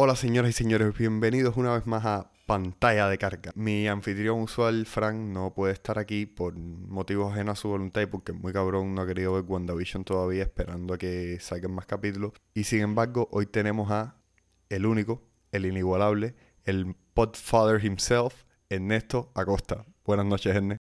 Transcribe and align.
Hola 0.00 0.14
señoras 0.14 0.50
y 0.50 0.52
señores, 0.52 0.96
bienvenidos 0.96 1.56
una 1.56 1.72
vez 1.72 1.84
más 1.84 2.04
a 2.04 2.30
Pantalla 2.46 3.08
de 3.08 3.18
Carga. 3.18 3.50
Mi 3.56 3.88
anfitrión 3.88 4.42
usual, 4.42 4.86
Frank, 4.86 5.16
no 5.16 5.52
puede 5.52 5.72
estar 5.72 5.98
aquí 5.98 6.24
por 6.24 6.56
motivos 6.56 7.32
ajenos 7.32 7.58
a 7.58 7.60
su 7.60 7.68
voluntad 7.70 8.02
y 8.02 8.06
porque 8.06 8.32
muy 8.32 8.52
cabrón 8.52 8.94
no 8.94 9.02
ha 9.02 9.08
querido 9.08 9.32
ver 9.32 9.42
WandaVision 9.42 10.04
todavía, 10.04 10.44
esperando 10.44 10.94
a 10.94 10.98
que 10.98 11.40
salgan 11.40 11.72
más 11.72 11.86
capítulos. 11.86 12.30
Y 12.54 12.62
sin 12.62 12.82
embargo, 12.82 13.28
hoy 13.32 13.46
tenemos 13.46 13.90
a 13.90 14.14
el 14.68 14.86
único, 14.86 15.24
el 15.50 15.66
inigualable, 15.66 16.36
el 16.62 16.94
podfather 17.12 17.84
himself, 17.84 18.44
Ernesto 18.68 19.32
Acosta. 19.34 19.84
Buenas 20.04 20.26
noches, 20.26 20.54
Ernesto. 20.54 20.84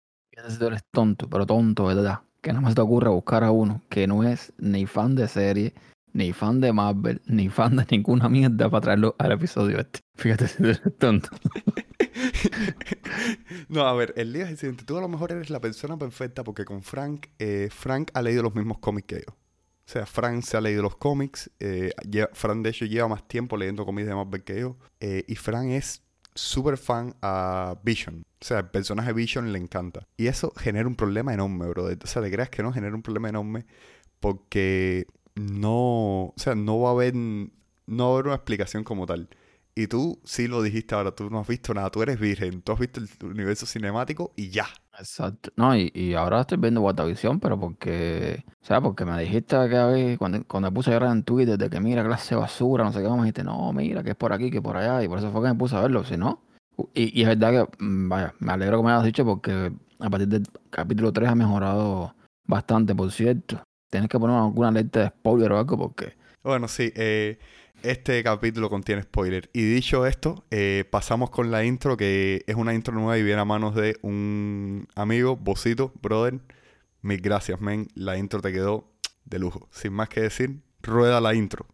Tú 0.58 0.66
eres 0.66 0.82
tonto, 0.92 1.30
pero 1.30 1.46
tonto, 1.46 1.86
¿verdad? 1.86 2.22
Que 2.42 2.54
no 2.54 2.68
se 2.68 2.74
te 2.74 2.82
ocurre 2.82 3.12
buscar 3.12 3.44
a 3.44 3.52
uno 3.52 3.84
que 3.88 4.08
no 4.08 4.24
es 4.24 4.52
ni 4.58 4.88
fan 4.88 5.14
de 5.14 5.28
serie, 5.28 5.76
ni 6.16 6.32
fan 6.32 6.62
de 6.62 6.72
Marvel, 6.72 7.22
ni 7.26 7.50
fan 7.50 7.76
de 7.76 7.86
ninguna 7.92 8.30
mierda 8.30 8.70
para 8.70 8.82
traerlo 8.82 9.16
al 9.20 9.34
episodio 9.34 9.80
este. 9.80 10.00
Fíjate 10.16 10.48
si 10.48 10.64
eres 10.64 10.82
tonto. 10.98 11.28
no, 13.68 13.82
a 13.82 13.94
ver, 13.94 14.14
el 14.16 14.32
día 14.32 14.46
es 14.46 14.52
el 14.52 14.58
siguiente. 14.58 14.86
Tú 14.86 14.98
a 14.98 15.02
lo 15.02 15.10
mejor 15.10 15.34
eres 15.34 15.50
la 15.50 15.60
persona 15.60 15.98
perfecta 15.98 16.46
porque 16.46 16.64
con 16.64 16.84
Frank, 16.84 17.28
eh, 17.38 17.68
Frank 17.70 18.12
ha 18.14 18.22
leído 18.22 18.44
los 18.44 18.56
mismos 18.56 18.78
cómics 18.80 19.08
que 19.08 19.16
yo. 19.28 19.34
O 19.34 19.88
sea, 19.88 20.06
Frank 20.06 20.42
se 20.44 20.56
ha 20.56 20.62
leído 20.62 20.84
los 20.84 20.96
cómics. 20.96 21.52
Eh, 21.60 21.92
Frank, 22.32 22.64
de 22.64 22.70
hecho, 22.70 22.86
lleva 22.86 23.10
más 23.10 23.28
tiempo 23.28 23.58
leyendo 23.58 23.86
cómics 23.86 24.08
de 24.08 24.16
Marvel 24.16 24.44
que 24.46 24.62
yo. 24.62 24.78
Eh, 25.02 25.26
y 25.28 25.36
Frank 25.36 25.72
es 25.72 26.02
súper 26.34 26.78
fan 26.78 27.14
a 27.22 27.78
Vision. 27.84 28.24
O 28.42 28.46
sea, 28.46 28.60
el 28.60 28.70
personaje 28.70 29.12
Vision 29.12 29.52
le 29.52 29.60
encanta. 29.60 30.08
Y 30.16 30.28
eso 30.28 30.54
genera 30.56 30.88
un 30.88 30.96
problema 30.96 31.34
enorme, 31.34 31.68
bro. 31.68 31.88
O 31.88 32.08
sea, 32.08 32.22
¿te 32.22 32.32
creas 32.32 32.50
que 32.50 32.64
no? 32.64 32.72
Genera 32.72 32.96
un 32.96 33.04
problema 33.04 33.28
enorme 33.28 33.66
porque 34.22 35.08
no, 35.36 36.26
o 36.28 36.34
sea, 36.38 36.56
no 36.56 36.80
va 36.80 36.90
a 36.90 36.92
haber, 36.94 37.16
no 37.16 37.50
va 37.88 38.06
a 38.06 38.14
haber 38.14 38.26
una 38.28 38.36
explicación 38.36 38.84
como 38.84 39.06
tal. 39.06 39.30
Y 39.78 39.88
tú 39.88 40.22
sí 40.24 40.48
lo 40.48 40.62
dijiste 40.62 40.96
ahora, 40.96 41.12
tú 41.12 41.30
no 41.30 41.40
has 41.40 41.48
visto 41.48 41.74
nada, 41.74 41.90
tú 41.90 42.02
eres 42.02 42.18
virgen, 42.18 42.62
tú 42.62 42.72
has 42.72 42.80
visto 42.80 43.02
el 43.02 43.10
universo 43.30 43.66
cinemático 43.66 44.32
y 44.38 44.50
ya. 44.50 44.68
Exacto. 44.98 45.52
No, 45.58 45.76
y, 45.76 45.92
y 45.94 46.14
ahora 46.14 46.40
estoy 46.40 46.58
viendo 46.58 46.80
WandaVision, 46.80 47.42
pero 47.42 47.60
porque, 47.60 48.46
o 48.62 48.66
sea, 48.66 48.80
porque 48.80 49.04
me 49.04 49.20
dijiste 49.20 49.58
que 49.68 50.16
cuando, 50.18 50.46
cuando 50.46 50.72
me 50.72 50.74
puse 50.74 50.92
a 50.92 50.94
llorar 50.94 51.12
en 51.12 51.24
Twitter 51.24 51.58
de 51.58 51.70
que 51.70 51.82
mira, 51.82 52.06
clase 52.06 52.36
de 52.36 52.42
basura, 52.42 52.86
no 52.86 52.94
sé 52.94 53.02
qué, 53.02 53.10
me 53.10 53.18
dijiste, 53.18 53.44
no, 53.44 53.74
mira, 53.74 54.02
que 54.02 54.12
es 54.12 54.16
por 54.16 54.32
aquí, 54.32 54.50
que 54.50 54.62
por 54.62 54.78
allá, 54.78 55.04
y 55.04 55.10
por 55.10 55.20
eso 55.20 55.30
fue 55.32 55.42
que 55.42 55.50
me 55.50 55.56
puse 55.56 55.76
a 55.76 55.82
verlo, 55.82 56.06
si 56.06 56.16
no. 56.16 56.42
Y, 56.94 57.20
y 57.20 57.24
es 57.24 57.28
verdad 57.28 57.68
que, 57.68 57.84
mm, 57.84 58.08
vaya, 58.10 58.34
me 58.40 58.54
alegro 58.54 58.78
que 58.78 58.84
me 58.86 58.92
hayas 58.92 59.04
dicho 59.04 59.26
porque 59.26 59.74
a 60.00 60.10
partir 60.10 60.30
del 60.30 60.44
capítulo 60.70 61.12
3 61.12 61.30
ha 61.30 61.36
mejorado 61.36 62.16
bastante, 62.46 62.96
por 62.96 63.12
cierto. 63.12 63.62
Tienes 63.96 64.10
que 64.10 64.20
poner 64.20 64.36
alguna 64.36 64.68
alerta 64.68 65.00
de 65.00 65.08
spoiler 65.08 65.54
o 65.54 65.58
algo 65.58 65.78
porque... 65.78 66.18
Bueno, 66.44 66.68
sí, 66.68 66.92
eh, 66.98 67.40
este 67.82 68.22
capítulo 68.26 68.70
contiene 68.70 69.04
spoiler. 69.04 69.50
Y 69.54 69.62
dicho 69.62 70.06
esto, 70.06 70.44
eh, 70.52 70.84
pasamos 70.92 71.30
con 71.30 71.50
la 71.50 71.64
intro, 71.64 71.96
que 71.96 72.44
es 72.46 72.56
una 72.58 72.74
intro 72.74 72.94
nueva 72.94 73.18
y 73.18 73.24
viene 73.24 73.40
a 73.40 73.46
manos 73.46 73.74
de 73.74 73.98
un 74.02 74.86
amigo, 74.96 75.38
Bocito, 75.38 75.94
brother. 76.02 76.42
Mil 77.04 77.22
gracias, 77.22 77.62
men. 77.62 77.88
La 77.96 78.18
intro 78.18 78.42
te 78.42 78.52
quedó 78.52 78.92
de 79.24 79.40
lujo. 79.40 79.70
Sin 79.72 79.94
más 79.94 80.10
que 80.10 80.20
decir, 80.20 80.60
rueda 80.82 81.22
la 81.22 81.34
intro. 81.34 81.66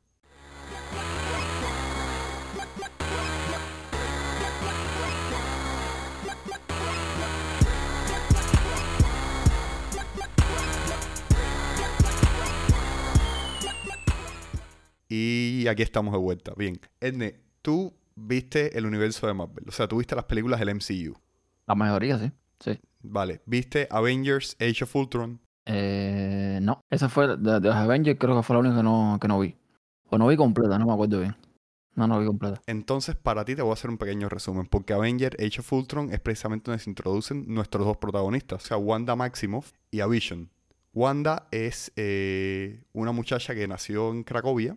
Y 15.62 15.68
aquí 15.68 15.84
estamos 15.84 16.12
de 16.12 16.18
vuelta. 16.18 16.54
Bien. 16.58 16.80
Edne, 17.00 17.36
tú 17.62 17.94
viste 18.16 18.76
el 18.76 18.88
universo 18.88 19.28
de 19.28 19.36
Marvel. 19.36 19.64
O 19.68 19.72
sea, 19.72 19.88
tú 19.88 19.98
viste 19.98 20.16
las 20.16 20.26
películas 20.26 20.60
del 20.60 20.74
MCU. 20.74 21.16
La 21.68 21.76
mayoría, 21.76 22.18
sí. 22.18 22.32
Sí. 22.60 22.80
Vale. 23.04 23.42
¿Viste 23.46 23.88
Avengers 23.92 24.58
Age 24.60 24.84
of 24.84 24.96
Ultron? 24.96 25.40
Eh, 25.68 26.58
no. 26.64 26.82
Esa 26.90 27.10
fue, 27.10 27.38
de, 27.38 27.60
los 27.60 27.76
Avengers 27.76 28.18
creo 28.20 28.36
que 28.38 28.42
fue 28.42 28.56
la 28.56 28.62
única 28.62 28.78
que 28.78 28.82
no, 28.82 29.20
que 29.22 29.28
no 29.28 29.40
vi. 29.40 29.56
O 30.10 30.18
no 30.18 30.28
vi 30.30 30.36
completa, 30.36 30.80
no 30.80 30.88
me 30.88 30.94
acuerdo 30.94 31.20
bien. 31.20 31.36
No, 31.94 32.08
no 32.08 32.20
vi 32.20 32.26
completa. 32.26 32.60
Entonces, 32.66 33.16
para 33.16 33.46
ti 33.46 33.56
te 33.56 33.62
voy 33.62 33.70
a 33.70 33.74
hacer 33.74 33.92
un 33.92 34.00
pequeño 34.00 34.30
resumen, 34.30 34.66
porque 34.66 34.94
Avengers 34.94 35.38
Age 35.38 35.60
of 35.60 35.72
Ultron 35.74 36.12
es 36.12 36.20
precisamente 36.20 36.72
donde 36.72 36.84
se 36.84 36.90
introducen 36.90 37.46
nuestros 37.48 37.86
dos 37.86 37.98
protagonistas, 37.98 38.64
o 38.64 38.68
sea, 38.68 38.78
Wanda 38.78 39.16
Maximoff 39.16 39.74
y 39.92 40.00
a 40.00 40.08
Vision. 40.08 40.50
Wanda 40.92 41.48
es 41.52 41.92
eh, 41.98 42.84
una 42.94 43.12
muchacha 43.12 43.54
que 43.54 43.68
nació 43.68 44.12
en 44.12 44.24
Cracovia, 44.24 44.76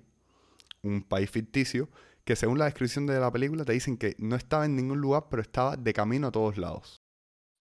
un 0.84 1.02
país 1.02 1.30
ficticio, 1.30 1.88
que 2.24 2.36
según 2.36 2.58
la 2.58 2.64
descripción 2.64 3.06
de 3.06 3.20
la 3.20 3.30
película 3.30 3.64
te 3.64 3.72
dicen 3.72 3.96
que 3.96 4.16
no 4.18 4.36
estaba 4.36 4.64
en 4.64 4.76
ningún 4.76 5.00
lugar, 5.00 5.26
pero 5.30 5.42
estaba 5.42 5.76
de 5.76 5.92
camino 5.92 6.28
a 6.28 6.32
todos 6.32 6.56
lados. 6.58 7.02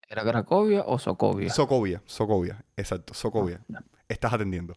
¿Era 0.08 0.24
Cracovia 0.24 0.84
o 0.86 1.00
Sokovia? 1.00 1.50
Sokovia, 1.50 2.02
Sokovia, 2.06 2.66
exacto, 2.78 3.14
Sokovia. 3.14 3.66
Ah, 3.74 3.84
Estás 4.08 4.34
atendiendo. 4.34 4.76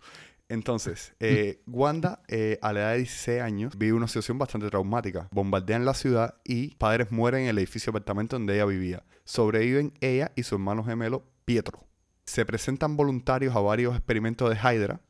Entonces, 0.49 1.15
eh, 1.21 1.63
Wanda, 1.67 2.23
eh, 2.29 2.59
a 2.63 2.73
la 2.73 2.81
edad 2.81 2.93
de 2.93 2.99
16 2.99 3.43
años, 3.43 3.77
vive 3.77 3.93
una 3.93 4.09
situación 4.09 4.39
bastante 4.39 4.69
traumática. 4.69 5.29
Bombardean 5.33 5.85
la 5.85 5.95
ciudad 5.95 6.35
y 6.45 6.75
padres 6.77 7.11
mueren 7.11 7.43
en 7.43 7.49
el 7.49 7.59
edificio 7.59 7.93
de 7.93 7.99
apartamento 7.99 8.37
donde 8.37 8.55
ella 8.55 8.65
vivía. 8.65 9.05
Sobreviven 9.25 9.93
ella 10.01 10.33
y 10.37 10.43
su 10.45 10.55
hermano 10.55 10.85
gemelo, 10.85 11.25
Pietro. 11.45 11.85
Se 12.25 12.45
presentan 12.45 12.97
voluntarios 12.97 13.55
a 13.55 13.61
varios 13.61 13.95
experimentos 13.95 14.51
de 14.51 14.57
Hydra. 14.57 15.01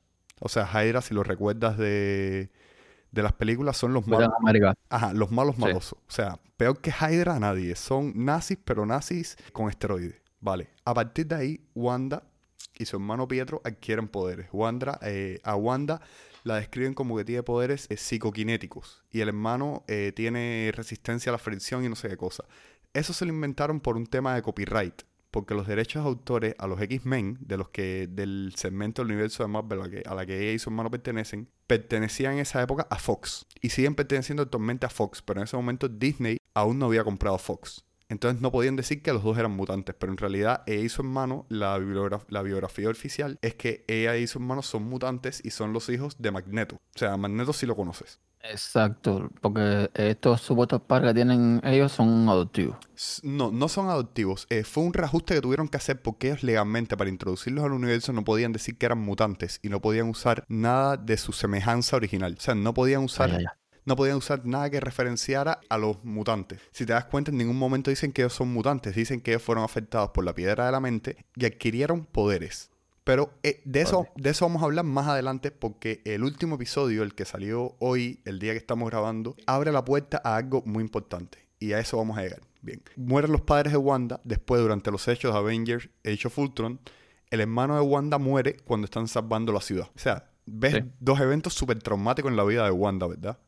O 0.41 0.49
sea, 0.49 0.67
Hydra, 0.67 1.01
si 1.03 1.15
lo 1.15 1.23
recuerdas 1.23 1.79
de 1.79 2.51
de 3.11 3.23
las 3.23 3.33
películas 3.33 3.77
son 3.77 3.93
los 3.93 4.07
malos. 4.07 4.31
Ajá, 4.89 5.13
los 5.13 5.31
malos 5.31 5.59
malosos. 5.59 5.99
O 6.07 6.11
sea, 6.11 6.39
peor 6.57 6.81
que 6.81 6.91
Hydra 6.91 7.39
nadie. 7.39 7.75
Son 7.77 8.13
nazis, 8.15 8.59
pero 8.65 8.87
nazis 8.87 9.37
con 9.53 9.69
esteroides. 9.69 10.21
Vale. 10.41 10.69
A 10.85 10.95
partir 10.95 11.27
de 11.27 11.35
ahí, 11.35 11.61
Wanda 11.75 12.23
y 12.79 12.85
su 12.85 12.97
hermano 12.97 13.27
Pietro 13.27 13.61
adquieren 13.65 14.09
poderes. 14.09 14.49
Wanda, 14.53 14.99
eh, 15.03 15.41
a 15.45 15.57
Wanda 15.57 16.01
la 16.45 16.57
describen 16.57 16.95
como 16.95 17.17
que 17.17 17.25
tiene 17.25 17.43
poderes 17.43 17.87
eh, 17.91 17.97
psicoquinéticos. 17.97 19.03
Y 19.11 19.21
el 19.21 19.29
hermano 19.29 19.85
eh, 19.89 20.13
tiene 20.15 20.73
resistencia 20.75 21.31
a 21.31 21.33
la 21.33 21.39
fricción 21.39 21.85
y 21.85 21.89
no 21.89 21.97
sé 21.97 22.09
qué 22.09 22.17
cosa. 22.17 22.45
Eso 22.93 23.13
se 23.13 23.25
lo 23.25 23.33
inventaron 23.33 23.81
por 23.81 23.97
un 23.97 24.07
tema 24.07 24.35
de 24.35 24.43
copyright 24.43 25.03
porque 25.37 25.53
los 25.53 25.67
derechos 25.67 26.03
de 26.03 26.09
autores 26.09 26.55
a 26.57 26.67
los 26.67 26.81
X-Men, 26.81 27.37
de 27.43 27.59
los 27.59 27.69
que 27.69 28.09
del 28.11 28.55
segmento 28.57 29.03
del 29.03 29.13
universo 29.13 29.43
de 29.43 29.51
Marvel 29.51 29.83
a 29.83 29.91
que, 29.91 30.03
la 30.03 30.25
que 30.25 30.41
ella 30.41 30.53
y 30.53 30.59
su 30.59 30.71
hermano 30.71 30.91
pertenecen, 30.91 31.47
pertenecían 31.67 32.33
en 32.33 32.39
esa 32.39 32.63
época 32.63 32.87
a 32.89 32.99
Fox. 32.99 33.45
Y 33.61 33.69
siguen 33.69 33.95
perteneciendo 33.95 34.45
actualmente 34.45 34.87
a 34.87 34.89
Fox, 34.89 35.21
pero 35.21 35.41
en 35.41 35.45
ese 35.45 35.55
momento 35.55 35.91
Disney 35.91 36.39
aún 36.55 36.79
no 36.79 36.87
había 36.87 37.05
comprado 37.05 37.37
Fox. 37.37 37.85
Entonces 38.09 38.41
no 38.41 38.51
podían 38.51 38.77
decir 38.77 39.03
que 39.03 39.13
los 39.13 39.23
dos 39.23 39.37
eran 39.37 39.51
mutantes, 39.51 39.95
pero 39.99 40.11
en 40.11 40.17
realidad 40.17 40.63
ella 40.67 40.85
y 40.85 40.89
su 40.89 41.03
hermano, 41.03 41.45
la, 41.51 41.77
biografía 41.77 42.89
oficial 42.89 43.39
es 43.43 43.55
que 43.57 43.85
ella 43.89 44.17
y 44.17 44.27
su 44.27 44.39
hermano 44.39 44.63
son 44.63 44.85
mutantes 44.85 45.43
y 45.45 45.51
son 45.51 45.75
los 45.75 45.91
hijos 45.91 46.17
de 46.19 46.31
Magneto. 46.31 46.77
O 46.77 46.99
sea, 46.99 47.15
Magneto 47.19 47.53
sí 47.53 47.67
lo 47.67 47.77
conoces. 47.77 48.21
Exacto, 48.51 49.31
porque 49.41 49.91
estos 49.95 50.41
supuestos 50.41 50.81
padres 50.83 51.11
que 51.11 51.15
tienen 51.15 51.61
ellos 51.65 51.93
son 51.93 52.29
adoptivos. 52.29 52.77
No, 53.23 53.51
no 53.51 53.69
son 53.69 53.89
adoptivos. 53.89 54.47
Eh, 54.51 54.65
fue 54.65 54.85
un 54.85 54.93
reajuste 54.93 55.35
que 55.35 55.41
tuvieron 55.41 55.69
que 55.69 55.77
hacer 55.77 56.01
porque 56.01 56.29
ellos 56.29 56.43
legalmente 56.43 56.97
para 56.97 57.11
introducirlos 57.11 57.65
al 57.65 57.73
universo 57.73 58.13
no 58.13 58.25
podían 58.25 58.53
decir 58.53 58.79
que 58.79 58.87
eran 58.87 58.99
mutantes 58.99 59.59
y 59.63 59.69
no 59.69 59.81
podían 59.81 60.09
usar 60.09 60.45
nada 60.49 60.97
de 60.97 61.17
su 61.17 61.33
semejanza 61.33 61.97
original. 61.97 62.37
O 62.39 62.41
sea, 62.41 62.55
no 62.55 62.75
podían 62.75 63.03
usar... 63.05 63.39
No 63.85 63.95
podían 63.95 64.17
usar 64.17 64.45
nada 64.45 64.69
que 64.69 64.81
referenciara 64.81 65.61
a 65.69 65.79
los 65.79 66.05
mutantes. 66.05 66.61
Si 66.73 66.85
te 66.85 66.93
das 66.93 67.05
cuenta, 67.05 67.31
en 67.31 67.39
ningún 67.39 67.57
momento 67.57 67.89
dicen 67.89 68.11
que 68.11 68.23
ellos 68.23 68.33
son 68.33 68.53
mutantes. 68.53 68.97
Dicen 68.97 69.21
que 69.21 69.31
ellos 69.31 69.45
fueron 69.45 69.63
afectados 69.63 70.11
por 70.11 70.25
la 70.25 70.35
piedra 70.35 70.67
de 70.67 70.73
la 70.73 70.81
mente 70.81 71.25
y 71.37 71.47
adquirieron 71.47 72.05
poderes. 72.05 72.71
Pero 73.07 73.31
eh, 73.45 73.63
de, 73.65 73.83
eso, 73.83 74.09
de 74.17 74.31
eso 74.31 74.47
vamos 74.47 74.63
a 74.63 74.65
hablar 74.65 74.85
más 74.85 75.07
adelante 75.07 75.53
porque 75.53 76.03
el 76.05 76.25
último 76.25 76.57
episodio, 76.57 77.05
el 77.05 77.15
que 77.15 77.25
salió 77.25 77.77
hoy, 77.79 78.21
el 78.25 78.41
día 78.41 78.51
que 78.51 78.59
estamos 78.59 78.91
grabando, 78.91 79.37
abre 79.47 79.71
la 79.71 79.85
puerta 79.85 80.21
a 80.25 80.35
algo 80.35 80.65
muy 80.67 80.83
importante. 80.83 81.39
Y 81.61 81.73
a 81.73 81.79
eso 81.79 81.99
vamos 81.99 82.19
a 82.19 82.23
llegar. 82.23 82.41
Bien. 82.63 82.83
Mueren 82.97 83.31
los 83.31 83.43
padres 83.43 83.73
de 83.73 83.79
Wanda. 83.79 84.21
Después, 84.25 84.61
durante 84.61 84.91
los 84.91 85.07
hechos 85.07 85.33
de 85.33 85.39
Avengers, 85.39 85.89
Age 86.05 86.27
of 86.27 86.37
Ultron, 86.37 86.81
el 87.31 87.41
hermano 87.41 87.77
de 87.77 87.83
Wanda 87.83 88.19
muere 88.19 88.57
cuando 88.57 88.87
están 88.87 89.07
salvando 89.07 89.53
la 89.53 89.61
ciudad. 89.61 89.89
O 89.95 89.99
sea, 90.01 90.29
ves 90.45 90.83
dos 90.99 91.21
eventos 91.21 91.55
súper 91.55 91.81
traumáticos 91.81 92.29
en 92.33 92.37
la 92.37 92.43
vida 92.43 92.65
de 92.65 92.73
Wanda, 92.73 93.07
¿verdad? 93.07 93.39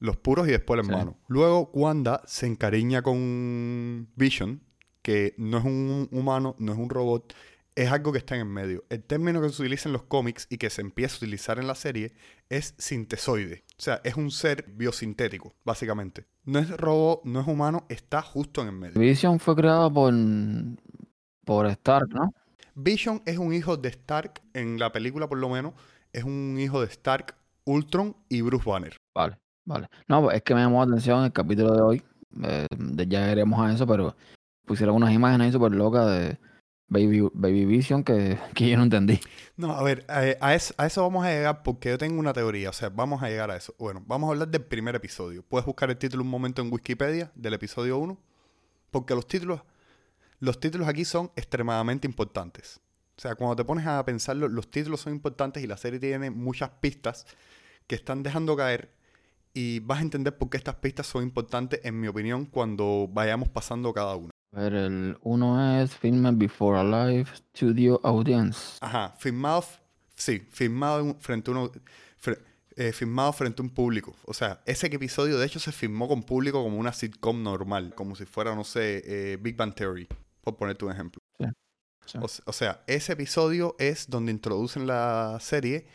Los 0.00 0.16
puros 0.16 0.48
y 0.48 0.50
después 0.50 0.80
el 0.80 0.86
hermano. 0.86 1.16
Luego, 1.28 1.70
Wanda 1.74 2.22
se 2.26 2.48
encariña 2.48 3.02
con 3.02 4.08
Vision, 4.16 4.62
que 5.00 5.36
no 5.38 5.58
es 5.58 5.64
un 5.64 6.08
humano, 6.10 6.56
no 6.58 6.72
es 6.72 6.78
un 6.78 6.90
robot, 6.90 7.34
es 7.76 7.92
algo 7.92 8.10
que 8.10 8.18
está 8.18 8.34
en 8.34 8.40
el 8.40 8.46
medio. 8.48 8.84
El 8.88 9.04
término 9.04 9.40
que 9.40 9.50
se 9.50 9.62
utiliza 9.62 9.88
en 9.88 9.92
los 9.92 10.02
cómics 10.02 10.46
y 10.48 10.56
que 10.56 10.70
se 10.70 10.80
empieza 10.80 11.14
a 11.14 11.18
utilizar 11.18 11.58
en 11.58 11.66
la 11.66 11.74
serie 11.74 12.14
es 12.48 12.74
sintesoide. 12.78 13.64
O 13.78 13.82
sea, 13.82 14.00
es 14.02 14.16
un 14.16 14.30
ser 14.30 14.64
biosintético, 14.68 15.54
básicamente. 15.62 16.26
No 16.44 16.58
es 16.58 16.70
robot, 16.70 17.24
no 17.24 17.40
es 17.40 17.46
humano, 17.46 17.84
está 17.90 18.22
justo 18.22 18.62
en 18.62 18.68
el 18.68 18.74
medio. 18.74 18.98
Vision 18.98 19.38
fue 19.38 19.54
creado 19.54 19.92
por, 19.92 20.14
por 21.44 21.66
Stark, 21.66 22.08
¿no? 22.08 22.32
Vision 22.74 23.22
es 23.26 23.36
un 23.38 23.52
hijo 23.52 23.76
de 23.76 23.90
Stark, 23.90 24.40
en 24.54 24.78
la 24.78 24.90
película 24.90 25.28
por 25.28 25.38
lo 25.38 25.50
menos, 25.50 25.74
es 26.12 26.24
un 26.24 26.56
hijo 26.58 26.80
de 26.80 26.86
Stark, 26.86 27.34
Ultron 27.64 28.16
y 28.28 28.40
Bruce 28.40 28.68
Banner. 28.68 28.96
Vale. 29.14 29.38
Vale. 29.66 29.88
No, 30.08 30.22
pues, 30.22 30.36
es 30.36 30.42
que 30.42 30.54
me 30.54 30.60
llamó 30.60 30.84
la 30.84 30.92
atención 30.92 31.24
el 31.24 31.32
capítulo 31.32 31.74
de 31.74 31.82
hoy. 31.82 32.02
eh, 32.42 32.66
ya 33.08 33.30
iremos 33.32 33.60
a 33.60 33.72
eso, 33.72 33.86
pero 33.86 34.16
pusieron 34.64 34.96
unas 34.96 35.12
imágenes 35.12 35.46
ahí 35.46 35.52
súper 35.52 35.72
locas 35.72 36.06
de 36.06 36.38
Baby, 36.88 37.28
Baby 37.34 37.64
Vision 37.64 38.04
que, 38.04 38.38
que 38.54 38.68
yo 38.70 38.76
no 38.76 38.84
entendí. 38.84 39.20
No, 39.56 39.72
a 39.72 39.82
ver, 39.82 40.06
eh, 40.08 40.36
a, 40.40 40.54
eso, 40.54 40.74
a 40.76 40.86
eso 40.86 41.02
vamos 41.02 41.24
a 41.24 41.30
llegar 41.30 41.62
porque 41.62 41.88
yo 41.88 41.98
tengo 41.98 42.20
una 42.20 42.32
teoría, 42.32 42.70
o 42.70 42.72
sea, 42.72 42.90
vamos 42.90 43.22
a 43.22 43.28
llegar 43.28 43.50
a 43.50 43.56
eso. 43.56 43.74
Bueno, 43.78 44.04
vamos 44.06 44.28
a 44.28 44.32
hablar 44.32 44.48
del 44.48 44.62
primer 44.62 44.94
episodio. 44.94 45.42
Puedes 45.42 45.66
buscar 45.66 45.90
el 45.90 45.96
título 45.96 46.22
un 46.22 46.30
momento 46.30 46.62
en 46.62 46.72
Wikipedia 46.72 47.32
del 47.34 47.54
episodio 47.54 47.98
1, 47.98 48.16
porque 48.90 49.14
los 49.14 49.26
títulos, 49.26 49.62
los 50.38 50.60
títulos 50.60 50.86
aquí 50.86 51.04
son 51.04 51.32
extremadamente 51.36 52.06
importantes. 52.06 52.80
O 53.16 53.20
sea, 53.20 53.34
cuando 53.34 53.56
te 53.56 53.64
pones 53.64 53.86
a 53.86 54.04
pensarlo, 54.04 54.46
los 54.48 54.70
títulos 54.70 55.00
son 55.00 55.14
importantes 55.14 55.64
y 55.64 55.66
la 55.66 55.78
serie 55.78 55.98
tiene 55.98 56.30
muchas 56.30 56.70
pistas 56.80 57.26
que 57.86 57.94
están 57.94 58.22
dejando 58.22 58.54
caer 58.56 58.90
y 59.54 59.80
vas 59.80 60.00
a 60.00 60.02
entender 60.02 60.36
por 60.36 60.50
qué 60.50 60.58
estas 60.58 60.74
pistas 60.76 61.06
son 61.06 61.22
importantes, 61.22 61.80
en 61.82 61.98
mi 61.98 62.08
opinión, 62.08 62.44
cuando 62.44 63.08
vayamos 63.10 63.48
pasando 63.48 63.92
cada 63.94 64.14
una. 64.14 64.35
A 64.56 64.60
ver, 64.60 64.72
el 64.74 65.18
uno 65.20 65.80
es 65.82 65.94
Filmed 65.94 66.36
Before 66.38 66.78
a 66.78 66.82
Live 66.82 67.28
Studio 67.36 68.00
Audience. 68.02 68.78
Ajá, 68.80 69.14
filmado, 69.18 69.62
sí, 70.14 70.38
filmado 70.50 71.14
frente 71.20 71.50
a 71.50 71.52
uno, 71.52 71.70
fre- 72.22 72.40
eh, 72.74 72.92
filmado 72.92 73.34
frente 73.34 73.60
a 73.60 73.64
un 73.64 73.68
público. 73.68 74.16
O 74.24 74.32
sea, 74.32 74.62
ese 74.64 74.86
episodio 74.86 75.38
de 75.38 75.44
hecho 75.44 75.60
se 75.60 75.72
filmó 75.72 76.08
con 76.08 76.22
público 76.22 76.62
como 76.62 76.78
una 76.78 76.94
sitcom 76.94 77.42
normal, 77.42 77.92
como 77.94 78.16
si 78.16 78.24
fuera, 78.24 78.54
no 78.54 78.64
sé, 78.64 79.02
eh, 79.04 79.36
Big 79.36 79.56
Bang 79.56 79.74
Theory, 79.74 80.08
por 80.40 80.56
ponerte 80.56 80.86
un 80.86 80.92
ejemplo. 80.92 81.20
Sí. 82.06 82.16
O, 82.22 82.24
s- 82.24 82.40
o 82.46 82.52
sea, 82.54 82.82
ese 82.86 83.12
episodio 83.12 83.76
es 83.78 84.08
donde 84.08 84.32
introducen 84.32 84.86
la 84.86 85.36
serie 85.40 85.86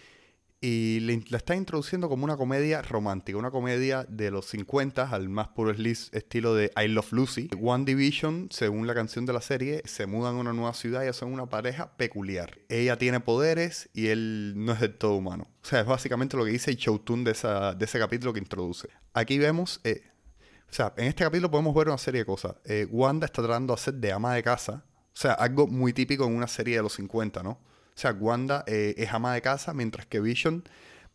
y 0.63 1.00
la 1.30 1.38
están 1.38 1.58
introduciendo 1.58 2.08
como 2.08 2.24
una 2.24 2.38
comedia 2.38 2.84
romántica, 2.84 3.36
una 3.36 3.50
comedia 3.50 4.06
de 4.08 4.30
los 4.30 4.46
50 4.46 5.10
al 5.10 5.28
más 5.28 5.48
puro 5.48 5.72
estilo 5.72 6.54
de 6.54 6.72
I 6.78 6.88
Love 6.88 7.12
Lucy. 7.13 7.50
One 7.60 7.84
Division, 7.84 8.48
según 8.52 8.86
la 8.86 8.94
canción 8.94 9.25
de 9.25 9.34
la 9.34 9.42
serie, 9.42 9.81
se 9.86 10.06
mudan 10.06 10.36
a 10.36 10.40
una 10.40 10.54
nueva 10.54 10.75
ciudad 10.75 11.04
y 11.04 11.12
son 11.13 11.34
una 11.34 11.48
pareja 11.48 11.98
peculiar. 11.98 12.60
Ella 12.69 12.96
tiene 13.00 13.19
poderes 13.19 13.90
y 13.94 14.08
él 14.08 14.54
no 14.56 14.74
es 14.74 14.80
del 14.80 14.96
todo 14.96 15.16
humano. 15.16 15.48
O 15.63 15.66
sea, 15.66 15.80
es 15.80 15.88
básicamente 15.88 16.38
lo 16.38 16.46
que 16.46 16.52
dice 16.52 16.69
el 16.69 16.78
showtune 16.78 17.24
de, 17.24 17.75
de 17.75 17.86
ese 17.86 17.98
capítulo 17.98 18.31
que 18.31 18.40
introduce. 18.40 18.88
Aquí 19.13 19.40
vemos... 19.40 19.81
eh, 19.84 20.04
o 20.69 20.74
sea, 20.74 20.94
en 20.96 21.08
este 21.08 21.25
capítulo 21.25 21.52
podemos 21.52 21.75
ver 21.75 21.90
una 21.90 21.98
serie 21.98 22.22
de 22.22 22.25
cosas. 22.25 22.56
Eh, 22.63 22.88
Wanda 22.90 23.25
está 23.25 23.42
tratando 23.42 23.74
de 23.75 23.81
hacer 23.81 23.96
de 23.96 24.13
ama 24.13 24.36
de 24.36 24.44
casa. 24.44 24.86
O 25.08 25.18
sea, 25.18 25.34
algo 25.34 25.68
muy 25.68 25.92
típico 25.92 26.25
en 26.25 26.34
una 26.34 26.48
serie 26.48 26.78
de 26.78 26.84
los 26.84 26.94
50, 26.94 27.44
¿no? 27.44 27.60
O 27.95 27.99
sea, 28.01 28.11
Wanda 28.11 28.65
eh, 28.67 28.95
es 28.97 29.13
ama 29.13 29.33
de 29.33 29.41
casa, 29.41 29.73
mientras 29.73 30.05
que 30.05 30.19
Vision 30.19 30.63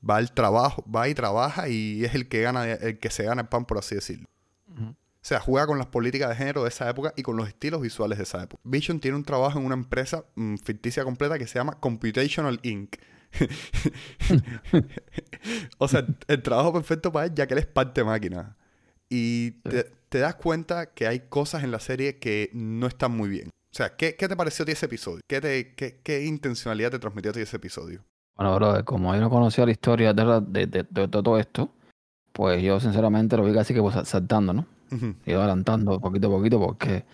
va 0.08 0.16
al 0.16 0.32
trabajo, 0.32 0.84
va 0.90 1.08
y 1.08 1.14
trabaja 1.14 1.68
y 1.68 2.04
es 2.04 2.14
el 2.14 2.28
que 2.28 2.42
gana, 2.42 2.72
el 2.72 2.98
que 2.98 3.10
se 3.10 3.24
gana 3.24 3.42
el 3.42 3.48
pan, 3.48 3.64
por 3.64 3.78
así 3.78 3.94
decirlo. 3.94 4.26
O 4.78 5.28
sea, 5.28 5.40
juega 5.40 5.66
con 5.66 5.78
las 5.78 5.88
políticas 5.88 6.28
de 6.28 6.36
género 6.36 6.62
de 6.62 6.68
esa 6.68 6.88
época 6.88 7.12
y 7.16 7.22
con 7.22 7.36
los 7.36 7.48
estilos 7.48 7.80
visuales 7.80 8.18
de 8.18 8.24
esa 8.24 8.44
época. 8.44 8.62
Vision 8.64 9.00
tiene 9.00 9.16
un 9.16 9.24
trabajo 9.24 9.58
en 9.58 9.64
una 9.64 9.74
empresa 9.74 10.24
mm, 10.36 10.56
ficticia 10.58 11.02
completa 11.02 11.36
que 11.36 11.48
se 11.48 11.58
llama 11.58 11.80
Computational 11.80 12.60
Inc. 12.62 12.94
o 15.78 15.88
sea, 15.88 16.06
el 16.28 16.42
trabajo 16.42 16.72
perfecto 16.72 17.10
para 17.10 17.26
él 17.26 17.34
ya 17.34 17.48
que 17.48 17.54
él 17.54 17.58
es 17.58 17.66
parte 17.66 18.04
máquina. 18.04 18.56
Y 19.08 19.52
te, 19.62 19.90
te 20.08 20.18
das 20.18 20.36
cuenta 20.36 20.94
que 20.94 21.08
hay 21.08 21.28
cosas 21.28 21.64
en 21.64 21.72
la 21.72 21.80
serie 21.80 22.18
que 22.18 22.50
no 22.52 22.86
están 22.86 23.10
muy 23.10 23.28
bien. 23.28 23.50
O 23.76 23.78
sea, 23.78 23.94
¿qué, 23.94 24.16
qué 24.16 24.26
te 24.26 24.34
pareció 24.34 24.62
a 24.62 24.66
ti 24.66 24.72
ese 24.72 24.86
episodio? 24.86 25.20
¿Qué, 25.28 25.38
te, 25.38 25.74
qué, 25.74 26.00
qué 26.02 26.24
intencionalidad 26.24 26.90
te 26.92 26.98
transmitió 26.98 27.30
a 27.30 27.34
ti 27.34 27.40
ese 27.40 27.58
episodio? 27.58 28.00
Bueno, 28.34 28.54
brother, 28.54 28.84
como 28.84 29.14
yo 29.14 29.20
no 29.20 29.28
conocía 29.28 29.66
la 29.66 29.72
historia 29.72 30.14
de, 30.14 30.40
de- 30.46 30.66
de- 30.66 30.86
de 30.88 31.08
todo 31.08 31.38
esto, 31.38 31.68
pues 32.32 32.62
yo 32.62 32.80
sinceramente 32.80 33.36
lo 33.36 33.44
vi 33.44 33.52
casi 33.52 33.74
que 33.74 33.82
pues, 33.82 33.94
saltando, 34.08 34.54
¿no? 34.54 34.64
Iba 35.26 35.40
adelantando 35.40 36.00
poquito 36.00 36.28
a 36.28 36.30
poquito 36.30 36.58
porque 36.58 37.04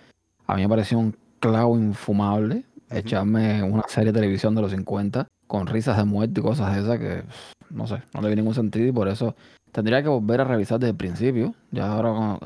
a 0.47 0.55
mí 0.55 0.63
me 0.63 0.69
pareció 0.69 1.01
un 1.01 1.17
clavo 1.41 1.77
infumable 1.77 2.65
echarme 2.91 3.61
una 3.65 3.83
serie 3.89 4.13
de 4.13 4.21
televisión 4.21 4.55
de 4.55 4.63
los 4.63 4.71
50 4.71 5.27
con 5.49 5.67
risas 5.67 5.97
de 5.97 6.05
muerte 6.05 6.39
y 6.39 6.45
cosas 6.45 6.77
de 6.77 6.83
esas 6.83 6.99
que, 7.01 7.25
no 7.71 7.89
sé, 7.89 8.05
no 8.15 8.23
le 8.23 8.29
vi 8.29 8.37
ningún 8.37 8.55
sentido 8.55 8.87
y 8.87 8.93
por 8.93 9.09
eso 9.09 9.35
tendría 9.73 10.01
que 10.01 10.09
volver 10.09 10.43
a 10.43 10.45
revisar 10.45 10.79
desde 10.79 10.91
el 10.91 10.97
principio, 10.97 11.57
ya 11.73 11.91
ahora 11.93 12.39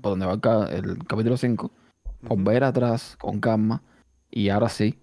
por 0.00 0.16
donde 0.18 0.24
va 0.24 0.66
el, 0.70 0.92
el 0.92 0.98
capítulo 1.06 1.36
5, 1.36 1.70
volver 2.22 2.64
atrás 2.64 3.16
con 3.20 3.40
calma 3.40 3.82
y 4.30 4.48
ahora 4.48 4.68
sí, 4.68 4.98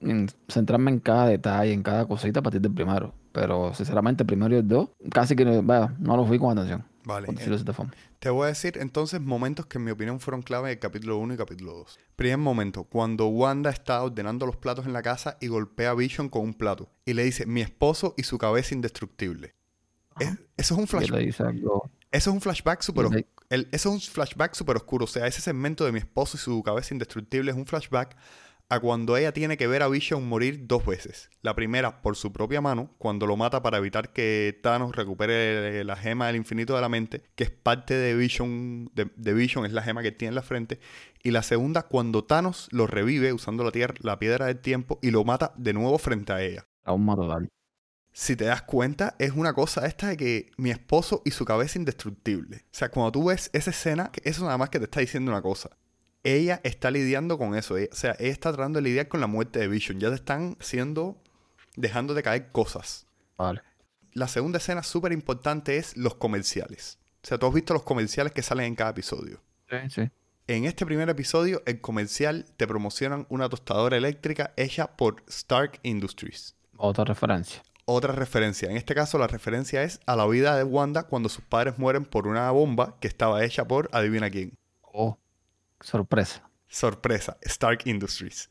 en- 0.00 0.28
centrarme 0.48 0.90
en 0.90 1.00
cada 1.00 1.26
detalle, 1.26 1.72
en 1.72 1.82
cada 1.82 2.06
cosita 2.06 2.40
a 2.40 2.42
partir 2.42 2.60
del 2.60 2.72
primero. 2.72 3.14
Pero 3.32 3.72
sinceramente 3.74 4.22
el 4.22 4.26
primero 4.26 4.54
y 4.54 4.58
el 4.58 4.66
dos, 4.68 4.90
casi 5.12 5.36
que 5.36 5.44
vaya, 5.44 5.94
no 5.98 6.16
los 6.16 6.28
vi 6.28 6.38
con 6.38 6.50
atención, 6.56 6.84
Vale. 7.04 7.26
forma. 7.72 7.92
Te 8.18 8.30
voy 8.30 8.46
a 8.46 8.48
decir 8.48 8.78
entonces 8.80 9.20
momentos 9.20 9.66
que 9.66 9.78
en 9.78 9.84
mi 9.84 9.90
opinión 9.92 10.18
fueron 10.18 10.42
clave 10.42 10.70
del 10.70 10.78
capítulo 10.80 11.18
1 11.18 11.34
y 11.34 11.36
capítulo 11.36 11.72
2. 11.74 11.98
Primer 12.16 12.38
momento, 12.38 12.84
cuando 12.84 13.28
Wanda 13.28 13.70
está 13.70 14.02
ordenando 14.02 14.44
los 14.46 14.56
platos 14.56 14.86
en 14.86 14.92
la 14.92 15.02
casa 15.02 15.36
y 15.40 15.46
golpea 15.48 15.90
a 15.90 15.94
Vision 15.94 16.28
con 16.28 16.42
un 16.42 16.54
plato. 16.54 16.88
Y 17.04 17.12
le 17.12 17.22
dice, 17.22 17.46
mi 17.46 17.60
esposo 17.60 18.14
y 18.16 18.24
su 18.24 18.38
cabeza 18.38 18.74
indestructible. 18.74 19.54
Es- 20.18 20.30
eso 20.56 20.74
es 20.74 20.80
un 20.80 20.86
flashback. 20.88 21.20
Eso 21.20 21.44
es 22.10 22.26
un 22.26 22.40
flashback 22.40 22.80
súper. 22.82 23.24
El- 23.50 23.68
eso 23.72 23.88
es 23.88 23.94
un 23.94 24.00
flashback 24.00 24.54
súper 24.54 24.76
oscuro. 24.76 25.04
O 25.04 25.08
sea, 25.08 25.26
ese 25.26 25.40
segmento 25.40 25.84
de 25.84 25.92
mi 25.92 25.98
esposo 25.98 26.36
y 26.36 26.40
su 26.40 26.62
cabeza 26.62 26.94
indestructible 26.94 27.50
es 27.50 27.56
un 27.56 27.66
flashback 27.66 28.16
a 28.70 28.80
cuando 28.80 29.16
ella 29.16 29.32
tiene 29.32 29.56
que 29.56 29.66
ver 29.66 29.82
a 29.82 29.88
Vision 29.88 30.28
morir 30.28 30.66
dos 30.66 30.84
veces. 30.84 31.30
La 31.40 31.54
primera 31.54 32.02
por 32.02 32.16
su 32.16 32.32
propia 32.32 32.60
mano, 32.60 32.94
cuando 32.98 33.26
lo 33.26 33.36
mata 33.36 33.62
para 33.62 33.78
evitar 33.78 34.12
que 34.12 34.58
Thanos 34.62 34.94
recupere 34.94 35.84
la 35.84 35.96
gema 35.96 36.26
del 36.26 36.36
infinito 36.36 36.74
de 36.74 36.82
la 36.82 36.90
mente, 36.90 37.22
que 37.34 37.44
es 37.44 37.50
parte 37.50 37.94
de 37.94 38.14
Vision, 38.14 38.90
de, 38.94 39.32
Vision, 39.32 39.64
es 39.64 39.72
la 39.72 39.82
gema 39.82 40.02
que 40.02 40.12
tiene 40.12 40.30
en 40.30 40.34
la 40.34 40.42
frente. 40.42 40.80
Y 41.22 41.30
la 41.30 41.42
segunda 41.42 41.84
cuando 41.84 42.24
Thanos 42.24 42.68
lo 42.70 42.86
revive 42.86 43.32
usando 43.32 43.64
la, 43.64 43.70
tierra, 43.72 43.94
la 44.00 44.18
piedra 44.18 44.46
del 44.46 44.58
tiempo 44.58 44.98
y 45.00 45.10
lo 45.10 45.24
mata 45.24 45.54
de 45.56 45.72
nuevo 45.72 45.96
frente 45.96 46.32
a 46.34 46.42
ella. 46.42 46.66
trauma 46.82 47.16
total. 47.16 47.48
Si 48.20 48.34
te 48.34 48.46
das 48.46 48.62
cuenta, 48.62 49.14
es 49.20 49.30
una 49.30 49.52
cosa 49.52 49.86
esta 49.86 50.08
de 50.08 50.16
que 50.16 50.50
mi 50.56 50.70
esposo 50.70 51.22
y 51.24 51.30
su 51.30 51.44
cabeza 51.44 51.78
indestructible. 51.78 52.56
O 52.64 52.68
sea, 52.72 52.88
cuando 52.88 53.12
tú 53.12 53.26
ves 53.26 53.48
esa 53.52 53.70
escena, 53.70 54.10
que 54.10 54.20
eso 54.28 54.42
nada 54.44 54.58
más 54.58 54.70
que 54.70 54.80
te 54.80 54.86
está 54.86 54.98
diciendo 54.98 55.30
una 55.30 55.40
cosa. 55.40 55.70
Ella 56.24 56.60
está 56.64 56.90
lidiando 56.90 57.38
con 57.38 57.54
eso. 57.54 57.76
ella- 57.76 57.90
o 57.92 57.94
sea, 57.94 58.16
ella 58.18 58.32
está 58.32 58.52
tratando 58.52 58.78
de 58.78 58.82
lidiar 58.82 59.06
con 59.06 59.20
la 59.20 59.28
muerte 59.28 59.60
de 59.60 59.68
Vision. 59.68 60.00
Ya 60.00 60.08
te 60.08 60.16
están 60.16 60.56
haciendo, 60.60 61.22
dejando 61.76 62.12
de 62.12 62.24
caer 62.24 62.50
cosas. 62.50 63.06
Vale. 63.36 63.62
La 64.14 64.26
segunda 64.26 64.58
escena 64.58 64.82
súper 64.82 65.12
importante 65.12 65.76
es 65.76 65.96
los 65.96 66.16
comerciales. 66.16 66.98
O 67.22 67.26
sea, 67.28 67.38
tú 67.38 67.46
has 67.46 67.54
visto 67.54 67.72
los 67.72 67.84
comerciales 67.84 68.32
que 68.32 68.42
salen 68.42 68.66
en 68.66 68.74
cada 68.74 68.90
episodio. 68.90 69.40
Sí, 69.70 69.76
sí. 69.90 70.10
En 70.48 70.64
este 70.64 70.84
primer 70.84 71.08
episodio, 71.08 71.62
el 71.66 71.80
comercial 71.80 72.46
te 72.56 72.66
promocionan 72.66 73.26
una 73.28 73.48
tostadora 73.48 73.96
eléctrica 73.96 74.54
hecha 74.56 74.96
por 74.96 75.22
Stark 75.28 75.78
Industries. 75.84 76.56
Otra 76.76 77.04
referencia. 77.04 77.62
Otra 77.88 78.12
referencia. 78.12 78.70
En 78.70 78.76
este 78.76 78.94
caso, 78.94 79.16
la 79.18 79.26
referencia 79.26 79.82
es 79.82 79.98
a 80.04 80.14
la 80.14 80.26
vida 80.26 80.56
de 80.56 80.62
Wanda 80.62 81.04
cuando 81.04 81.30
sus 81.30 81.42
padres 81.42 81.78
mueren 81.78 82.04
por 82.04 82.26
una 82.26 82.50
bomba 82.50 82.96
que 83.00 83.08
estaba 83.08 83.42
hecha 83.42 83.66
por, 83.66 83.88
adivina 83.92 84.30
quién. 84.30 84.52
Oh, 84.82 85.18
sorpresa. 85.80 86.48
Sorpresa, 86.68 87.38
Stark 87.42 87.86
Industries. 87.86 88.50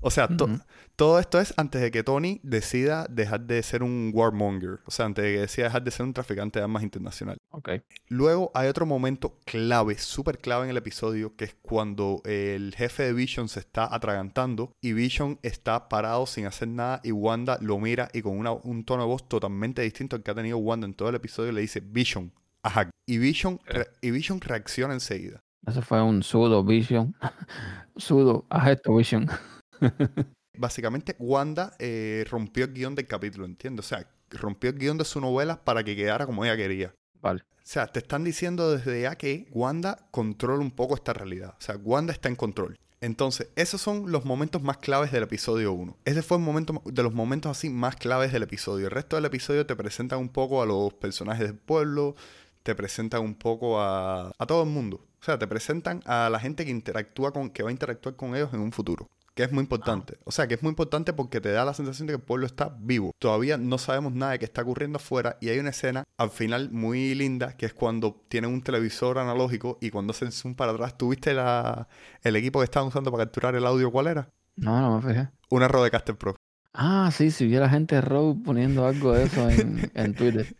O 0.00 0.10
sea, 0.10 0.28
to- 0.28 0.48
todo 0.96 1.18
esto 1.18 1.40
es 1.40 1.52
antes 1.56 1.80
de 1.80 1.90
que 1.90 2.02
Tony 2.02 2.40
decida 2.42 3.06
dejar 3.10 3.40
de 3.42 3.62
ser 3.62 3.82
un 3.82 4.10
warmonger. 4.14 4.80
O 4.86 4.90
sea, 4.90 5.06
antes 5.06 5.24
de 5.24 5.32
que 5.34 5.40
decida 5.40 5.64
dejar 5.66 5.82
de 5.84 5.90
ser 5.90 6.06
un 6.06 6.12
traficante 6.12 6.58
de 6.58 6.64
armas 6.64 6.82
internacional. 6.82 7.36
Ok. 7.50 7.70
Luego 8.08 8.50
hay 8.54 8.68
otro 8.68 8.86
momento 8.86 9.38
clave, 9.44 9.98
súper 9.98 10.38
clave 10.38 10.64
en 10.64 10.70
el 10.70 10.76
episodio, 10.76 11.34
que 11.36 11.44
es 11.46 11.56
cuando 11.60 12.20
el 12.24 12.74
jefe 12.76 13.02
de 13.04 13.12
Vision 13.12 13.48
se 13.48 13.60
está 13.60 13.92
atragantando 13.94 14.72
y 14.80 14.92
Vision 14.92 15.38
está 15.42 15.88
parado 15.88 16.26
sin 16.26 16.46
hacer 16.46 16.68
nada 16.68 17.00
y 17.02 17.12
Wanda 17.12 17.58
lo 17.60 17.78
mira 17.78 18.08
y 18.12 18.22
con 18.22 18.36
una- 18.38 18.52
un 18.52 18.84
tono 18.84 19.02
de 19.02 19.08
voz 19.08 19.28
totalmente 19.28 19.82
distinto 19.82 20.16
al 20.16 20.22
que 20.22 20.30
ha 20.30 20.34
tenido 20.34 20.58
Wanda 20.58 20.86
en 20.86 20.94
todo 20.94 21.08
el 21.08 21.14
episodio 21.16 21.52
le 21.52 21.60
dice 21.60 21.80
Vision, 21.80 22.32
ajá. 22.62 22.90
Y 23.06 23.18
Vision, 23.18 23.58
y 24.02 24.10
Vision 24.10 24.40
reacciona 24.40 24.94
enseguida. 24.94 25.40
Ese 25.66 25.82
fue 25.82 26.00
un 26.02 26.22
pseudo 26.22 26.62
vision. 26.64 27.14
pseudo 27.96 28.46
agesto 28.48 28.94
vision. 28.94 29.28
Básicamente 30.56 31.14
Wanda 31.18 31.74
eh, 31.78 32.24
rompió 32.28 32.64
el 32.64 32.72
guion 32.72 32.94
del 32.94 33.06
capítulo, 33.06 33.44
¿entiendes? 33.46 33.86
O 33.86 33.88
sea, 33.88 34.10
rompió 34.30 34.70
el 34.70 34.78
guion 34.78 34.98
de 34.98 35.04
su 35.04 35.20
novela 35.20 35.64
para 35.64 35.84
que 35.84 35.94
quedara 35.94 36.26
como 36.26 36.44
ella 36.44 36.56
quería. 36.56 36.94
Vale. 37.20 37.42
O 37.42 37.70
sea, 37.70 37.86
te 37.86 37.98
están 37.98 38.24
diciendo 38.24 38.76
desde 38.76 39.02
ya 39.02 39.16
que 39.16 39.46
Wanda 39.52 40.08
controla 40.10 40.60
un 40.60 40.70
poco 40.70 40.94
esta 40.94 41.12
realidad. 41.12 41.54
O 41.58 41.60
sea, 41.60 41.76
Wanda 41.76 42.12
está 42.12 42.28
en 42.28 42.36
control. 42.36 42.78
Entonces, 43.00 43.50
esos 43.54 43.80
son 43.80 44.10
los 44.10 44.24
momentos 44.24 44.62
más 44.62 44.78
claves 44.78 45.12
del 45.12 45.22
episodio 45.22 45.72
1. 45.72 45.98
Ese 46.04 46.22
fue 46.22 46.38
el 46.38 46.42
momento 46.42 46.82
de 46.84 47.02
los 47.02 47.14
momentos 47.14 47.56
así 47.56 47.70
más 47.70 47.94
claves 47.94 48.32
del 48.32 48.42
episodio. 48.42 48.86
El 48.86 48.90
resto 48.90 49.16
del 49.16 49.26
episodio 49.26 49.66
te 49.66 49.76
presentan 49.76 50.18
un 50.18 50.30
poco 50.30 50.62
a 50.62 50.66
los 50.66 50.94
personajes 50.94 51.46
del 51.46 51.56
pueblo, 51.56 52.16
te 52.64 52.74
presentan 52.74 53.22
un 53.22 53.34
poco 53.34 53.80
a, 53.80 54.32
a 54.36 54.46
todo 54.46 54.64
el 54.64 54.70
mundo. 54.70 55.04
O 55.20 55.24
sea, 55.24 55.38
te 55.38 55.46
presentan 55.46 56.02
a 56.06 56.28
la 56.30 56.40
gente 56.40 56.64
que 56.64 56.70
interactúa 56.70 57.32
con, 57.32 57.50
que 57.50 57.62
va 57.62 57.68
a 57.68 57.72
interactuar 57.72 58.16
con 58.16 58.34
ellos 58.34 58.52
en 58.52 58.60
un 58.60 58.72
futuro. 58.72 59.08
Que 59.38 59.44
es 59.44 59.52
muy 59.52 59.62
importante. 59.62 60.18
O 60.24 60.32
sea, 60.32 60.48
que 60.48 60.54
es 60.54 60.64
muy 60.64 60.70
importante 60.70 61.12
porque 61.12 61.40
te 61.40 61.52
da 61.52 61.64
la 61.64 61.72
sensación 61.72 62.08
de 62.08 62.14
que 62.14 62.16
el 62.16 62.22
pueblo 62.22 62.44
está 62.44 62.76
vivo. 62.80 63.12
Todavía 63.20 63.56
no 63.56 63.78
sabemos 63.78 64.12
nada 64.12 64.32
de 64.32 64.40
qué 64.40 64.44
está 64.46 64.62
ocurriendo 64.62 64.96
afuera 64.96 65.38
y 65.40 65.48
hay 65.48 65.60
una 65.60 65.70
escena 65.70 66.02
al 66.16 66.30
final 66.30 66.72
muy 66.72 67.14
linda 67.14 67.56
que 67.56 67.66
es 67.66 67.72
cuando 67.72 68.20
tienen 68.26 68.52
un 68.52 68.62
televisor 68.62 69.16
analógico 69.16 69.78
y 69.80 69.90
cuando 69.90 70.10
hacen 70.10 70.32
zoom 70.32 70.56
para 70.56 70.72
atrás. 70.72 70.98
¿Tuviste 70.98 71.34
la, 71.34 71.86
el 72.24 72.34
equipo 72.34 72.58
que 72.58 72.64
estaban 72.64 72.88
usando 72.88 73.12
para 73.12 73.26
capturar 73.26 73.54
el 73.54 73.64
audio? 73.64 73.92
¿Cuál 73.92 74.08
era? 74.08 74.28
No, 74.56 74.80
no 74.80 75.00
me 75.00 75.08
fijé. 75.08 75.28
Una 75.50 75.68
Rodecaster 75.68 76.18
Pro. 76.18 76.34
Ah, 76.74 77.08
sí, 77.14 77.30
si 77.30 77.46
vi 77.46 77.54
a 77.54 77.60
la 77.60 77.68
gente 77.68 77.94
de 77.94 78.34
poniendo 78.44 78.88
algo 78.88 79.12
de 79.12 79.22
eso 79.22 79.48
en, 79.48 79.88
en 79.94 80.14
Twitter. 80.14 80.56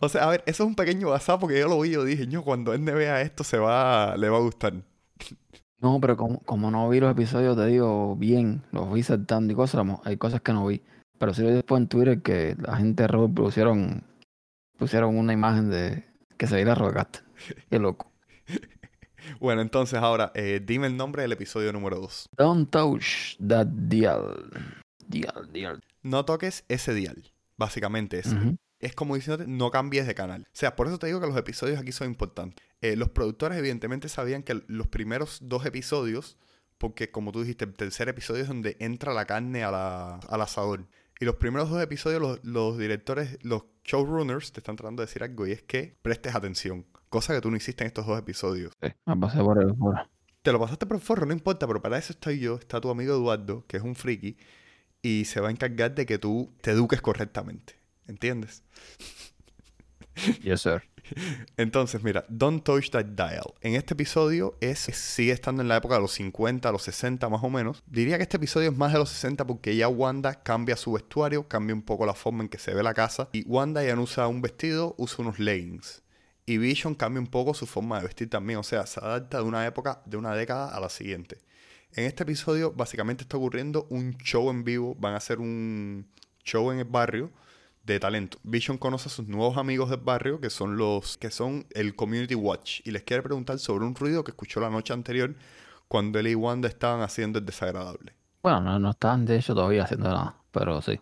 o 0.00 0.08
sea, 0.08 0.24
a 0.24 0.30
ver, 0.30 0.42
eso 0.46 0.62
es 0.62 0.66
un 0.66 0.76
pequeño 0.76 1.08
WhatsApp 1.08 1.38
porque 1.38 1.60
yo 1.60 1.68
lo 1.68 1.78
vi 1.78 1.90
y 1.90 1.92
yo 1.92 2.04
dije, 2.04 2.26
yo 2.26 2.42
cuando 2.42 2.72
él 2.72 2.80
me 2.80 2.92
vea 2.92 3.20
esto 3.20 3.44
se 3.44 3.58
va, 3.58 4.16
le 4.16 4.30
va 4.30 4.38
a 4.38 4.40
gustar. 4.40 4.72
No, 5.80 5.98
pero 6.00 6.16
como, 6.16 6.40
como 6.40 6.70
no 6.70 6.88
vi 6.88 7.00
los 7.00 7.10
episodios, 7.10 7.56
te 7.56 7.66
digo 7.66 8.14
bien, 8.16 8.62
los 8.70 8.92
vi 8.92 9.02
saltando 9.02 9.52
y 9.52 9.56
cosas, 9.56 9.84
hay 10.04 10.16
cosas 10.16 10.42
que 10.42 10.52
no 10.52 10.66
vi. 10.66 10.82
Pero 11.18 11.34
sí 11.34 11.42
vi 11.42 11.50
después 11.50 11.80
en 11.80 11.88
Twitter 11.88 12.22
que 12.22 12.56
la 12.58 12.76
gente 12.76 13.04
de 13.04 13.08
Road 13.08 13.30
pusieron, 13.30 14.04
pusieron 14.78 15.16
una 15.16 15.32
imagen 15.32 15.70
de 15.70 16.04
que 16.36 16.46
se 16.46 16.54
veía 16.54 16.74
la 16.74 17.08
Qué 17.70 17.78
loco. 17.78 18.10
Bueno, 19.38 19.60
entonces 19.60 19.98
ahora, 19.98 20.32
eh, 20.34 20.62
dime 20.64 20.86
el 20.86 20.96
nombre 20.96 21.22
del 21.22 21.32
episodio 21.32 21.72
número 21.74 22.00
2. 22.00 22.30
Don't 22.38 22.70
touch 22.70 23.36
that 23.46 23.66
dial. 23.66 24.50
Dial, 25.06 25.52
dial. 25.52 25.80
No 26.02 26.24
toques 26.24 26.64
ese 26.68 26.94
dial. 26.94 27.30
Básicamente 27.56 28.18
eso. 28.18 28.36
Es 28.80 28.94
como 28.94 29.14
diciéndote, 29.14 29.48
no 29.48 29.70
cambies 29.70 30.06
de 30.06 30.14
canal. 30.14 30.42
O 30.42 30.50
sea, 30.52 30.74
por 30.74 30.86
eso 30.86 30.98
te 30.98 31.06
digo 31.06 31.20
que 31.20 31.26
los 31.26 31.36
episodios 31.36 31.78
aquí 31.78 31.92
son 31.92 32.08
importantes. 32.08 32.64
Eh, 32.80 32.96
los 32.96 33.10
productores 33.10 33.58
evidentemente 33.58 34.08
sabían 34.08 34.42
que 34.42 34.62
los 34.66 34.88
primeros 34.88 35.38
dos 35.42 35.66
episodios, 35.66 36.38
porque 36.78 37.10
como 37.10 37.30
tú 37.30 37.40
dijiste, 37.40 37.66
el 37.66 37.74
tercer 37.74 38.08
episodio 38.08 38.42
es 38.42 38.48
donde 38.48 38.76
entra 38.80 39.12
la 39.12 39.26
carne 39.26 39.64
a 39.64 39.70
la, 39.70 40.14
al 40.16 40.40
asador. 40.40 40.86
Y 41.20 41.26
los 41.26 41.36
primeros 41.36 41.68
dos 41.68 41.82
episodios, 41.82 42.22
los, 42.22 42.40
los 42.42 42.78
directores, 42.78 43.38
los 43.42 43.64
showrunners 43.84 44.52
te 44.52 44.60
están 44.60 44.76
tratando 44.76 45.02
de 45.02 45.06
decir 45.06 45.22
algo 45.22 45.46
y 45.46 45.52
es 45.52 45.62
que 45.62 45.94
prestes 46.00 46.34
atención. 46.34 46.86
Cosa 47.10 47.34
que 47.34 47.42
tú 47.42 47.50
no 47.50 47.58
hiciste 47.58 47.84
en 47.84 47.88
estos 47.88 48.06
dos 48.06 48.18
episodios. 48.18 48.72
Sí, 48.80 48.88
me 49.04 49.16
pasé 49.16 49.42
por 49.42 49.62
el 49.62 49.74
Te 50.40 50.52
lo 50.52 50.58
pasaste 50.58 50.86
por 50.86 50.96
el 50.96 51.02
forro, 51.02 51.26
no 51.26 51.34
importa, 51.34 51.66
pero 51.66 51.82
para 51.82 51.98
eso 51.98 52.14
estoy 52.14 52.38
yo, 52.38 52.54
está 52.54 52.80
tu 52.80 52.88
amigo 52.88 53.14
Eduardo, 53.14 53.66
que 53.66 53.76
es 53.76 53.82
un 53.82 53.94
friki, 53.94 54.38
y 55.02 55.26
se 55.26 55.40
va 55.40 55.48
a 55.48 55.50
encargar 55.50 55.94
de 55.94 56.06
que 56.06 56.18
tú 56.18 56.54
te 56.62 56.70
eduques 56.70 57.02
correctamente. 57.02 57.79
¿Entiendes? 58.10 58.64
Yes, 60.42 60.62
sir. 60.62 60.82
Entonces, 61.56 62.02
mira, 62.02 62.24
Don't 62.28 62.64
Touch 62.64 62.90
That 62.90 63.04
Dial. 63.04 63.54
En 63.60 63.76
este 63.76 63.94
episodio 63.94 64.56
es, 64.60 64.80
sigue 64.80 65.30
estando 65.30 65.62
en 65.62 65.68
la 65.68 65.76
época 65.76 65.94
de 65.94 66.00
los 66.00 66.12
50, 66.12 66.72
los 66.72 66.82
60 66.82 67.28
más 67.28 67.42
o 67.44 67.50
menos. 67.50 67.84
Diría 67.86 68.16
que 68.16 68.24
este 68.24 68.36
episodio 68.36 68.70
es 68.70 68.76
más 68.76 68.92
de 68.92 68.98
los 68.98 69.10
60 69.10 69.46
porque 69.46 69.76
ya 69.76 69.86
Wanda 69.86 70.42
cambia 70.42 70.76
su 70.76 70.92
vestuario, 70.92 71.46
cambia 71.46 71.74
un 71.74 71.82
poco 71.82 72.04
la 72.04 72.14
forma 72.14 72.42
en 72.42 72.48
que 72.48 72.58
se 72.58 72.74
ve 72.74 72.82
la 72.82 72.94
casa. 72.94 73.28
Y 73.32 73.44
Wanda 73.46 73.84
ya 73.84 73.94
no 73.94 74.02
usa 74.02 74.26
un 74.26 74.42
vestido, 74.42 74.96
usa 74.98 75.18
unos 75.20 75.38
leggings. 75.38 76.02
Y 76.46 76.58
Vision 76.58 76.96
cambia 76.96 77.20
un 77.20 77.28
poco 77.28 77.54
su 77.54 77.66
forma 77.66 77.98
de 77.98 78.06
vestir 78.06 78.28
también, 78.28 78.58
o 78.58 78.64
sea, 78.64 78.86
se 78.86 78.98
adapta 78.98 79.38
de 79.38 79.44
una 79.44 79.64
época, 79.66 80.02
de 80.04 80.16
una 80.16 80.34
década 80.34 80.74
a 80.74 80.80
la 80.80 80.88
siguiente. 80.88 81.38
En 81.92 82.06
este 82.06 82.24
episodio 82.24 82.72
básicamente 82.72 83.22
está 83.22 83.36
ocurriendo 83.36 83.86
un 83.88 84.16
show 84.18 84.50
en 84.50 84.64
vivo, 84.64 84.96
van 84.98 85.14
a 85.14 85.18
hacer 85.18 85.38
un 85.38 86.08
show 86.44 86.72
en 86.72 86.80
el 86.80 86.84
barrio 86.84 87.30
de 87.84 87.98
talento. 88.00 88.38
Vision 88.42 88.78
conoce 88.78 89.08
a 89.08 89.12
sus 89.12 89.26
nuevos 89.26 89.56
amigos 89.56 89.90
del 89.90 90.00
barrio, 90.00 90.40
que 90.40 90.50
son 90.50 90.76
los 90.76 91.16
que 91.16 91.30
son 91.30 91.66
el 91.70 91.94
Community 91.94 92.34
Watch, 92.34 92.80
y 92.84 92.90
les 92.90 93.02
quiere 93.02 93.22
preguntar 93.22 93.58
sobre 93.58 93.84
un 93.84 93.94
ruido 93.94 94.24
que 94.24 94.32
escuchó 94.32 94.60
la 94.60 94.70
noche 94.70 94.92
anterior 94.92 95.34
cuando 95.88 96.18
él 96.18 96.28
y 96.28 96.34
Wanda 96.34 96.68
estaban 96.68 97.00
haciendo 97.02 97.38
el 97.38 97.46
desagradable. 97.46 98.14
Bueno, 98.42 98.60
no, 98.60 98.78
no 98.78 98.90
están 98.90 99.26
de 99.26 99.36
hecho 99.36 99.54
todavía 99.54 99.84
haciendo 99.84 100.08
nada, 100.08 100.36
pero 100.52 100.80
sí. 100.80 101.00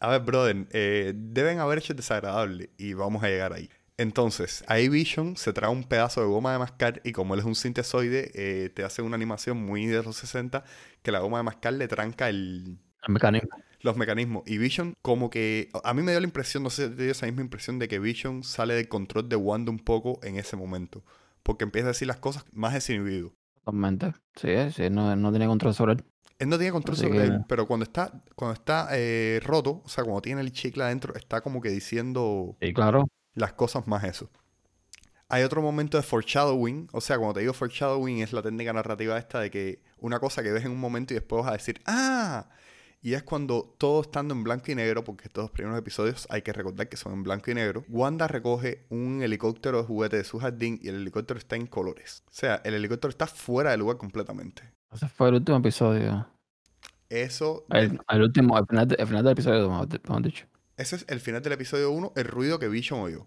a 0.00 0.08
ver, 0.08 0.22
brother, 0.22 0.66
eh, 0.70 1.12
deben 1.14 1.58
haber 1.58 1.78
hecho 1.78 1.92
el 1.92 1.98
desagradable 1.98 2.70
y 2.78 2.94
vamos 2.94 3.22
a 3.22 3.28
llegar 3.28 3.52
ahí. 3.52 3.68
Entonces, 4.00 4.64
ahí 4.66 4.88
Vision 4.88 5.36
se 5.36 5.52
trae 5.52 5.70
un 5.70 5.84
pedazo 5.84 6.22
de 6.22 6.26
goma 6.26 6.52
de 6.52 6.58
mascar 6.58 7.02
y 7.04 7.12
como 7.12 7.34
él 7.34 7.40
es 7.40 7.46
un 7.46 7.54
sintesoide, 7.54 8.30
eh, 8.34 8.70
te 8.70 8.82
hace 8.82 9.02
una 9.02 9.14
animación 9.14 9.58
muy 9.58 9.84
de 9.84 10.02
los 10.02 10.16
60 10.16 10.64
que 11.02 11.12
la 11.12 11.18
goma 11.18 11.36
de 11.36 11.44
mascar 11.44 11.74
le 11.74 11.86
tranca 11.86 12.30
el... 12.30 12.78
El 13.06 13.12
mecanismo. 13.12 13.50
Los 13.80 13.96
mecanismos. 13.96 14.42
Y 14.46 14.58
Vision 14.58 14.94
como 15.02 15.30
que... 15.30 15.70
A 15.84 15.94
mí 15.94 16.02
me 16.02 16.12
dio 16.12 16.20
la 16.20 16.26
impresión, 16.26 16.62
no 16.62 16.70
sé 16.70 16.88
si 16.88 16.94
te 16.96 17.02
dio 17.02 17.12
esa 17.12 17.26
misma 17.26 17.42
impresión 17.42 17.78
de 17.78 17.88
que 17.88 17.98
Vision 17.98 18.44
sale 18.44 18.74
del 18.74 18.88
control 18.88 19.28
de 19.28 19.36
Wanda 19.36 19.70
un 19.70 19.78
poco 19.78 20.20
en 20.22 20.36
ese 20.36 20.56
momento. 20.56 21.02
Porque 21.42 21.64
empieza 21.64 21.88
a 21.88 21.92
decir 21.92 22.08
las 22.08 22.18
cosas 22.18 22.44
más 22.52 22.74
desinhibido. 22.74 23.32
Totalmente. 23.64 24.12
Sí, 24.36 24.54
sí, 24.74 24.90
no, 24.90 25.16
no 25.16 25.30
tiene 25.30 25.46
control 25.46 25.74
sobre 25.74 25.94
él. 25.94 26.04
Él 26.38 26.48
no 26.48 26.56
tiene 26.56 26.72
control 26.72 26.96
sobre 26.96 27.24
él, 27.24 27.44
pero 27.48 27.66
cuando 27.66 27.84
está, 27.84 28.22
cuando 28.34 28.54
está 28.54 28.88
eh, 28.92 29.40
roto, 29.44 29.82
o 29.84 29.88
sea, 29.88 30.04
cuando 30.04 30.22
tiene 30.22 30.40
el 30.40 30.52
chicle 30.52 30.82
adentro, 30.82 31.14
está 31.14 31.42
como 31.42 31.60
que 31.60 31.68
diciendo... 31.68 32.56
Sí, 32.62 32.72
claro 32.72 33.06
las 33.34 33.52
cosas 33.52 33.86
más 33.86 34.04
eso. 34.04 34.30
Hay 35.28 35.44
otro 35.44 35.62
momento 35.62 35.96
de 35.96 36.02
foreshadowing, 36.02 36.88
o 36.92 37.00
sea, 37.00 37.16
cuando 37.16 37.34
te 37.34 37.40
digo 37.40 37.52
foreshadowing 37.52 38.20
es 38.20 38.32
la 38.32 38.42
técnica 38.42 38.72
narrativa 38.72 39.16
esta 39.16 39.40
de 39.40 39.50
que 39.50 39.80
una 39.98 40.18
cosa 40.18 40.42
que 40.42 40.50
ves 40.50 40.64
en 40.64 40.72
un 40.72 40.80
momento 40.80 41.14
y 41.14 41.16
después 41.16 41.44
vas 41.44 41.50
a 41.50 41.56
decir, 41.56 41.80
¡ah! 41.86 42.48
Y 43.02 43.14
es 43.14 43.22
cuando 43.22 43.74
todo 43.78 44.02
estando 44.02 44.34
en 44.34 44.44
blanco 44.44 44.70
y 44.70 44.74
negro, 44.74 45.04
porque 45.04 45.24
estos 45.24 45.44
dos 45.44 45.50
primeros 45.50 45.78
episodios 45.78 46.26
hay 46.28 46.42
que 46.42 46.52
recordar 46.52 46.88
que 46.88 46.98
son 46.98 47.14
en 47.14 47.22
blanco 47.22 47.50
y 47.50 47.54
negro, 47.54 47.82
Wanda 47.88 48.28
recoge 48.28 48.84
un 48.90 49.22
helicóptero 49.22 49.78
de 49.78 49.84
juguete 49.84 50.16
de 50.18 50.24
su 50.24 50.38
jardín 50.38 50.78
y 50.82 50.88
el 50.88 50.96
helicóptero 50.96 51.38
está 51.38 51.56
en 51.56 51.66
colores. 51.66 52.24
O 52.26 52.32
sea, 52.32 52.60
el 52.64 52.74
helicóptero 52.74 53.08
está 53.08 53.26
fuera 53.26 53.70
del 53.70 53.80
lugar 53.80 53.96
completamente. 53.96 54.62
Ese 54.92 55.08
fue 55.08 55.28
el 55.30 55.36
último 55.36 55.56
episodio. 55.58 56.26
Eso... 57.08 57.64
El, 57.70 57.98
último, 58.20 58.56
al 58.56 58.66
final, 58.66 58.88
final, 59.06 59.24
del 59.24 59.32
episodio, 59.32 59.64
hemos 59.64 60.22
dicho. 60.22 60.46
Ese 60.76 60.96
es 60.96 61.04
el 61.08 61.20
final 61.20 61.42
del 61.42 61.54
episodio 61.54 61.90
1, 61.92 62.12
el 62.16 62.24
ruido 62.24 62.58
que 62.58 62.68
Vision 62.68 63.00
oyó. 63.00 63.26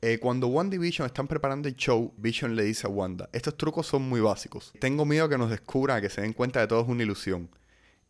Eh, 0.00 0.18
cuando 0.20 0.46
Wanda 0.48 0.76
y 0.76 0.78
Vision 0.78 1.06
están 1.06 1.26
preparando 1.26 1.66
el 1.68 1.74
show, 1.76 2.12
Vision 2.18 2.54
le 2.54 2.62
dice 2.62 2.86
a 2.86 2.90
Wanda, 2.90 3.28
estos 3.32 3.56
trucos 3.56 3.86
son 3.86 4.02
muy 4.02 4.20
básicos. 4.20 4.72
Tengo 4.78 5.04
miedo 5.04 5.28
que 5.28 5.38
nos 5.38 5.50
descubran, 5.50 6.00
que 6.00 6.10
se 6.10 6.20
den 6.20 6.34
cuenta 6.34 6.60
de 6.60 6.68
todo 6.68 6.82
es 6.82 6.88
una 6.88 7.02
ilusión. 7.02 7.50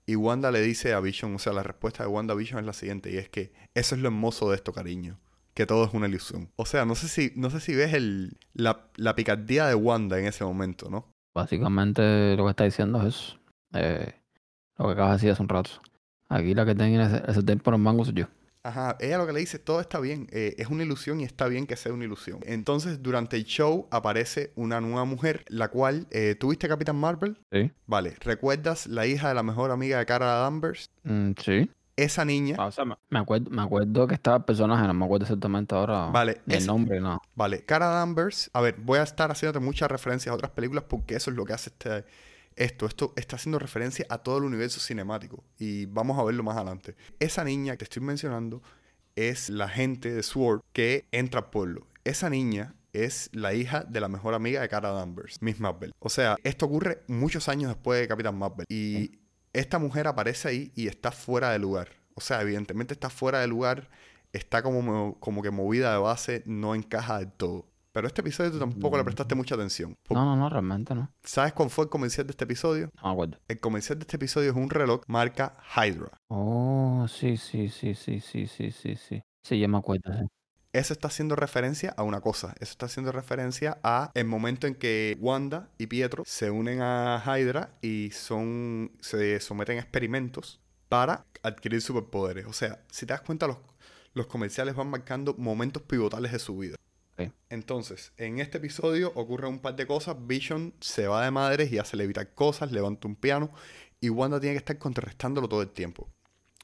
Y 0.08 0.16
Wanda 0.16 0.50
le 0.50 0.62
dice 0.62 0.94
a 0.94 1.00
Vision, 1.00 1.34
o 1.34 1.38
sea, 1.38 1.52
la 1.52 1.62
respuesta 1.62 2.02
de 2.02 2.08
Wanda 2.08 2.34
Vision 2.34 2.60
es 2.60 2.64
la 2.64 2.72
siguiente, 2.72 3.12
y 3.12 3.18
es 3.18 3.28
que 3.28 3.52
eso 3.74 3.94
es 3.94 4.00
lo 4.00 4.08
hermoso 4.08 4.48
de 4.48 4.56
esto, 4.56 4.72
cariño. 4.72 5.20
Que 5.52 5.66
todo 5.66 5.84
es 5.84 5.92
una 5.92 6.08
ilusión. 6.08 6.50
O 6.56 6.64
sea, 6.64 6.86
no 6.86 6.94
sé 6.94 7.08
si, 7.08 7.30
no 7.36 7.50
sé 7.50 7.60
si 7.60 7.74
ves 7.74 7.92
el, 7.92 8.38
la, 8.54 8.88
picardía 9.14 9.66
de 9.66 9.74
Wanda 9.74 10.18
en 10.18 10.24
ese 10.24 10.46
momento, 10.46 10.88
¿no? 10.88 11.12
Básicamente 11.34 12.36
lo 12.36 12.44
que 12.44 12.50
está 12.50 12.64
diciendo 12.64 13.06
es 13.06 13.36
eh, 13.74 14.14
lo 14.78 14.86
que 14.86 14.92
acabas 14.92 15.10
de 15.10 15.16
decir 15.16 15.30
hace 15.32 15.42
un 15.42 15.50
rato. 15.50 15.72
Aquí 16.30 16.54
la 16.54 16.64
que 16.64 16.74
tiene 16.74 17.04
ese, 17.04 17.22
ese 17.30 17.42
tiempo 17.42 17.70
en 17.74 17.82
mangos 17.82 18.06
soy 18.06 18.16
yo. 18.16 18.28
Ajá, 18.68 18.98
ella 19.00 19.16
lo 19.16 19.26
que 19.26 19.32
le 19.32 19.40
dice, 19.40 19.58
todo 19.58 19.80
está 19.80 19.98
bien, 19.98 20.26
eh, 20.30 20.54
es 20.58 20.68
una 20.68 20.82
ilusión 20.82 21.20
y 21.20 21.24
está 21.24 21.48
bien 21.48 21.66
que 21.66 21.74
sea 21.74 21.90
una 21.90 22.04
ilusión. 22.04 22.40
Entonces, 22.42 23.02
durante 23.02 23.36
el 23.36 23.44
show 23.44 23.88
aparece 23.90 24.52
una 24.56 24.78
nueva 24.82 25.06
mujer, 25.06 25.46
la 25.48 25.68
cual, 25.68 26.06
eh, 26.10 26.34
¿tuviste 26.38 26.68
Capitán 26.68 26.96
Marvel? 26.96 27.38
Sí. 27.50 27.72
Vale, 27.86 28.14
¿recuerdas 28.20 28.86
la 28.86 29.06
hija 29.06 29.28
de 29.28 29.34
la 29.34 29.42
mejor 29.42 29.70
amiga 29.70 29.98
de 29.98 30.04
Cara 30.04 30.26
Danvers? 30.26 30.90
Mm, 31.04 31.30
sí. 31.42 31.70
Esa 31.96 32.26
niña... 32.26 32.56
Ah, 32.58 32.70
me, 33.08 33.18
acuerdo, 33.18 33.50
me 33.50 33.62
acuerdo 33.62 34.06
que 34.06 34.14
estaba 34.14 34.36
el 34.36 34.44
personaje, 34.44 34.86
no 34.86 34.92
me 34.92 35.06
acuerdo 35.06 35.24
exactamente 35.24 35.74
ahora 35.74 36.10
vale, 36.10 36.42
el 36.46 36.66
nombre, 36.66 37.00
no. 37.00 37.22
Vale, 37.34 37.64
Cara 37.64 37.86
Danvers, 37.86 38.50
a 38.52 38.60
ver, 38.60 38.76
voy 38.78 38.98
a 38.98 39.02
estar 39.02 39.30
haciéndote 39.30 39.64
muchas 39.64 39.90
referencias 39.90 40.30
a 40.30 40.34
otras 40.34 40.50
películas 40.50 40.84
porque 40.86 41.16
eso 41.16 41.30
es 41.30 41.36
lo 41.38 41.46
que 41.46 41.54
hace 41.54 41.70
este 41.70 42.04
esto, 42.58 42.86
esto 42.86 43.12
está 43.16 43.36
haciendo 43.36 43.58
referencia 43.58 44.06
a 44.08 44.18
todo 44.18 44.38
el 44.38 44.44
universo 44.44 44.80
cinemático 44.80 45.44
y 45.58 45.86
vamos 45.86 46.18
a 46.18 46.24
verlo 46.24 46.42
más 46.42 46.56
adelante. 46.56 46.96
Esa 47.20 47.44
niña 47.44 47.76
que 47.76 47.84
estoy 47.84 48.02
mencionando 48.02 48.62
es 49.16 49.48
la 49.48 49.68
gente 49.68 50.12
de 50.12 50.22
SWORD 50.22 50.62
que 50.72 51.06
entra 51.12 51.40
al 51.40 51.50
pueblo. 51.50 51.86
Esa 52.04 52.30
niña 52.30 52.74
es 52.92 53.30
la 53.32 53.54
hija 53.54 53.84
de 53.84 54.00
la 54.00 54.08
mejor 54.08 54.34
amiga 54.34 54.60
de 54.60 54.68
Cara 54.68 54.90
Danvers, 54.90 55.40
Miss 55.42 55.60
Marvel. 55.60 55.92
O 55.98 56.08
sea, 56.08 56.36
esto 56.42 56.66
ocurre 56.66 57.02
muchos 57.06 57.48
años 57.48 57.70
después 57.70 58.00
de 58.00 58.08
Capitán 58.08 58.38
Marvel 58.38 58.66
y 58.68 59.18
esta 59.52 59.78
mujer 59.78 60.06
aparece 60.06 60.48
ahí 60.48 60.72
y 60.74 60.88
está 60.88 61.12
fuera 61.12 61.50
de 61.50 61.58
lugar. 61.58 61.88
O 62.14 62.20
sea, 62.20 62.42
evidentemente 62.42 62.94
está 62.94 63.10
fuera 63.10 63.40
de 63.40 63.46
lugar, 63.46 63.88
está 64.32 64.62
como, 64.62 65.18
como 65.20 65.42
que 65.42 65.50
movida 65.50 65.92
de 65.92 65.98
base, 65.98 66.42
no 66.46 66.74
encaja 66.74 67.18
del 67.18 67.32
todo. 67.32 67.66
Pero 67.98 68.06
este 68.06 68.20
episodio 68.20 68.52
tú 68.52 68.60
tampoco 68.60 68.96
le 68.96 69.02
prestaste 69.02 69.34
mucha 69.34 69.56
atención. 69.56 69.96
No, 70.08 70.24
no, 70.24 70.36
no, 70.36 70.48
realmente 70.48 70.94
no. 70.94 71.10
¿Sabes 71.24 71.52
cuál 71.52 71.68
fue 71.68 71.86
el 71.86 71.90
comercial 71.90 72.28
de 72.28 72.30
este 72.30 72.44
episodio? 72.44 72.92
No 73.02 73.10
acuerdo. 73.10 73.38
El 73.48 73.58
comercial 73.58 73.98
de 73.98 74.04
este 74.04 74.14
episodio 74.14 74.50
es 74.52 74.56
un 74.56 74.70
reloj 74.70 75.00
marca 75.08 75.56
Hydra. 75.74 76.16
Oh, 76.28 77.08
sí, 77.08 77.36
sí, 77.36 77.68
sí, 77.68 77.96
sí, 77.96 78.20
sí, 78.20 78.46
sí, 78.46 78.70
sí, 78.70 78.94
sí. 78.94 79.20
Sí, 79.42 79.58
ya 79.58 79.66
me 79.66 79.78
acuerdo. 79.78 80.12
Eso 80.72 80.92
está 80.92 81.08
haciendo 81.08 81.34
referencia 81.34 81.92
a 81.96 82.04
una 82.04 82.20
cosa. 82.20 82.54
Eso 82.60 82.70
está 82.70 82.86
haciendo 82.86 83.10
referencia 83.10 83.80
a 83.82 84.12
el 84.14 84.26
momento 84.26 84.68
en 84.68 84.76
que 84.76 85.16
Wanda 85.18 85.68
y 85.76 85.88
Pietro 85.88 86.22
se 86.24 86.52
unen 86.52 86.80
a 86.82 87.20
Hydra 87.26 87.80
y 87.82 88.10
son 88.12 88.92
se 89.00 89.40
someten 89.40 89.78
a 89.78 89.80
experimentos 89.80 90.60
para 90.88 91.26
adquirir 91.42 91.82
superpoderes. 91.82 92.46
O 92.46 92.52
sea, 92.52 92.80
si 92.92 93.06
te 93.06 93.12
das 93.12 93.22
cuenta, 93.22 93.48
los, 93.48 93.56
los 94.14 94.28
comerciales 94.28 94.76
van 94.76 94.88
marcando 94.88 95.34
momentos 95.36 95.82
pivotales 95.82 96.30
de 96.30 96.38
su 96.38 96.56
vida. 96.58 96.76
Entonces, 97.50 98.12
en 98.16 98.40
este 98.40 98.58
episodio 98.58 99.12
ocurre 99.14 99.48
un 99.48 99.58
par 99.58 99.76
de 99.76 99.86
cosas. 99.86 100.16
Vision 100.26 100.74
se 100.80 101.06
va 101.06 101.24
de 101.24 101.30
madres 101.30 101.72
y 101.72 101.78
hace 101.78 101.96
levitar 101.96 102.34
cosas, 102.34 102.72
levanta 102.72 103.08
un 103.08 103.16
piano 103.16 103.50
y 104.00 104.10
Wanda 104.10 104.40
tiene 104.40 104.54
que 104.54 104.58
estar 104.58 104.78
contrarrestándolo 104.78 105.48
todo 105.48 105.62
el 105.62 105.70
tiempo. 105.70 106.08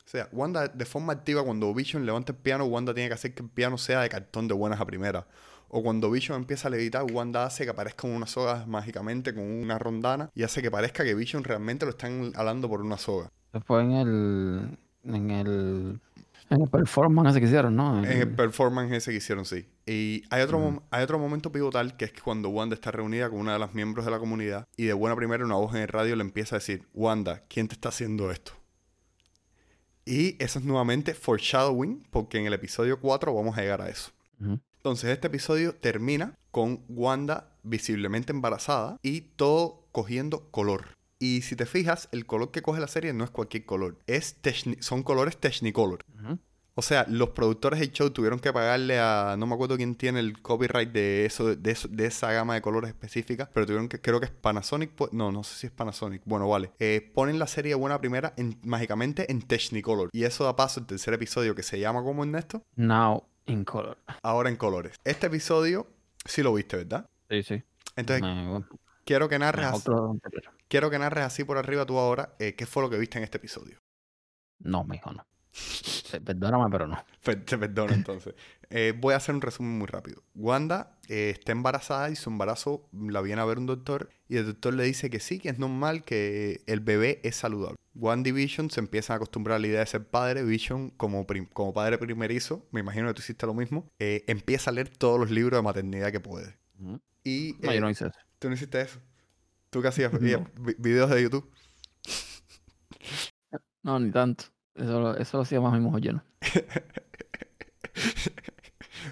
O 0.05 0.09
sea, 0.09 0.29
Wanda 0.33 0.69
de 0.69 0.85
forma 0.85 1.13
activa 1.13 1.43
cuando 1.43 1.73
Vision 1.75 2.07
levanta 2.07 2.33
el 2.33 2.39
piano, 2.39 2.65
Wanda 2.67 2.95
tiene 2.95 3.09
que 3.09 3.15
hacer 3.15 3.35
que 3.35 3.43
el 3.43 3.49
piano 3.49 3.79
sea 3.79 4.03
de 4.03 4.09
cartón 4.09 4.47
de 4.47 4.55
buenas 4.55 4.81
a 4.81 4.87
primeras. 4.87 5.25
O 5.69 5.83
cuando 5.83 6.11
Vision 6.11 6.39
empieza 6.39 6.69
a 6.69 6.71
levitar, 6.71 7.05
Wanda 7.11 7.45
hace 7.47 7.65
que 7.65 7.71
aparezca 7.71 8.07
una 8.07 8.27
soga 8.27 8.65
mágicamente 8.67 9.35
con 9.35 9.45
una 9.45 9.79
rondana 9.79 10.31
y 10.35 10.45
hace 10.45 10.63
que 10.63 10.71
parezca 10.71 11.03
que 11.03 11.15
Vision 11.15 11.43
realmente 11.43 11.85
lo 11.85 11.91
están 11.91 12.33
alando 12.37 12.69
por 12.69 12.81
una 12.81 12.99
soga. 12.99 13.31
Fue 13.67 13.83
en 13.83 13.93
el. 13.93 14.79
En 15.03 15.31
el. 15.31 16.01
En 16.51 16.61
el 16.63 16.69
performance 16.69 17.31
ese 17.31 17.41
que 17.41 17.47
hicieron, 17.47 17.75
¿no? 17.77 17.99
En 17.99 18.05
el 18.05 18.21
El- 18.23 18.35
performance 18.35 18.93
ese 18.93 19.11
que 19.11 19.17
hicieron, 19.17 19.45
sí. 19.45 19.67
Y 19.87 20.23
hay 20.31 20.43
otro, 20.43 20.83
hay 20.91 21.03
otro 21.03 21.19
momento 21.19 21.51
pivotal 21.51 21.97
que 21.97 22.05
es 22.05 22.13
que 22.13 22.21
cuando 22.21 22.49
Wanda 22.51 22.75
está 22.75 22.91
reunida 22.91 23.29
con 23.31 23.39
una 23.41 23.55
de 23.55 23.59
las 23.59 23.75
miembros 23.75 24.05
de 24.05 24.11
la 24.11 24.19
comunidad 24.19 24.67
y 24.77 24.85
de 24.85 24.93
buena 24.93 25.17
primera 25.17 25.45
una 25.45 25.55
voz 25.57 25.75
en 25.75 25.83
el 25.83 25.89
radio 25.89 26.17
le 26.17 26.23
empieza 26.23 26.57
a 26.57 26.59
decir, 26.59 26.87
Wanda, 26.95 27.43
¿quién 27.49 27.67
te 27.69 27.75
está 27.75 27.89
haciendo 27.89 28.31
esto? 28.31 28.53
Y 30.05 30.37
eso 30.43 30.59
es 30.59 30.65
nuevamente 30.65 31.15
foreshadowing 31.15 32.07
porque 32.11 32.39
en 32.39 32.47
el 32.47 32.53
episodio 32.53 33.01
4 33.01 33.35
vamos 33.35 33.57
a 33.57 33.63
llegar 33.63 33.81
a 33.81 33.89
eso. 33.89 34.11
Entonces 34.77 35.11
este 35.11 35.29
episodio 35.29 35.75
termina 35.75 36.35
con 36.51 36.85
Wanda 36.89 37.57
visiblemente 37.63 38.33
embarazada 38.33 38.99
y 39.03 39.23
todo 39.23 39.87
cogiendo 39.93 40.51
color. 40.51 40.94
Y 41.19 41.43
si 41.43 41.57
te 41.57 41.67
fijas, 41.67 42.09
el 42.13 42.27
color 42.27 42.51
que 42.51 42.63
coge 42.63 42.81
la 42.81 42.89
serie 42.89 43.13
no 43.13 43.25
es 43.25 43.31
cualquier 43.31 43.65
color, 43.65 43.99
es 44.07 44.37
son 44.81 45.03
colores 45.03 45.37
Technicolor. 45.39 46.05
O 46.77 46.83
sea, 46.83 47.07
los 47.09 47.29
productores 47.31 47.79
del 47.79 47.93
show 47.93 48.11
tuvieron 48.11 48.41
que 48.41 48.53
pagarle 48.53 48.99
a. 48.99 49.37
No 49.39 49.47
me 49.47 49.55
acuerdo 49.55 49.77
quién 49.77 49.95
tiene 49.95 50.19
el 50.19 50.43
copyright 50.43 50.91
de 50.91 51.25
eso, 51.25 51.55
de, 51.55 51.71
eso- 51.71 51.87
de 51.87 52.07
esa 52.07 52.33
gama 52.33 52.55
de 52.55 52.63
colores 52.63 52.89
específica. 52.91 53.49
Pero 53.55 53.65
tuvieron 53.65 53.89
que. 53.89 54.01
Creo 54.01 54.19
que 54.19 54.27
es 54.27 54.33
Panasonic. 54.33 54.91
pu- 54.97 55.09
No, 55.13 55.31
no 55.31 55.45
sé 55.45 55.55
si 55.57 55.67
es 55.69 55.73
Panasonic. 55.73 56.23
Bueno, 56.25 56.49
vale. 56.49 56.73
Eh, 56.81 57.13
ponen 57.15 57.39
la 57.39 57.47
serie 57.47 57.77
buena 57.77 58.01
primera 58.01 58.35
en- 58.37 58.59
mágicamente 58.65 59.31
en 59.31 59.43
Technicolor. 59.43 60.11
Y 60.13 60.25
eso 60.25 60.43
da 60.43 60.57
paso 60.57 60.81
al 60.81 60.87
tercer 60.87 61.15
episodio 61.15 61.55
que 61.55 61.63
se 61.63 61.79
llama 61.79 62.03
como 62.03 62.25
Ernesto. 62.25 62.65
Now 62.75 63.23
in 63.47 63.65
color. 63.65 63.97
Ahora 64.25 64.49
en 64.49 64.57
colores. 64.57 64.97
Este 65.05 65.29
episodio 65.29 65.87
sí 66.25 66.43
lo 66.43 66.53
viste, 66.55 66.77
¿verdad? 66.79 67.09
Sí, 67.31 67.45
sí. 67.45 67.63
Entonces, 67.95 68.21
Me- 68.23 68.49
bueno, 68.49 68.67
quiero 69.05 69.29
que 69.29 69.39
narres. 69.39 69.67
anterior. 69.67 70.19
Quiero 70.69 70.91
que 70.91 70.99
narres 70.99 71.25
así 71.25 71.45
por 71.45 71.59
arriba 71.59 71.87
tú 71.87 71.99
ahora. 71.99 72.35
eh, 72.39 72.55
¿Qué 72.55 72.67
fue 72.67 72.83
lo 72.83 72.91
que 72.91 72.99
viste 72.99 73.19
en 73.19 73.25
este 73.25 73.39
episodio? 73.39 73.79
No, 74.59 74.85
mijo, 74.85 75.13
no. 75.13 75.25
Eh, 76.13 76.21
Perdóname, 76.21 76.71
pero 76.71 76.87
no. 76.87 77.05
Pues 77.23 77.45
te 77.45 77.57
perdono 77.57 77.93
entonces. 77.95 78.35
Eh, 78.71 78.93
voy 78.99 79.15
a 79.15 79.19
hacer 79.19 79.35
un 79.35 79.41
resumen 79.41 79.79
muy 79.79 79.87
rápido. 79.87 80.23
Wanda 80.35 80.99
eh, 81.09 81.31
está 81.31 81.53
embarazada 81.53 82.11
y 82.11 82.17
su 82.17 82.29
embarazo 82.31 82.89
la 82.93 83.21
viene 83.21 83.41
a 83.41 83.45
ver 83.45 83.59
un 83.59 83.67
doctor 83.67 84.11
y 84.29 84.37
el 84.39 84.47
doctor 84.47 84.75
le 84.75 84.85
dice 84.85 85.11
que 85.11 85.21
sí, 85.21 85.39
que 85.39 85.51
es 85.51 85.59
normal, 85.59 86.03
que 86.05 86.63
el 86.67 86.81
bebé 86.81 87.21
es 87.23 87.37
saludable. 87.37 87.77
Wanda 87.95 88.29
y 88.31 88.33
Vision 88.33 88.71
se 88.71 88.81
empiezan 88.81 89.15
a 89.15 89.17
acostumbrar 89.19 89.57
a 89.57 89.59
la 89.61 89.69
idea 89.69 89.81
de 89.81 89.87
ser 89.87 90.05
padre. 90.09 90.43
Vision, 90.43 90.91
como, 90.91 91.25
como 91.53 91.73
padre 91.73 91.99
primerizo, 91.99 92.67
me 92.73 92.81
imagino 92.81 93.07
que 93.07 93.15
tú 93.15 93.21
hiciste 93.23 93.47
lo 93.47 93.55
mismo, 93.55 93.89
eh, 94.01 94.25
empieza 94.27 94.71
a 94.71 94.75
leer 94.75 94.89
todos 94.89 95.21
los 95.21 95.31
libros 95.31 95.57
de 95.59 95.63
maternidad 95.63 96.11
que 96.11 96.19
puede. 96.21 96.57
Y 97.23 97.55
No, 97.61 97.73
yo 97.73 97.81
no 97.81 97.91
hice 97.91 98.07
eso. 98.09 98.19
tú 98.41 98.49
no 98.49 98.55
hiciste 98.55 98.81
eso. 98.81 98.99
¿Tú 99.75 99.83
qué 99.83 99.89
hacías? 99.89 100.13
No. 100.13 100.47
Videos 100.79 101.11
de 101.11 101.21
YouTube. 101.21 101.51
No, 103.83 103.99
ni 103.99 104.13
tanto. 104.13 104.45
Eso, 104.77 105.01
lo- 105.01 105.17
eso 105.17 105.37
lo 105.39 105.43
hacía 105.43 105.61
más 105.61 105.73
mi 105.73 105.81
mujer 105.81 106.01
yo 106.01 106.13
no. 106.13 106.25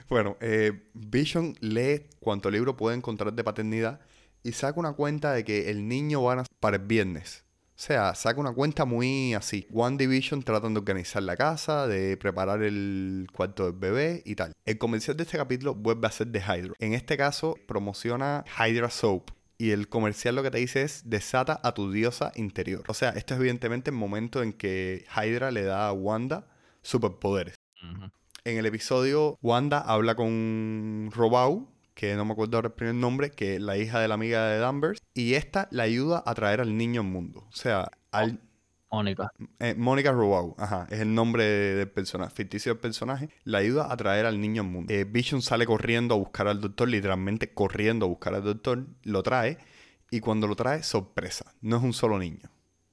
Bueno, 0.08 0.36
eh, 0.40 0.88
Vision 0.94 1.54
lee 1.60 2.06
cuánto 2.20 2.48
libro 2.48 2.76
puede 2.76 2.96
encontrar 2.96 3.32
de 3.32 3.42
paternidad 3.42 4.00
y 4.44 4.52
saca 4.52 4.78
una 4.78 4.92
cuenta 4.92 5.32
de 5.32 5.44
que 5.44 5.68
el 5.68 5.88
niño 5.88 6.22
va 6.22 6.34
a 6.34 6.36
nacer 6.36 6.54
para 6.60 6.76
el 6.76 6.84
viernes. 6.84 7.44
O 7.70 7.84
sea, 7.84 8.14
saca 8.14 8.38
una 8.40 8.52
cuenta 8.52 8.84
muy 8.84 9.34
así. 9.34 9.66
One 9.74 9.96
Division 9.96 10.44
tratan 10.44 10.74
de 10.74 10.78
organizar 10.78 11.24
la 11.24 11.36
casa, 11.36 11.88
de 11.88 12.16
preparar 12.16 12.62
el 12.62 13.26
cuarto 13.32 13.64
del 13.64 13.72
bebé 13.72 14.22
y 14.24 14.36
tal. 14.36 14.52
El 14.64 14.78
comercial 14.78 15.16
de 15.16 15.24
este 15.24 15.38
capítulo 15.38 15.74
vuelve 15.74 16.06
a 16.06 16.12
ser 16.12 16.28
de 16.28 16.38
Hydra. 16.38 16.72
En 16.78 16.94
este 16.94 17.16
caso, 17.16 17.56
promociona 17.66 18.44
Hydra 18.60 18.90
Soap. 18.90 19.30
Y 19.62 19.70
el 19.70 19.88
comercial 19.88 20.34
lo 20.34 20.42
que 20.42 20.50
te 20.50 20.58
dice 20.58 20.82
es 20.82 21.08
desata 21.08 21.60
a 21.62 21.72
tu 21.72 21.92
diosa 21.92 22.32
interior. 22.34 22.82
O 22.88 22.94
sea, 22.94 23.10
esto 23.10 23.34
es 23.34 23.38
evidentemente 23.38 23.90
el 23.90 23.96
momento 23.96 24.42
en 24.42 24.52
que 24.52 25.06
Hydra 25.16 25.52
le 25.52 25.62
da 25.62 25.86
a 25.86 25.92
Wanda 25.92 26.48
superpoderes. 26.82 27.54
En 28.42 28.58
el 28.58 28.66
episodio, 28.66 29.38
Wanda 29.40 29.78
habla 29.78 30.16
con 30.16 31.10
Robau, 31.12 31.68
que 31.94 32.16
no 32.16 32.24
me 32.24 32.32
acuerdo 32.32 32.56
ahora 32.56 32.70
el 32.70 32.74
primer 32.74 32.96
nombre, 32.96 33.30
que 33.30 33.54
es 33.54 33.62
la 33.62 33.78
hija 33.78 34.00
de 34.00 34.08
la 34.08 34.14
amiga 34.14 34.48
de 34.48 34.58
Danvers, 34.58 35.00
y 35.14 35.34
esta 35.34 35.68
le 35.70 35.82
ayuda 35.82 36.24
a 36.26 36.34
traer 36.34 36.60
al 36.60 36.76
niño 36.76 37.02
al 37.02 37.06
mundo. 37.06 37.46
O 37.48 37.54
sea, 37.54 37.88
al, 38.10 38.40
Mónica. 38.92 39.32
eh, 39.58 39.74
Mónica 39.76 40.12
Robau, 40.12 40.54
ajá, 40.58 40.86
es 40.90 41.00
el 41.00 41.14
nombre 41.14 41.44
de- 41.44 41.74
del 41.76 41.90
personaje, 41.90 42.34
ficticio 42.34 42.72
del 42.74 42.80
personaje, 42.80 43.30
le 43.44 43.56
ayuda 43.58 43.90
a 43.92 43.96
traer 43.96 44.26
al 44.26 44.40
niño 44.40 44.62
al 44.62 44.68
mundo. 44.68 44.92
Eh, 44.92 45.04
Vision 45.04 45.40
sale 45.42 45.64
corriendo 45.66 46.14
a 46.14 46.18
buscar 46.18 46.46
al 46.46 46.60
doctor, 46.60 46.88
literalmente 46.88 47.52
corriendo 47.54 48.06
a 48.06 48.08
buscar 48.08 48.34
al 48.34 48.44
doctor, 48.44 48.86
lo 49.04 49.22
trae, 49.22 49.58
y 50.10 50.20
cuando 50.20 50.46
lo 50.46 50.54
trae, 50.56 50.82
sorpresa, 50.82 51.54
no 51.62 51.78
es 51.78 51.82
un 51.82 51.92
solo 51.94 52.18
niño, 52.18 52.50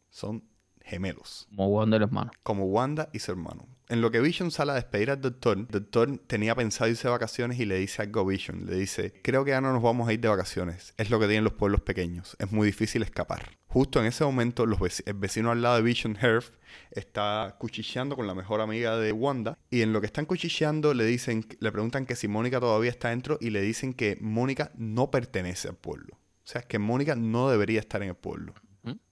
son 0.09 0.43
gemelos 0.81 1.47
Como 1.51 1.67
Wanda 1.67 1.95
y 1.95 1.97
el 1.97 2.03
hermano. 2.03 2.31
como 2.41 2.65
Wanda 2.65 3.09
y 3.13 3.19
su 3.19 3.31
hermano. 3.31 3.67
En 3.89 4.01
lo 4.01 4.09
que 4.11 4.19
Vision 4.21 4.51
sale 4.51 4.71
a 4.71 4.75
despedir 4.75 5.11
al 5.11 5.19
doctor, 5.19 5.57
el 5.57 5.67
doctor 5.67 6.17
tenía 6.27 6.55
pensado 6.55 6.89
irse 6.89 7.07
de 7.07 7.11
vacaciones 7.11 7.59
y 7.59 7.65
le 7.65 7.75
dice 7.77 8.03
algo 8.03 8.21
a 8.21 8.23
Vision. 8.25 8.65
Le 8.67 8.75
dice, 8.75 9.13
creo 9.23 9.43
que 9.43 9.51
ya 9.51 9.61
no 9.61 9.73
nos 9.73 9.81
vamos 9.81 10.07
a 10.07 10.13
ir 10.13 10.19
de 10.19 10.27
vacaciones. 10.29 10.93
Es 10.97 11.09
lo 11.09 11.19
que 11.19 11.25
tienen 11.25 11.43
los 11.43 11.53
pueblos 11.53 11.81
pequeños. 11.81 12.35
Es 12.39 12.51
muy 12.51 12.67
difícil 12.67 13.01
escapar. 13.01 13.57
Justo 13.71 13.99
en 13.99 14.07
ese 14.07 14.23
momento, 14.25 14.65
los 14.65 14.79
veci- 14.79 15.03
el 15.05 15.13
vecino 15.13 15.51
al 15.51 15.61
lado 15.61 15.75
de 15.77 15.83
Vision, 15.83 16.17
Herf, 16.19 16.49
está 16.91 17.55
cuchicheando 17.59 18.15
con 18.15 18.25
la 18.25 18.33
mejor 18.33 18.61
amiga 18.61 18.97
de 18.97 19.11
Wanda. 19.11 19.57
Y 19.69 19.81
en 19.83 19.93
lo 19.93 20.01
que 20.01 20.07
están 20.07 20.25
cuchicheando, 20.25 20.93
le 20.95 21.05
dicen, 21.05 21.45
le 21.59 21.71
preguntan 21.71 22.05
que 22.07 22.15
si 22.15 22.27
Mónica 22.27 22.59
todavía 22.59 22.89
está 22.89 23.09
dentro 23.09 23.37
y 23.39 23.51
le 23.51 23.61
dicen 23.61 23.93
que 23.93 24.17
Mónica 24.21 24.71
no 24.75 25.11
pertenece 25.11 25.67
al 25.69 25.75
pueblo. 25.75 26.15
O 26.15 26.51
sea, 26.51 26.61
que 26.63 26.79
Mónica 26.79 27.15
no 27.15 27.49
debería 27.51 27.79
estar 27.79 28.01
en 28.01 28.09
el 28.09 28.15
pueblo. 28.15 28.53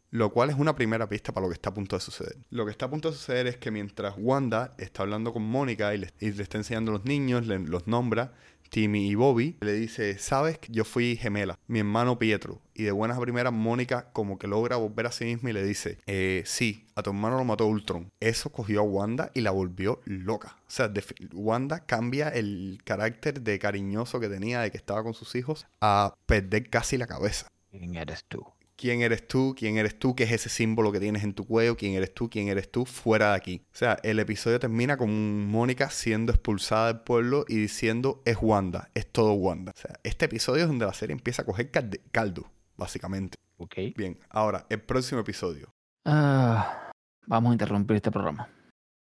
Lo 0.09 0.31
cual 0.31 0.49
es 0.49 0.55
una 0.55 0.73
primera 0.73 1.07
pista 1.09 1.33
para 1.33 1.45
lo 1.45 1.49
que 1.49 1.55
está 1.55 1.69
a 1.69 1.73
punto 1.73 1.97
de 1.97 1.99
suceder. 1.99 2.37
Lo 2.49 2.63
que 2.63 2.71
está 2.71 2.85
a 2.85 2.89
punto 2.89 3.11
de 3.11 3.17
suceder 3.17 3.45
es 3.45 3.57
que 3.57 3.71
mientras 3.71 4.15
Wanda 4.17 4.73
está 4.77 5.03
hablando 5.03 5.33
con 5.33 5.43
Mónica 5.43 5.93
y 5.93 5.97
le, 5.97 6.13
y 6.21 6.31
le 6.31 6.43
está 6.43 6.57
enseñando 6.57 6.91
a 6.91 6.93
los 6.95 7.05
niños, 7.05 7.45
le- 7.45 7.59
los 7.59 7.87
nombra, 7.87 8.33
Timmy 8.69 9.07
y 9.07 9.15
Bobby, 9.15 9.57
le 9.61 9.73
dice, 9.73 10.17
sabes 10.17 10.57
que 10.57 10.71
yo 10.71 10.85
fui 10.85 11.15
gemela, 11.15 11.57
mi 11.67 11.79
hermano 11.79 12.19
Pietro. 12.19 12.61
Y 12.73 12.83
de 12.83 12.91
buenas 12.91 13.17
a 13.17 13.21
primeras, 13.21 13.51
Mónica 13.51 14.11
como 14.13 14.37
que 14.37 14.47
logra 14.47 14.75
volver 14.75 15.07
a 15.07 15.11
sí 15.11 15.25
misma 15.25 15.49
y 15.49 15.53
le 15.53 15.63
dice, 15.63 15.97
eh, 16.05 16.43
sí, 16.45 16.85
a 16.95 17.01
tu 17.01 17.09
hermano 17.09 17.37
lo 17.37 17.43
mató 17.43 17.65
Ultron. 17.65 18.11
Eso 18.19 18.51
cogió 18.51 18.81
a 18.81 18.83
Wanda 18.83 19.31
y 19.33 19.41
la 19.41 19.51
volvió 19.51 20.01
loca. 20.05 20.57
O 20.67 20.71
sea, 20.71 20.91
Wanda 21.33 21.85
cambia 21.85 22.29
el 22.29 22.79
carácter 22.83 23.41
de 23.41 23.57
cariñoso 23.57 24.19
que 24.19 24.29
tenía 24.29 24.61
de 24.61 24.71
que 24.71 24.77
estaba 24.77 25.03
con 25.03 25.13
sus 25.13 25.35
hijos 25.35 25.65
a 25.81 26.13
perder 26.25 26.69
casi 26.69 26.97
la 26.97 27.07
cabeza. 27.07 27.47
¿Quién 27.71 27.95
eres 27.95 28.23
tú? 28.25 28.45
¿Quién 28.77 29.01
eres 29.01 29.27
tú? 29.27 29.55
¿Quién 29.57 29.77
eres 29.77 29.97
tú? 29.97 30.15
¿Qué 30.15 30.23
es 30.25 30.31
ese 30.31 30.49
símbolo 30.49 30.91
que 30.91 30.99
tienes 30.99 31.23
en 31.23 31.33
tu 31.33 31.45
cuello? 31.47 31.75
¿Quién 31.75 31.93
eres 31.95 32.13
tú? 32.13 32.29
¿Quién 32.29 32.47
eres 32.47 32.71
tú? 32.71 32.85
Fuera 32.85 33.31
de 33.31 33.35
aquí. 33.35 33.61
O 33.73 33.75
sea, 33.75 33.97
el 34.03 34.19
episodio 34.19 34.59
termina 34.59 34.97
con 34.97 35.47
Mónica 35.47 35.89
siendo 35.89 36.31
expulsada 36.31 36.93
del 36.93 37.01
pueblo 37.01 37.43
y 37.47 37.55
diciendo 37.55 38.21
es 38.23 38.37
Wanda, 38.39 38.89
es 38.93 39.11
todo 39.11 39.33
Wanda. 39.33 39.71
O 39.75 39.79
sea, 39.79 39.99
este 40.03 40.25
episodio 40.25 40.61
es 40.63 40.67
donde 40.69 40.85
la 40.85 40.93
serie 40.93 41.13
empieza 41.13 41.41
a 41.41 41.45
coger 41.45 41.71
caldo, 42.11 42.51
básicamente. 42.77 43.35
Ok. 43.57 43.73
Bien, 43.95 44.19
ahora, 44.29 44.67
el 44.69 44.79
próximo 44.79 45.21
episodio. 45.21 45.69
Ah, 46.05 46.91
vamos 47.25 47.49
a 47.49 47.53
interrumpir 47.53 47.95
este 47.95 48.11
programa. 48.11 48.47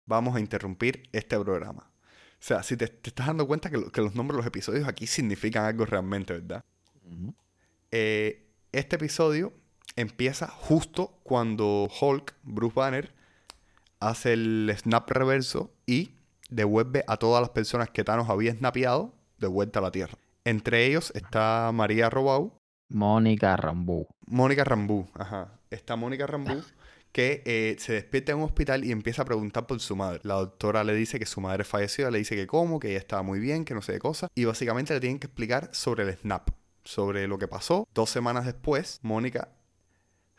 Vamos 0.06 0.36
a 0.36 0.40
interrumpir 0.40 1.10
este 1.12 1.40
programa. 1.40 1.90
O 2.34 2.46
sea, 2.46 2.62
si 2.62 2.78
te, 2.78 2.88
te 2.90 3.10
estás 3.10 3.26
dando 3.26 3.48
cuenta 3.48 3.72
que, 3.72 3.78
lo- 3.78 3.92
que 3.92 4.02
los 4.02 4.14
nombres 4.14 4.36
de 4.36 4.38
los 4.42 4.46
episodios 4.48 4.88
aquí 4.88 5.08
significan 5.08 5.66
algo 5.66 5.86
realmente, 5.86 6.34
¿verdad? 6.34 6.64
Eh, 7.92 8.46
este 8.72 8.96
episodio 8.98 9.54
empieza 9.96 10.48
justo 10.48 11.20
cuando 11.24 11.90
Hulk, 12.00 12.36
Bruce 12.44 12.76
Banner, 12.76 13.14
hace 14.00 14.34
el 14.34 14.74
snap 14.78 15.10
reverso 15.12 15.72
y 15.86 16.12
devuelve 16.50 17.04
a 17.08 17.18
todas 17.18 17.42
las 17.42 17.50
personas 17.50 17.90
que 17.90 18.04
Thanos 18.04 18.30
había 18.30 18.54
snapeado 18.54 19.14
de 19.40 19.48
vuelta 19.48 19.80
a 19.80 19.82
la 19.82 19.92
Tierra. 19.92 20.18
Entre 20.46 20.86
ellos 20.86 21.12
está 21.16 21.72
María 21.74 22.10
Robau, 22.10 22.54
Mónica 22.90 23.56
Rambo. 23.56 24.08
Mónica 24.28 24.64
Rambú, 24.64 25.08
ajá. 25.16 25.60
Está 25.70 25.96
Mónica 25.96 26.28
Rambú 26.28 26.62
que 27.14 27.44
eh, 27.46 27.76
se 27.80 27.94
despierta 27.94 28.32
en 28.32 28.40
un 28.40 28.46
hospital 28.46 28.84
y 28.84 28.92
empieza 28.92 29.22
a 29.22 29.26
preguntar 29.26 29.68
por 29.68 29.80
su 29.80 29.96
madre. 29.96 30.20
La 30.24 30.34
doctora 30.34 30.84
le 30.84 30.96
dice 30.96 31.20
que 31.20 31.28
su 31.28 31.40
madre 31.40 31.64
falleció, 31.64 32.10
le 32.10 32.18
dice 32.18 32.36
que 32.36 32.48
cómo, 32.48 32.80
que 32.80 32.90
ella 32.90 32.98
estaba 32.98 33.22
muy 33.22 33.40
bien, 33.40 33.64
que 33.64 33.76
no 33.76 33.84
sé 33.84 33.94
qué 33.94 34.00
cosa. 34.00 34.28
Y 34.34 34.46
básicamente 34.46 34.96
le 34.96 35.00
tienen 35.00 35.20
que 35.20 35.28
explicar 35.28 35.70
sobre 35.74 36.04
el 36.04 36.18
snap, 36.18 36.50
sobre 36.84 37.28
lo 37.28 37.38
que 37.38 37.48
pasó. 37.48 37.88
Dos 37.94 38.10
semanas 38.10 38.46
después, 38.46 39.00
Mónica 39.04 39.50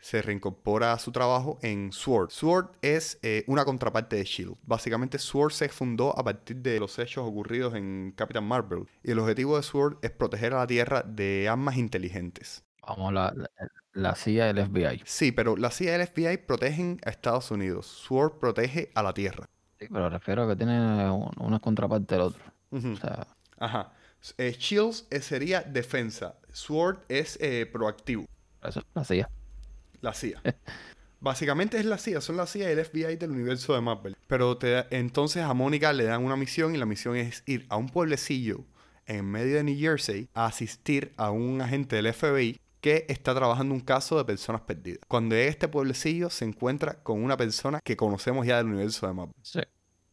se 0.05 0.21
reincorpora 0.21 0.93
a 0.93 0.99
su 0.99 1.11
trabajo 1.11 1.57
en 1.63 1.91
SWORD. 1.91 2.29
SWORD 2.29 2.67
es 2.83 3.17
eh, 3.23 3.43
una 3.47 3.65
contraparte 3.65 4.17
de 4.17 4.23
SHIELD. 4.23 4.53
Básicamente 4.61 5.17
SWORD 5.17 5.51
se 5.51 5.67
fundó 5.69 6.15
a 6.15 6.23
partir 6.23 6.57
de 6.57 6.79
los 6.79 6.99
hechos 6.99 7.25
ocurridos 7.27 7.73
en 7.73 8.13
Captain 8.15 8.45
Marvel. 8.45 8.85
Y 9.03 9.09
el 9.11 9.17
objetivo 9.17 9.57
de 9.57 9.63
SWORD 9.63 9.97
es 10.03 10.11
proteger 10.11 10.53
a 10.53 10.57
la 10.57 10.67
Tierra 10.67 11.01
de 11.01 11.49
armas 11.49 11.77
inteligentes. 11.77 12.63
Vamos, 12.87 13.13
la, 13.13 13.33
la, 13.35 13.49
la 13.93 14.13
CIA 14.15 14.45
y 14.45 14.49
el 14.51 14.59
FBI. 14.67 15.01
Sí, 15.05 15.31
pero 15.31 15.57
la 15.57 15.71
CIA 15.71 15.97
y 15.97 16.01
el 16.01 16.07
FBI 16.07 16.37
protegen 16.45 16.99
a 17.03 17.09
Estados 17.09 17.49
Unidos. 17.49 17.87
SWORD 18.05 18.37
protege 18.37 18.91
a 18.93 19.01
la 19.01 19.11
Tierra. 19.11 19.49
Sí, 19.79 19.87
pero 19.91 20.07
refiero 20.11 20.43
a 20.43 20.47
que 20.49 20.55
tiene 20.55 21.09
un- 21.09 21.31
una 21.39 21.59
contraparte 21.59 22.13
del 22.13 22.25
otro. 22.25 22.43
Ujú. 22.69 22.91
O 22.91 22.95
sea, 22.97 23.25
Ajá. 23.57 23.91
Eh, 24.37 24.55
Shields 24.57 25.07
eh, 25.09 25.19
sería 25.21 25.61
defensa. 25.61 26.35
Sword 26.51 26.99
es 27.09 27.39
eh, 27.41 27.65
proactivo. 27.65 28.25
eso 28.63 28.81
es 28.81 28.85
la 28.93 29.03
CIA. 29.03 29.29
La 30.05 30.13
CIA. 30.13 30.41
Básicamente 31.19 31.79
es 31.79 31.85
la 31.85 31.97
CIA, 31.97 32.21
son 32.21 32.37
la 32.37 32.45
CIA 32.45 32.69
y 32.69 32.73
el 32.77 32.85
FBI 32.85 33.15
del 33.15 33.31
universo 33.31 33.73
de 33.73 33.81
Marvel. 33.81 34.15
Pero 34.27 34.57
te- 34.57 34.85
entonces 34.95 35.41
a 35.43 35.53
Mónica 35.53 35.91
le 35.93 36.03
dan 36.03 36.23
una 36.23 36.35
misión 36.35 36.75
y 36.75 36.77
la 36.77 36.85
misión 36.85 37.15
es 37.15 37.41
ir 37.47 37.65
a 37.69 37.77
un 37.77 37.89
pueblecillo 37.89 38.63
en 39.07 39.25
medio 39.25 39.55
de 39.55 39.63
New 39.63 39.77
Jersey 39.77 40.29
a 40.35 40.45
asistir 40.45 41.13
a 41.17 41.31
un 41.31 41.61
agente 41.61 41.95
del 41.95 42.13
FBI 42.13 42.59
que 42.81 43.05
está 43.09 43.33
trabajando 43.33 43.73
un 43.73 43.79
caso 43.81 44.17
de 44.17 44.25
personas 44.25 44.61
perdidas. 44.61 44.99
Cuando 45.07 45.33
llega 45.35 45.47
a 45.47 45.49
este 45.51 45.67
pueblecillo 45.67 46.29
se 46.29 46.45
encuentra 46.45 47.01
con 47.01 47.23
una 47.23 47.35
persona 47.35 47.79
que 47.83 47.97
conocemos 47.97 48.45
ya 48.45 48.57
del 48.57 48.67
universo 48.67 49.07
de 49.07 49.13
Marvel. 49.13 49.35
Sí. 49.41 49.61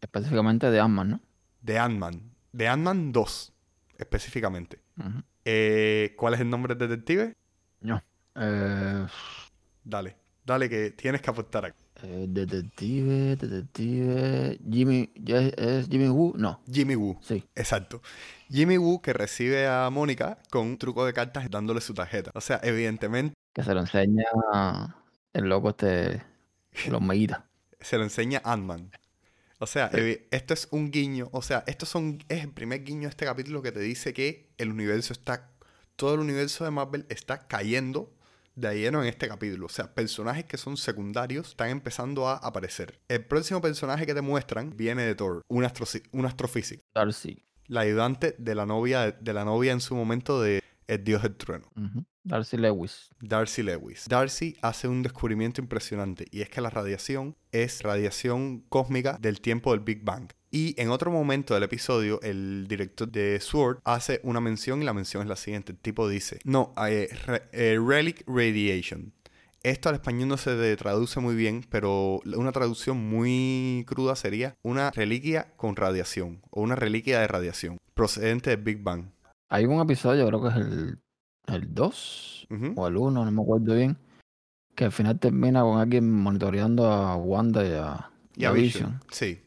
Específicamente 0.00 0.70
de 0.70 0.80
Ant-Man, 0.80 1.10
¿no? 1.10 1.20
De 1.60 1.78
Ant-Man. 1.78 2.22
De 2.52 2.68
Ant-Man 2.68 3.12
2, 3.12 3.52
específicamente. 3.98 4.78
Eh, 5.44 6.14
¿Cuál 6.16 6.34
es 6.34 6.40
el 6.40 6.48
nombre 6.48 6.74
del 6.74 6.88
detective? 6.88 7.34
No. 7.82 8.02
Eh, 8.36 9.06
Dale, 9.84 10.16
dale 10.44 10.68
que 10.68 10.90
tienes 10.92 11.20
que 11.22 11.30
aportar 11.30 11.64
aquí. 11.66 11.82
eh, 12.02 12.26
detective, 12.28 13.36
detective. 13.36 14.58
Jimmy. 14.70 15.10
¿ya 15.16 15.38
¿Es, 15.40 15.88
Jimmy 15.88 16.08
Woo? 16.08 16.34
No. 16.36 16.60
Jimmy 16.70 16.94
Woo. 16.96 17.18
Sí. 17.22 17.44
Exacto. 17.54 18.00
Jimmy 18.50 18.76
Woo 18.78 19.00
que 19.02 19.12
recibe 19.12 19.66
a 19.66 19.88
Mónica 19.90 20.38
con 20.50 20.66
un 20.66 20.78
truco 20.78 21.04
de 21.06 21.12
cartas 21.12 21.50
dándole 21.50 21.80
su 21.80 21.94
tarjeta. 21.94 22.30
O 22.34 22.40
sea, 22.40 22.60
evidentemente 22.62 23.34
Que 23.52 23.62
se 23.62 23.74
lo 23.74 23.80
enseña 23.80 24.24
el 25.32 25.44
loco 25.48 25.70
este. 25.70 26.22
Los 26.88 27.00
meguitas. 27.02 27.42
se 27.80 27.98
lo 27.98 28.04
enseña 28.04 28.40
Ant-Man. 28.44 28.90
O 29.58 29.66
sea, 29.66 29.90
esto 30.32 30.54
es 30.54 30.66
un 30.72 30.90
guiño. 30.90 31.28
O 31.32 31.40
sea, 31.42 31.62
esto 31.66 31.86
son, 31.86 32.18
es 32.28 32.42
el 32.42 32.50
primer 32.50 32.82
guiño 32.82 33.02
de 33.02 33.08
este 33.10 33.26
capítulo 33.26 33.62
que 33.62 33.70
te 33.70 33.80
dice 33.80 34.12
que 34.12 34.50
el 34.58 34.70
universo 34.70 35.12
está. 35.12 35.52
Todo 35.94 36.14
el 36.14 36.20
universo 36.20 36.64
de 36.64 36.70
Marvel 36.72 37.06
está 37.10 37.46
cayendo 37.46 38.12
de 38.54 38.78
lleno 38.78 39.02
en 39.02 39.08
este 39.08 39.28
capítulo. 39.28 39.66
O 39.66 39.68
sea, 39.68 39.94
personajes 39.94 40.44
que 40.44 40.56
son 40.56 40.76
secundarios 40.76 41.50
están 41.50 41.70
empezando 41.70 42.28
a 42.28 42.36
aparecer. 42.36 43.00
El 43.08 43.24
próximo 43.24 43.60
personaje 43.60 44.06
que 44.06 44.14
te 44.14 44.20
muestran 44.20 44.76
viene 44.76 45.02
de 45.02 45.14
Thor, 45.14 45.42
un, 45.48 45.66
un 46.12 46.26
astrofísico. 46.26 46.82
Darcy. 46.94 47.44
La 47.66 47.80
ayudante 47.80 48.34
de 48.38 48.54
la 48.54 48.66
novia, 48.66 49.12
de 49.12 49.32
la 49.32 49.44
novia 49.44 49.72
en 49.72 49.80
su 49.80 49.94
momento 49.94 50.42
de 50.42 50.62
El 50.86 51.04
Dios 51.04 51.22
del 51.22 51.36
Trueno. 51.36 51.70
Darcy 52.24 52.56
Lewis. 52.56 53.10
Darcy 53.20 53.62
Lewis. 53.62 54.06
Darcy 54.08 54.56
hace 54.62 54.88
un 54.88 55.02
descubrimiento 55.02 55.60
impresionante 55.60 56.26
y 56.30 56.42
es 56.42 56.48
que 56.48 56.60
la 56.60 56.70
radiación 56.70 57.36
es 57.50 57.82
radiación 57.82 58.60
cósmica 58.68 59.18
del 59.20 59.40
tiempo 59.40 59.72
del 59.72 59.80
Big 59.80 60.04
Bang. 60.04 60.30
Y 60.54 60.78
en 60.80 60.90
otro 60.90 61.10
momento 61.10 61.54
del 61.54 61.62
episodio, 61.62 62.20
el 62.20 62.66
director 62.68 63.10
de 63.10 63.40
Sword 63.40 63.78
hace 63.84 64.20
una 64.22 64.38
mención 64.40 64.82
y 64.82 64.84
la 64.84 64.92
mención 64.92 65.22
es 65.22 65.28
la 65.28 65.36
siguiente. 65.36 65.72
El 65.72 65.78
tipo 65.78 66.06
dice, 66.08 66.40
no, 66.44 66.74
eh, 66.86 67.08
re- 67.26 67.44
eh, 67.52 67.78
Relic 67.82 68.22
Radiation. 68.26 69.14
Esto 69.62 69.88
al 69.88 69.94
español 69.94 70.28
no 70.28 70.36
se 70.36 70.76
traduce 70.76 71.20
muy 71.20 71.36
bien, 71.36 71.64
pero 71.70 72.20
una 72.36 72.52
traducción 72.52 72.98
muy 73.08 73.84
cruda 73.86 74.14
sería 74.14 74.54
una 74.62 74.90
reliquia 74.90 75.52
con 75.56 75.74
radiación 75.76 76.42
o 76.50 76.60
una 76.62 76.74
reliquia 76.74 77.20
de 77.20 77.28
radiación 77.28 77.78
procedente 77.94 78.50
del 78.50 78.60
Big 78.60 78.82
Bang. 78.82 79.06
Hay 79.48 79.64
un 79.64 79.80
episodio, 79.80 80.26
creo 80.26 80.42
que 80.42 80.48
es 80.48 80.56
el, 80.56 80.98
el 81.46 81.74
2 81.74 82.48
Ujú. 82.50 82.72
o 82.76 82.86
el 82.88 82.96
1, 82.96 83.24
no 83.24 83.30
me 83.30 83.40
acuerdo 83.42 83.74
bien. 83.74 83.96
Que 84.74 84.84
al 84.86 84.92
final 84.92 85.18
termina 85.18 85.62
con 85.62 85.78
alguien 85.78 86.10
monitoreando 86.10 86.90
a 86.90 87.16
Wanda 87.16 87.64
y 87.64 87.72
a, 87.72 88.10
Y 88.36 88.44
a 88.46 88.50
Vision. 88.50 89.00
Sí, 89.12 89.41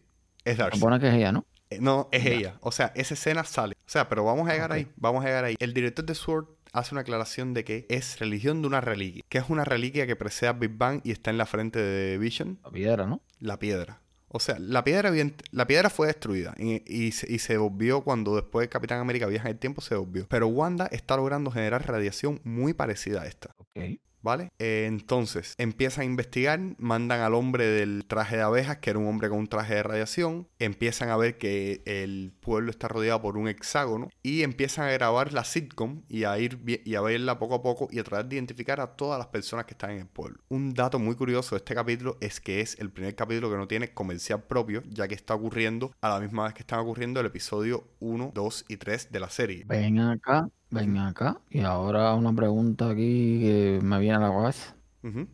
es 0.45 0.57
Darcy. 0.57 0.79
Supone 0.79 0.99
que 0.99 1.09
es 1.09 1.13
ella, 1.15 1.31
¿no? 1.31 1.45
Eh, 1.69 1.79
No, 1.81 2.09
es 2.11 2.25
ella. 2.25 2.57
O 2.61 2.71
sea, 2.71 2.91
esa 2.95 3.15
escena 3.15 3.43
sale. 3.43 3.75
O 3.85 3.89
sea, 3.89 4.07
pero 4.07 4.23
vamos 4.23 4.47
a 4.47 4.53
llegar 4.53 4.71
ahí. 4.71 4.87
Vamos 4.95 5.23
a 5.23 5.27
llegar 5.27 5.43
ahí. 5.43 5.55
El 5.59 5.73
director 5.73 6.05
de 6.05 6.15
Sword 6.15 6.45
hace 6.71 6.93
una 6.93 7.01
aclaración 7.01 7.53
de 7.53 7.63
que 7.63 7.85
es 7.89 8.19
religión 8.19 8.61
de 8.61 8.67
una 8.67 8.81
reliquia. 8.81 9.23
Que 9.29 9.37
es 9.39 9.49
una 9.49 9.65
reliquia 9.65 10.05
que 10.07 10.15
precede 10.15 10.49
al 10.49 10.59
Big 10.59 10.71
Bang 10.77 11.01
y 11.03 11.11
está 11.11 11.31
en 11.31 11.37
la 11.37 11.45
frente 11.45 11.79
de 11.79 12.17
Vision. 12.17 12.59
La 12.63 12.71
piedra, 12.71 13.07
¿no? 13.07 13.21
La 13.39 13.59
piedra. 13.59 14.01
O 14.27 14.39
sea, 14.39 14.57
la 14.59 14.83
piedra, 14.83 15.11
la 15.51 15.65
piedra 15.65 15.89
fue 15.89 16.07
destruida 16.07 16.53
y, 16.57 16.83
y 16.93 17.13
se, 17.13 17.31
y 17.31 17.39
se 17.39 17.55
volvió 17.55 18.01
cuando 18.01 18.35
después 18.35 18.67
Capitán 18.67 18.99
América 18.99 19.27
viaja 19.27 19.47
en 19.47 19.53
el 19.53 19.59
tiempo, 19.59 19.79
se 19.79 19.95
volvió. 19.95 20.27
Pero 20.27 20.47
Wanda 20.47 20.87
está 20.87 21.15
logrando 21.15 21.51
generar 21.51 21.87
radiación 21.87 22.41
muy 22.43 22.73
parecida 22.73 23.21
a 23.21 23.27
esta. 23.27 23.55
Ok. 23.57 23.99
¿Vale? 24.25 24.49
Eh, 24.57 24.85
entonces, 24.87 25.53
empiezan 25.59 26.01
a 26.01 26.05
investigar, 26.05 26.59
mandan 26.79 27.21
al 27.21 27.35
hombre 27.35 27.67
del 27.67 28.05
traje 28.07 28.37
de 28.37 28.41
abejas, 28.41 28.77
que 28.79 28.89
era 28.89 28.97
un 28.97 29.05
hombre 29.05 29.29
con 29.29 29.37
un 29.37 29.45
traje 29.45 29.75
de 29.75 29.83
radiación, 29.83 30.47
empiezan 30.57 31.09
a 31.09 31.15
ver 31.15 31.37
que 31.37 31.83
el 31.85 32.33
pueblo 32.41 32.71
está 32.71 32.87
rodeado 32.87 33.21
por 33.21 33.37
un 33.37 33.47
hexágono 33.47 34.09
y 34.23 34.41
empiezan 34.41 34.87
a 34.87 34.91
grabar 34.93 35.31
la 35.31 35.43
sitcom 35.43 36.01
y 36.09 36.23
a 36.23 36.39
ir 36.39 36.59
y 36.65 36.95
a 36.95 37.01
verla 37.01 37.37
poco 37.37 37.53
a 37.53 37.61
poco 37.61 37.87
y 37.91 37.99
a 37.99 38.03
tratar 38.03 38.27
de 38.27 38.37
identificar 38.37 38.81
a 38.81 38.95
todas 38.95 39.19
las 39.19 39.27
personas 39.27 39.65
que 39.65 39.75
están 39.75 39.91
en 39.91 39.99
el 39.99 40.07
pueblo. 40.07 40.39
Un 40.49 40.73
dato 40.73 40.97
muy 40.97 41.13
curioso 41.13 41.53
de 41.53 41.57
este 41.57 41.75
capítulo 41.75 42.17
es 42.19 42.39
que 42.41 42.61
es 42.61 42.79
el 42.79 42.89
primer 42.89 43.13
capítulo 43.13 43.51
que 43.51 43.57
no 43.57 43.67
tiene 43.67 43.93
comercial 43.93 44.41
propio, 44.41 44.81
ya 44.89 45.07
que 45.07 45.13
está 45.13 45.35
ocurriendo 45.35 45.91
a 46.01 46.09
la 46.09 46.19
misma 46.19 46.45
vez 46.45 46.55
que 46.55 46.63
están 46.63 46.79
ocurriendo 46.79 47.19
el 47.19 47.27
episodio 47.27 47.87
1, 47.99 48.31
2 48.33 48.65
y 48.69 48.77
3 48.77 49.11
de 49.11 49.19
la 49.19 49.29
serie. 49.29 49.63
Ven 49.67 49.99
acá, 49.99 50.49
ven 50.69 50.97
acá. 50.97 51.41
Y 51.49 51.61
ahora 51.61 52.13
una 52.15 52.33
pregunta 52.33 52.89
aquí 52.89 53.39
que 53.41 53.79
me 53.83 53.99
viene 53.99 54.17
a 54.17 54.19
la 54.19 54.29
cabeza. 54.29 54.75
Ujú. 55.03 55.27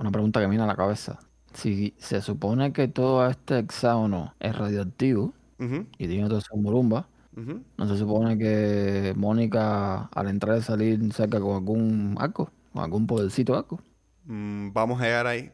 Una 0.00 0.10
pregunta 0.10 0.40
que 0.40 0.46
me 0.46 0.50
viene 0.50 0.64
a 0.64 0.66
la 0.66 0.76
cabeza. 0.76 1.18
Si 1.52 1.94
se 1.98 2.20
supone 2.22 2.72
que 2.72 2.88
todo 2.88 3.26
este 3.28 3.58
hexágono 3.58 4.34
es 4.40 4.56
radioactivo 4.56 5.32
Ujú, 5.58 5.86
y 5.98 6.08
tiene 6.08 6.28
murumba, 6.56 7.08
ujú. 7.36 7.64
¿no 7.78 7.88
se 7.88 7.96
supone 7.98 8.38
que 8.38 9.14
Mónica 9.16 10.04
al 10.06 10.28
entrar 10.28 10.58
y 10.58 10.62
salir 10.62 11.12
cerca 11.12 11.40
con 11.40 11.56
algún 11.56 12.16
arco? 12.18 12.50
¿Con 12.72 12.82
algún 12.84 13.06
podercito 13.06 13.52
de 13.52 13.58
arco? 13.60 13.80
Mm, 14.26 14.72
vamos 14.72 15.00
a 15.00 15.04
llegar 15.04 15.26
ahí. 15.26 15.50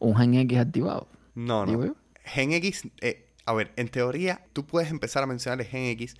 Un 0.00 0.14
gen 0.16 0.34
X 0.34 0.58
activado, 0.58 1.06
No, 1.34 1.66
no. 1.66 1.72
digo 1.72 1.84
yo. 1.86 1.94
Gen 2.24 2.52
X, 2.52 2.88
eh, 3.00 3.26
a 3.46 3.52
ver, 3.52 3.72
en 3.76 3.88
teoría 3.88 4.44
tú 4.52 4.64
puedes 4.66 4.90
empezar 4.90 5.22
a 5.22 5.26
mencionar 5.26 5.60
el 5.60 5.66
Gen 5.66 5.84
X, 5.86 6.14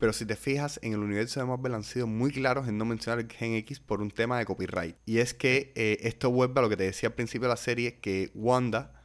pero 0.00 0.14
si 0.14 0.24
te 0.24 0.34
fijas, 0.34 0.80
en 0.82 0.94
el 0.94 1.00
universo 1.00 1.40
de 1.40 1.46
Marvel 1.46 1.74
han 1.74 1.84
sido 1.84 2.06
muy 2.06 2.32
claros 2.32 2.66
en 2.66 2.78
no 2.78 2.86
mencionar 2.86 3.20
el 3.20 3.30
Gen 3.30 3.52
X 3.56 3.80
por 3.80 4.00
un 4.00 4.10
tema 4.10 4.38
de 4.38 4.46
copyright. 4.46 4.96
Y 5.04 5.18
es 5.18 5.34
que 5.34 5.72
eh, 5.76 5.98
esto 6.00 6.30
vuelve 6.30 6.58
a 6.58 6.62
lo 6.62 6.70
que 6.70 6.78
te 6.78 6.84
decía 6.84 7.10
al 7.10 7.14
principio 7.14 7.48
de 7.48 7.52
la 7.52 7.58
serie, 7.58 8.00
que 8.00 8.30
Wanda 8.34 9.02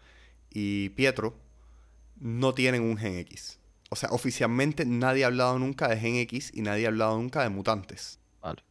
y 0.50 0.90
Pietro 0.90 1.38
no 2.18 2.54
tienen 2.54 2.82
un 2.82 2.98
Gen 2.98 3.18
X. 3.18 3.60
O 3.90 3.98
sea, 3.98 4.08
oficialmente 4.12 4.86
nadie 4.86 5.26
ha 5.26 5.28
hablado 5.28 5.60
nunca 5.60 5.90
de 5.90 5.98
Gen 5.98 6.16
X 6.16 6.52
y 6.54 6.62
nadie 6.62 6.86
ha 6.86 6.90
hablado 6.90 7.18
nunca 7.18 7.44
de 7.44 7.50
mutantes. 7.50 8.20
Vale. 8.42 8.64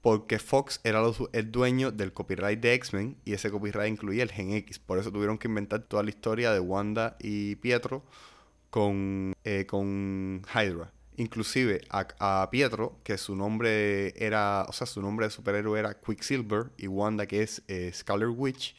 Porque 0.00 0.38
Fox 0.38 0.80
era 0.84 1.02
el 1.32 1.50
dueño 1.50 1.90
del 1.90 2.12
copyright 2.12 2.60
de 2.60 2.74
X-Men 2.74 3.16
y 3.24 3.32
ese 3.32 3.50
copyright 3.50 3.90
incluía 3.90 4.22
el 4.22 4.30
Gen 4.30 4.52
X. 4.52 4.78
Por 4.78 5.00
eso 5.00 5.10
tuvieron 5.10 5.38
que 5.38 5.48
inventar 5.48 5.82
toda 5.82 6.04
la 6.04 6.10
historia 6.10 6.52
de 6.52 6.60
Wanda 6.60 7.16
y 7.18 7.56
Pietro 7.56 8.04
con, 8.70 9.34
eh, 9.42 9.66
con 9.66 10.42
Hydra. 10.54 10.92
Inclusive 11.16 11.82
a, 11.90 12.48
Pietro, 12.50 12.98
que 13.04 13.18
su 13.18 13.36
nombre 13.36 14.14
era, 14.16 14.64
o 14.68 14.72
sea, 14.72 14.86
su 14.86 15.02
nombre 15.02 15.26
de 15.26 15.30
superhéroe 15.30 15.78
era 15.78 16.00
Quicksilver 16.00 16.70
y 16.78 16.86
Wanda, 16.86 17.26
que 17.26 17.42
es 17.42 17.62
eh, 17.68 17.90
Scarlet 17.92 18.30
Witch, 18.34 18.74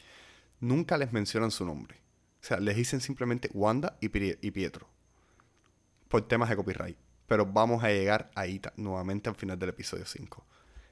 nunca 0.60 0.98
les 0.98 1.12
mencionan 1.12 1.50
su 1.50 1.64
nombre. 1.64 1.96
O 2.42 2.46
sea, 2.46 2.58
les 2.58 2.76
dicen 2.76 3.00
simplemente 3.00 3.48
Wanda 3.54 3.96
y, 4.00 4.06
y 4.06 4.50
Pietro. 4.50 4.88
Por 6.08 6.26
temas 6.26 6.48
de 6.50 6.56
copyright. 6.56 6.96
Pero 7.26 7.46
vamos 7.46 7.82
a 7.84 7.88
llegar 7.88 8.30
ahí 8.34 8.60
nuevamente 8.76 9.30
al 9.30 9.36
final 9.36 9.58
del 9.58 9.70
episodio 9.70 10.04
5. 10.04 10.44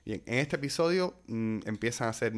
Bien, 0.05 0.23
en 0.27 0.39
este 0.39 0.57
episodio 0.57 1.21
mm, 1.27 1.61
empiezan 1.67 2.07
a 2.07 2.11
hacer 2.11 2.33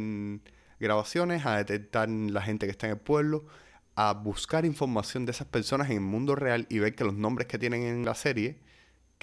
grabaciones, 0.81 1.47
a 1.47 1.57
detectar 1.59 2.09
la 2.09 2.43
gente 2.43 2.67
que 2.67 2.73
está 2.73 2.87
en 2.87 2.95
el 2.95 2.99
pueblo, 2.99 3.47
a 3.95 4.13
buscar 4.13 4.65
información 4.65 5.25
de 5.25 5.33
esas 5.33 5.47
personas 5.47 5.91
en 5.91 5.97
el 5.97 6.03
mundo 6.03 6.35
real 6.35 6.67
y 6.69 6.79
ver 6.79 6.95
que 6.95 7.05
los 7.05 7.15
nombres 7.15 7.47
que 7.47 7.59
tienen 7.59 7.83
en 7.83 8.05
la 8.05 8.15
serie 8.15 8.59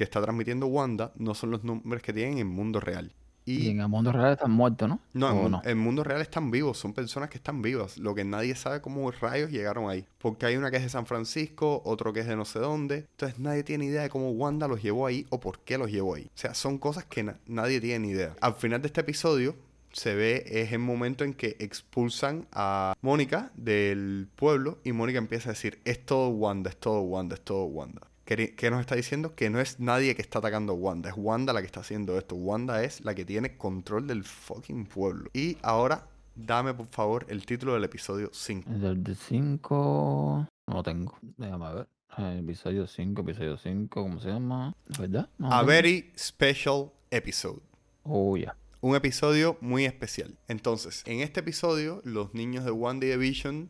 que 0.01 0.05
está 0.05 0.19
transmitiendo 0.21 0.65
Wanda 0.65 1.11
no 1.15 1.35
son 1.35 1.51
los 1.51 1.63
nombres 1.63 2.01
que 2.01 2.11
tienen 2.11 2.33
en 2.33 2.39
el 2.39 2.45
mundo 2.45 2.79
real. 2.79 3.13
Y 3.45 3.67
Y 3.67 3.69
en 3.69 3.79
el 3.81 3.87
mundo 3.87 4.11
real 4.11 4.33
están 4.33 4.51
muertos, 4.51 4.87
¿no? 4.89 4.99
no, 5.13 5.29
en, 5.31 5.37
¿O 5.37 5.41
mun- 5.41 5.51
no? 5.51 5.61
en 5.63 5.77
mundo 5.77 6.03
real 6.03 6.21
están 6.21 6.51
vivos, 6.51 6.77
son 6.77 6.93
personas 6.93 7.29
que 7.29 7.37
están 7.37 7.61
vivas. 7.63 7.97
Lo 7.97 8.13
que 8.13 8.23
nadie 8.23 8.53
sabe 8.55 8.81
cómo 8.81 9.09
rayos 9.11 9.49
llegaron 9.51 9.89
ahí. 9.89 10.05
Porque 10.19 10.45
hay 10.45 10.57
una 10.57 10.69
que 10.69 10.77
es 10.77 10.83
de 10.83 10.89
San 10.89 11.05
Francisco, 11.07 11.81
otro 11.85 12.13
que 12.13 12.19
es 12.19 12.27
de 12.27 12.35
no 12.35 12.45
sé 12.45 12.59
dónde. 12.59 12.97
Entonces 13.11 13.39
nadie 13.39 13.63
tiene 13.63 13.85
idea 13.85 14.03
de 14.03 14.09
cómo 14.09 14.29
Wanda 14.31 14.67
los 14.67 14.81
llevó 14.83 15.07
ahí 15.07 15.25
o 15.29 15.39
por 15.39 15.59
qué 15.59 15.77
los 15.79 15.89
llevó 15.91 16.15
ahí. 16.15 16.25
O 16.25 16.37
sea, 16.37 16.53
son 16.53 16.77
cosas 16.77 17.05
que 17.05 17.23
na- 17.23 17.39
nadie 17.47 17.81
tiene 17.81 17.99
ni 18.07 18.09
idea. 18.13 18.35
Al 18.41 18.53
final 18.53 18.81
de 18.81 18.87
este 18.87 19.01
episodio 19.01 19.55
se 19.91 20.13
ve 20.15 20.43
es 20.47 20.71
el 20.71 20.79
momento 20.79 21.23
en 21.23 21.33
que 21.33 21.57
expulsan 21.59 22.47
a 22.53 22.93
Mónica 23.01 23.51
del 23.55 24.27
pueblo 24.35 24.77
y 24.83 24.91
Mónica 24.93 25.17
empieza 25.17 25.49
a 25.49 25.53
decir, 25.53 25.79
es 25.83 26.05
todo 26.05 26.29
Wanda, 26.29 26.69
es 26.69 26.77
todo 26.77 27.01
Wanda, 27.01 27.35
es 27.35 27.41
todo 27.41 27.63
Wanda. 27.65 28.01
¿Qué, 28.25 28.55
qué 28.55 28.71
nos 28.71 28.81
está 28.81 28.95
diciendo? 28.95 29.35
Que 29.35 29.49
no 29.49 29.59
es 29.59 29.79
nadie 29.79 30.15
que 30.15 30.21
está 30.21 30.39
atacando 30.39 30.73
a 30.73 30.75
Wanda, 30.75 31.09
es 31.09 31.15
Wanda 31.17 31.53
la 31.53 31.61
que 31.61 31.65
está 31.65 31.81
haciendo 31.81 32.17
esto. 32.17 32.35
Wanda 32.35 32.83
es 32.83 33.03
la 33.03 33.15
que 33.15 33.25
tiene 33.25 33.57
control 33.57 34.07
del 34.07 34.23
fucking 34.23 34.85
pueblo. 34.85 35.29
Y 35.33 35.57
ahora, 35.61 36.07
dame 36.35 36.73
por 36.73 36.87
favor 36.87 37.25
el 37.29 37.45
título 37.45 37.73
del 37.73 37.83
episodio 37.83 38.29
5. 38.31 38.69
El 38.71 39.03
de 39.03 39.15
5 39.15 40.47
no 40.67 40.73
lo 40.73 40.83
tengo. 40.83 41.17
Déjame 41.37 41.73
ver. 41.73 41.87
El 42.17 42.39
episodio 42.39 42.87
5, 42.87 43.21
episodio 43.21 43.57
5, 43.57 44.01
¿cómo 44.01 44.19
se 44.19 44.29
llama? 44.29 44.75
¿Verdad? 44.99 45.29
No 45.37 45.51
A 45.51 45.63
very 45.63 46.11
special 46.17 46.91
episode. 47.09 47.61
Oh, 48.03 48.35
ya. 48.35 48.55
Un 48.81 48.95
episodio 48.95 49.57
muy 49.61 49.85
especial. 49.85 50.37
Entonces, 50.47 51.03
en 51.05 51.21
este 51.21 51.39
episodio, 51.39 52.01
los 52.03 52.33
niños 52.33 52.65
de 52.65 52.71
Wanda 52.71 53.05
y 53.05 53.09
de 53.09 53.17
Vision 53.17 53.69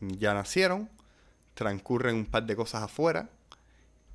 ya 0.00 0.34
nacieron, 0.34 0.90
transcurren 1.54 2.16
un 2.16 2.26
par 2.26 2.46
de 2.46 2.56
cosas 2.56 2.82
afuera. 2.82 3.30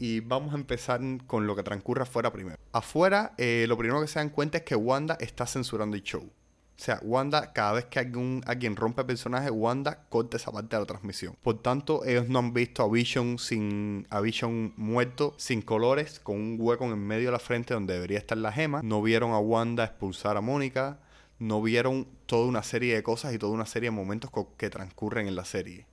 Y 0.01 0.19
vamos 0.21 0.53
a 0.53 0.57
empezar 0.57 0.99
con 1.27 1.45
lo 1.45 1.55
que 1.55 1.61
transcurre 1.61 2.01
afuera 2.01 2.31
primero. 2.33 2.57
Afuera, 2.71 3.33
eh, 3.37 3.65
lo 3.67 3.77
primero 3.77 4.01
que 4.01 4.07
se 4.07 4.17
dan 4.17 4.29
cuenta 4.29 4.57
es 4.57 4.63
que 4.63 4.75
Wanda 4.75 5.15
está 5.19 5.45
censurando 5.45 5.95
el 5.95 6.01
show. 6.01 6.23
O 6.23 6.83
sea, 6.83 6.99
Wanda, 7.03 7.53
cada 7.53 7.73
vez 7.73 7.85
que 7.85 7.99
algún, 7.99 8.41
alguien 8.47 8.75
rompe 8.75 9.01
el 9.01 9.05
personaje, 9.07 9.51
Wanda 9.51 10.05
corta 10.09 10.37
esa 10.37 10.51
parte 10.51 10.75
de 10.75 10.79
la 10.81 10.87
transmisión. 10.87 11.35
Por 11.43 11.61
tanto, 11.61 12.03
ellos 12.03 12.27
no 12.27 12.39
han 12.39 12.51
visto 12.53 12.81
a 12.81 12.89
Vision 12.89 13.37
sin 13.37 14.07
a 14.09 14.19
Vision 14.21 14.73
muerto, 14.77 15.35
sin 15.37 15.61
colores, 15.61 16.19
con 16.19 16.37
un 16.37 16.57
hueco 16.59 16.85
en 16.85 16.91
el 16.91 16.97
medio 16.97 17.27
de 17.27 17.33
la 17.33 17.39
frente 17.39 17.75
donde 17.75 17.93
debería 17.93 18.17
estar 18.17 18.39
la 18.39 18.51
gema. 18.51 18.81
No 18.83 19.03
vieron 19.03 19.31
a 19.33 19.37
Wanda 19.37 19.83
expulsar 19.83 20.35
a 20.37 20.41
Mónica. 20.41 20.97
No 21.37 21.61
vieron 21.61 22.07
toda 22.25 22.47
una 22.47 22.63
serie 22.63 22.95
de 22.95 23.03
cosas 23.03 23.35
y 23.35 23.37
toda 23.37 23.51
una 23.53 23.67
serie 23.67 23.91
de 23.91 23.95
momentos 23.95 24.31
que 24.57 24.69
transcurren 24.71 25.27
en 25.27 25.35
la 25.35 25.45
serie. 25.45 25.85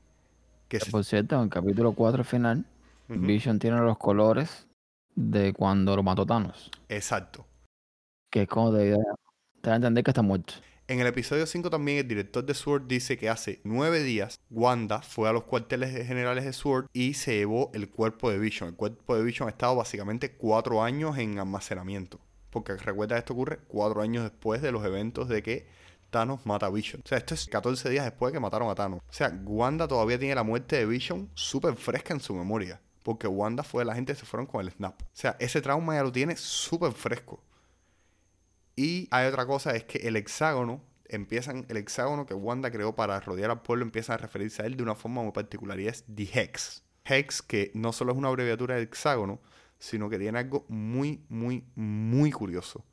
Que 0.69 0.81
se- 0.81 0.91
Por 0.91 1.05
cierto, 1.05 1.37
en 1.37 1.43
el 1.43 1.49
capítulo 1.51 1.93
4 1.93 2.25
final, 2.25 2.65
Vision 3.09 3.59
tiene 3.59 3.81
los 3.81 3.99
colores 3.99 4.67
de 5.15 5.53
cuando 5.53 5.97
lo 5.97 6.03
mató 6.03 6.27
Thanos. 6.27 6.71
Exacto. 6.89 7.47
Que 8.31 8.43
es 8.43 8.49
como 8.49 8.73
te, 8.73 8.97
te 9.61 9.71
da 9.71 9.73
a 9.73 9.77
entender 9.77 10.05
que 10.05 10.11
está 10.11 10.23
muerto. 10.23 10.55
En 10.87 11.01
el 11.01 11.07
episodio 11.07 11.47
5 11.47 11.69
también 11.69 11.99
el 11.99 12.09
director 12.09 12.45
de 12.45 12.55
SWORD 12.55 12.85
dice 12.87 13.19
que 13.19 13.29
hace 13.29 13.61
nueve 13.63 14.03
días 14.03 14.41
Wanda 14.49 15.03
fue 15.03 15.29
a 15.29 15.33
los 15.33 15.45
cuarteles 15.45 16.07
generales 16.07 16.47
de 16.47 16.53
SWORD 16.55 16.87
y 16.95 17.13
se 17.13 17.37
llevó 17.37 17.71
el 17.75 17.91
cuerpo 17.91 18.31
de 18.31 18.39
Vision. 18.39 18.71
El 18.71 18.77
cuerpo 18.77 19.15
de 19.15 19.23
Vision 19.23 19.49
ha 19.49 19.51
estado 19.51 19.77
básicamente 19.77 20.33
cuatro 20.37 20.83
años 20.83 21.19
en 21.19 21.39
almacenamiento. 21.39 22.21
Porque 22.49 22.75
recuerda 22.77 23.17
que 23.17 23.19
esto 23.19 23.35
ocurre 23.35 23.59
cuatro 23.69 24.01
años 24.01 24.25
después 24.25 24.63
de 24.63 24.73
los 24.73 24.83
eventos 24.83 25.29
de 25.29 25.43
que 25.43 25.67
Thanos 26.09 26.47
mata 26.47 26.67
a 26.67 26.71
Vision. 26.71 27.03
O 27.05 27.09
sea, 27.09 27.19
esto 27.19 27.35
es 27.35 27.47
14 27.47 27.91
días 27.91 28.07
después 28.07 28.33
de 28.33 28.39
que 28.39 28.41
mataron 28.41 28.71
a 28.71 28.75
Thanos. 28.75 29.01
O 29.01 29.13
sea, 29.13 29.29
Wanda 29.45 29.87
todavía 29.89 30.19
tiene 30.19 30.35
la 30.35 30.43
muerte 30.43 30.77
de 30.77 30.87
Vision 30.87 31.29
súper 31.35 31.75
fresca 31.77 32.15
en 32.15 32.21
su 32.21 32.35
memoria. 32.35 32.81
Porque 33.03 33.27
Wanda 33.27 33.63
fue 33.63 33.85
la 33.85 33.95
gente 33.95 34.13
que 34.13 34.19
se 34.21 34.27
fueron 34.27 34.47
con 34.47 34.61
el 34.61 34.71
snap. 34.71 35.01
O 35.03 35.07
sea, 35.13 35.37
ese 35.39 35.61
trauma 35.61 35.95
ya 35.95 36.03
lo 36.03 36.13
tiene 36.13 36.37
súper 36.37 36.93
fresco. 36.93 37.43
Y 38.77 39.09
hay 39.11 39.27
otra 39.27 39.47
cosa, 39.47 39.75
es 39.75 39.85
que 39.85 39.99
el 40.07 40.17
hexágono, 40.17 40.83
empiezan, 41.09 41.67
el 41.69 41.79
hexágono 41.79 42.27
que 42.27 42.35
Wanda 42.35 42.71
creó 42.71 42.95
para 42.95 43.19
rodear 43.21 43.51
al 43.51 43.63
pueblo, 43.63 43.85
empiezan 43.85 44.15
a 44.15 44.19
referirse 44.19 44.63
a 44.63 44.67
él 44.67 44.77
de 44.77 44.83
una 44.83 44.95
forma 44.95 45.23
muy 45.23 45.33
particular 45.33 45.81
y 45.81 45.89
es 45.89 46.05
The 46.15 46.29
Hex. 46.33 46.85
Hex, 47.05 47.43
que 47.43 47.73
no 47.75 47.93
solo 47.93 48.13
es 48.13 48.19
una 48.19 48.29
abreviatura 48.29 48.77
de 48.77 48.83
hexágono, 48.83 49.41
sino 49.79 50.09
que 50.09 50.19
tiene 50.19 50.39
algo 50.39 50.65
muy, 50.69 51.25
muy, 51.29 51.65
muy 51.75 52.31
curioso. 52.31 52.85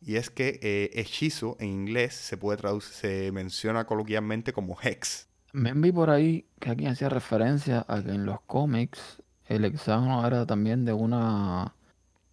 Y 0.00 0.16
es 0.16 0.30
que 0.30 0.60
eh, 0.62 0.90
hechizo 0.94 1.56
en 1.60 1.68
inglés 1.68 2.14
se 2.14 2.36
puede 2.36 2.58
traducir, 2.58 2.92
se 2.94 3.32
menciona 3.32 3.86
coloquialmente 3.86 4.52
como 4.52 4.76
hex. 4.82 5.28
Me 5.52 5.72
vi 5.72 5.92
por 5.92 6.10
ahí 6.10 6.46
que 6.60 6.70
alguien 6.70 6.90
hacía 6.90 7.08
referencia 7.08 7.84
a 7.88 8.02
que 8.02 8.10
en 8.10 8.26
los 8.26 8.40
cómics 8.42 9.22
el 9.46 9.64
hexágono 9.64 10.26
era 10.26 10.46
también 10.46 10.84
de 10.84 10.92
una 10.92 11.74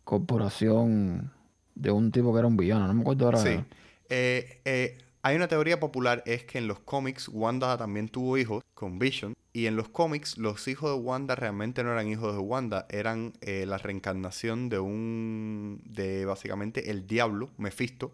corporación 0.03 1.31
de 1.75 1.91
un 1.91 2.11
tipo 2.11 2.33
que 2.33 2.39
era 2.39 2.47
un 2.47 2.57
villano. 2.57 2.87
No 2.87 2.93
me 2.93 3.01
acuerdo 3.01 3.25
ahora. 3.25 3.39
Sí. 3.39 3.63
Eh, 4.09 4.61
eh, 4.65 4.97
hay 5.21 5.35
una 5.35 5.47
teoría 5.47 5.79
popular, 5.79 6.23
es 6.25 6.43
que 6.43 6.57
en 6.57 6.67
los 6.67 6.79
cómics 6.79 7.29
Wanda 7.29 7.77
también 7.77 8.09
tuvo 8.09 8.37
hijos 8.37 8.63
con 8.73 8.99
Vision. 8.99 9.35
Y 9.53 9.65
en 9.65 9.75
los 9.75 9.89
cómics 9.89 10.37
los 10.37 10.67
hijos 10.67 10.91
de 10.91 10.97
Wanda 10.97 11.35
realmente 11.35 11.83
no 11.83 11.91
eran 11.91 12.07
hijos 12.07 12.33
de 12.33 12.39
Wanda, 12.39 12.87
eran 12.89 13.33
eh, 13.41 13.65
la 13.67 13.77
reencarnación 13.77 14.69
de 14.69 14.79
un... 14.79 15.81
de 15.85 16.25
básicamente 16.25 16.89
el 16.89 17.05
diablo, 17.05 17.49
Mephisto, 17.57 18.13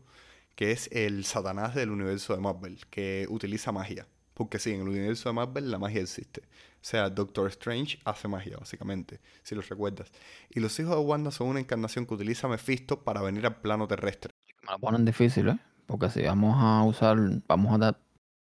que 0.55 0.71
es 0.71 0.89
el 0.91 1.23
satanás 1.25 1.75
del 1.75 1.91
universo 1.91 2.35
de 2.35 2.41
Marvel, 2.41 2.79
que 2.89 3.27
utiliza 3.29 3.71
magia. 3.71 4.07
Porque 4.33 4.59
sí, 4.59 4.73
en 4.73 4.81
el 4.81 4.89
universo 4.89 5.29
de 5.29 5.33
Marvel 5.33 5.71
la 5.71 5.77
magia 5.77 6.01
existe. 6.01 6.41
O 6.87 6.89
sea, 6.89 7.09
Doctor 7.09 7.47
Strange 7.47 7.99
hace 8.05 8.29
magia, 8.29 8.55
básicamente, 8.55 9.19
si 9.43 9.55
lo 9.55 9.61
recuerdas. 9.61 10.09
Y 10.49 10.61
los 10.61 10.79
hijos 10.79 10.95
de 10.95 11.01
Wanda 11.01 11.31
son 11.31 11.47
una 11.49 11.59
encarnación 11.59 12.05
que 12.05 12.13
utiliza 12.13 12.47
Mephisto 12.47 13.03
para 13.03 13.21
venir 13.21 13.45
al 13.45 13.57
plano 13.59 13.89
terrestre. 13.89 14.31
Me 14.65 14.71
lo 14.71 14.79
ponen 14.79 15.03
difícil, 15.03 15.49
¿eh? 15.49 15.59
Porque 15.85 16.09
si 16.09 16.21
vamos 16.21 16.55
a 16.57 16.83
usar, 16.83 17.17
vamos 17.45 17.73
a 17.75 17.77
dar, 17.77 17.99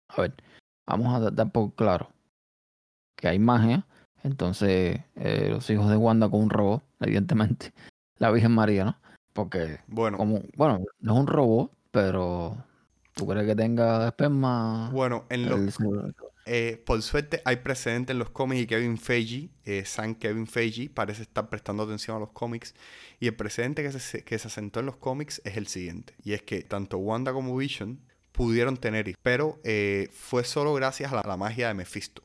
a 0.09 0.22
ver, 0.22 0.35
vamos 0.88 1.14
a 1.14 1.31
dar, 1.31 1.52
por 1.52 1.72
claro 1.76 2.09
que 3.14 3.28
hay 3.28 3.38
magia, 3.38 3.87
entonces 4.24 4.98
eh, 5.14 5.48
los 5.50 5.70
hijos 5.70 5.88
de 5.88 5.96
Wanda 5.96 6.28
con 6.28 6.40
un 6.42 6.50
robot, 6.50 6.83
evidentemente, 6.98 7.72
la 8.18 8.33
Virgen 8.33 8.57
María, 8.57 8.85
¿no? 8.87 8.96
Porque 9.35 9.78
Bueno, 9.87 10.18
como, 10.18 10.40
bueno, 10.57 10.81
no 10.98 11.14
es 11.14 11.20
un 11.20 11.26
robot, 11.28 11.70
pero 11.92 12.57
¿tú 13.14 13.24
crees 13.24 13.46
que 13.46 13.55
tenga 13.55 14.09
esperma? 14.09 14.90
bueno, 14.92 15.26
en 15.31 15.48
los 15.48 15.61
El- 15.61 16.14
Eh, 16.44 16.83
por 16.85 17.00
suerte 17.02 17.40
hay 17.44 17.57
precedente 17.57 18.12
en 18.12 18.18
los 18.18 18.31
cómics 18.31 18.62
y 18.62 18.66
Kevin 18.66 18.98
Feige, 18.98 19.50
eh, 19.64 19.85
San 19.85 20.16
Kevin 20.16 20.46
Feige, 20.46 20.90
parece 20.90 21.22
estar 21.22 21.48
prestando 21.48 21.85
atención 21.85 22.16
a 22.16 22.20
los 22.20 22.31
cómics. 22.31 22.74
Y 23.20 23.28
el 23.28 23.37
precedente 23.37 23.83
que 23.83 23.92
se, 23.92 24.24
que 24.24 24.38
se 24.38 24.48
asentó 24.48 24.81
en 24.81 24.87
los 24.87 24.96
cómics 24.96 25.40
es 25.44 25.57
el 25.57 25.66
siguiente. 25.68 26.14
Y 26.24 26.33
es 26.33 26.42
que 26.42 26.62
tanto 26.62 26.98
Wanda 26.98 27.33
como 27.33 27.57
Vision 27.57 28.00
pudieron 28.33 28.76
tener 28.76 29.09
hijos, 29.09 29.20
pero 29.22 29.61
eh, 29.62 30.09
fue 30.12 30.44
solo 30.44 30.74
gracias 30.74 31.12
a 31.12 31.16
la, 31.16 31.20
a 31.20 31.28
la 31.28 31.37
magia 31.37 31.68
de 31.68 31.74
Mephisto. 31.74 32.22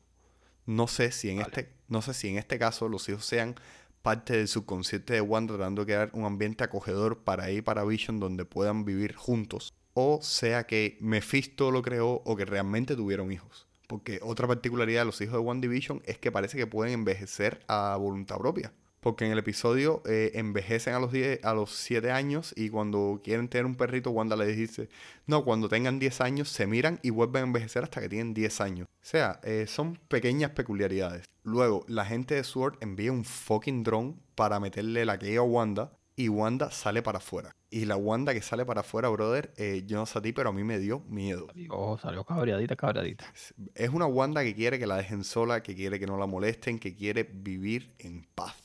No 0.65 0.87
sé 0.87 1.11
si 1.11 1.29
en 1.29 1.41
este, 1.41 1.69
no 1.87 2.01
sé 2.01 2.13
si 2.13 2.29
en 2.29 2.37
este 2.37 2.57
caso 2.57 2.89
los 2.89 3.07
hijos 3.09 3.25
sean 3.25 3.55
parte 4.01 4.37
del 4.37 4.47
subconsciente 4.47 5.13
de 5.13 5.21
Wanda 5.21 5.55
tratando 5.55 5.81
de 5.81 5.87
crear 5.87 6.09
un 6.13 6.25
ambiente 6.25 6.63
acogedor 6.63 7.23
para 7.23 7.49
ella 7.49 7.59
y 7.59 7.61
para 7.61 7.83
Vision 7.83 8.19
donde 8.19 8.45
puedan 8.45 8.85
vivir 8.85 9.15
juntos. 9.15 9.73
O 9.93 10.19
sea 10.21 10.65
que 10.65 10.97
Mephisto 11.01 11.71
lo 11.71 11.81
creó 11.81 12.21
o 12.23 12.35
que 12.35 12.45
realmente 12.45 12.95
tuvieron 12.95 13.31
hijos. 13.31 13.66
Porque 13.87 14.19
otra 14.21 14.47
particularidad 14.47 15.01
de 15.01 15.05
los 15.05 15.21
hijos 15.21 15.41
de 15.41 15.49
One 15.49 15.61
Division 15.61 16.01
es 16.05 16.17
que 16.17 16.31
parece 16.31 16.57
que 16.57 16.67
pueden 16.67 16.93
envejecer 16.93 17.63
a 17.67 17.95
voluntad 17.97 18.37
propia. 18.37 18.73
Porque 18.99 19.25
en 19.25 19.31
el 19.31 19.37
episodio 19.39 20.01
eh, 20.05 20.31
envejecen 20.33 20.93
a 20.93 20.99
los, 20.99 21.11
10, 21.11 21.43
a 21.45 21.53
los 21.53 21.71
7 21.71 22.11
años 22.11 22.53
y 22.57 22.69
cuando 22.69 23.21
quieren 23.23 23.47
tener 23.47 23.65
un 23.65 23.75
perrito, 23.75 24.11
Wanda 24.11 24.35
les 24.35 24.57
dice, 24.57 24.89
no, 25.27 25.45
cuando 25.45 25.69
tengan 25.69 25.99
10 25.99 26.19
años 26.21 26.49
se 26.49 26.67
miran 26.67 26.99
y 27.03 27.11
vuelven 27.11 27.43
a 27.43 27.47
envejecer 27.47 27.83
hasta 27.83 28.01
que 28.01 28.09
tienen 28.09 28.33
10 28.33 28.59
años. 28.59 28.87
O 28.87 29.05
sea, 29.05 29.39
eh, 29.43 29.65
son 29.67 29.97
pequeñas 30.09 30.51
peculiaridades. 30.51 31.25
Luego, 31.43 31.85
la 31.87 32.03
gente 32.03 32.35
de 32.35 32.43
SWORD 32.43 32.75
envía 32.81 33.13
un 33.13 33.23
fucking 33.23 33.83
drone 33.83 34.15
para 34.35 34.59
meterle 34.59 35.05
la 35.05 35.17
que 35.17 35.37
a 35.37 35.41
Wanda 35.41 35.96
y 36.19 36.29
Wanda 36.29 36.71
sale 36.71 37.03
para 37.03 37.19
afuera. 37.19 37.55
Y 37.69 37.85
la 37.85 37.95
Wanda 37.95 38.33
que 38.33 38.41
sale 38.41 38.65
para 38.65 38.81
afuera, 38.81 39.07
brother, 39.07 39.53
eh, 39.55 39.83
yo 39.85 39.97
no 39.97 40.05
sé 40.07 40.17
a 40.17 40.21
ti, 40.21 40.33
pero 40.33 40.49
a 40.49 40.51
mí 40.51 40.63
me 40.63 40.79
dio 40.79 41.01
miedo. 41.01 41.45
Salió, 41.47 41.99
salió 42.01 42.23
cabreadita, 42.23 42.75
cabreadita. 42.75 43.31
Es 43.75 43.89
una 43.91 44.07
Wanda 44.07 44.43
que 44.43 44.55
quiere 44.55 44.79
que 44.79 44.87
la 44.87 44.97
dejen 44.97 45.23
sola, 45.23 45.61
que 45.61 45.75
quiere 45.75 45.99
que 45.99 46.07
no 46.07 46.17
la 46.17 46.25
molesten, 46.25 46.79
que 46.79 46.95
quiere 46.95 47.23
vivir 47.23 47.93
en 47.99 48.25
paz. 48.33 48.55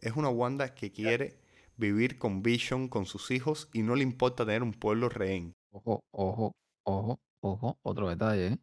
Es 0.00 0.16
una 0.16 0.28
Wanda 0.28 0.74
que 0.74 0.90
quiere 0.90 1.38
vivir 1.76 2.18
con 2.18 2.42
Vision, 2.42 2.88
con 2.88 3.06
sus 3.06 3.30
hijos, 3.30 3.68
y 3.72 3.82
no 3.82 3.94
le 3.94 4.02
importa 4.02 4.44
tener 4.44 4.64
un 4.64 4.72
pueblo 4.72 5.08
rehén. 5.08 5.54
Ojo, 5.70 6.02
ojo, 6.10 6.56
ojo, 6.82 7.20
ojo, 7.40 7.78
otro 7.82 8.08
detalle, 8.08 8.46
¿eh? 8.48 8.58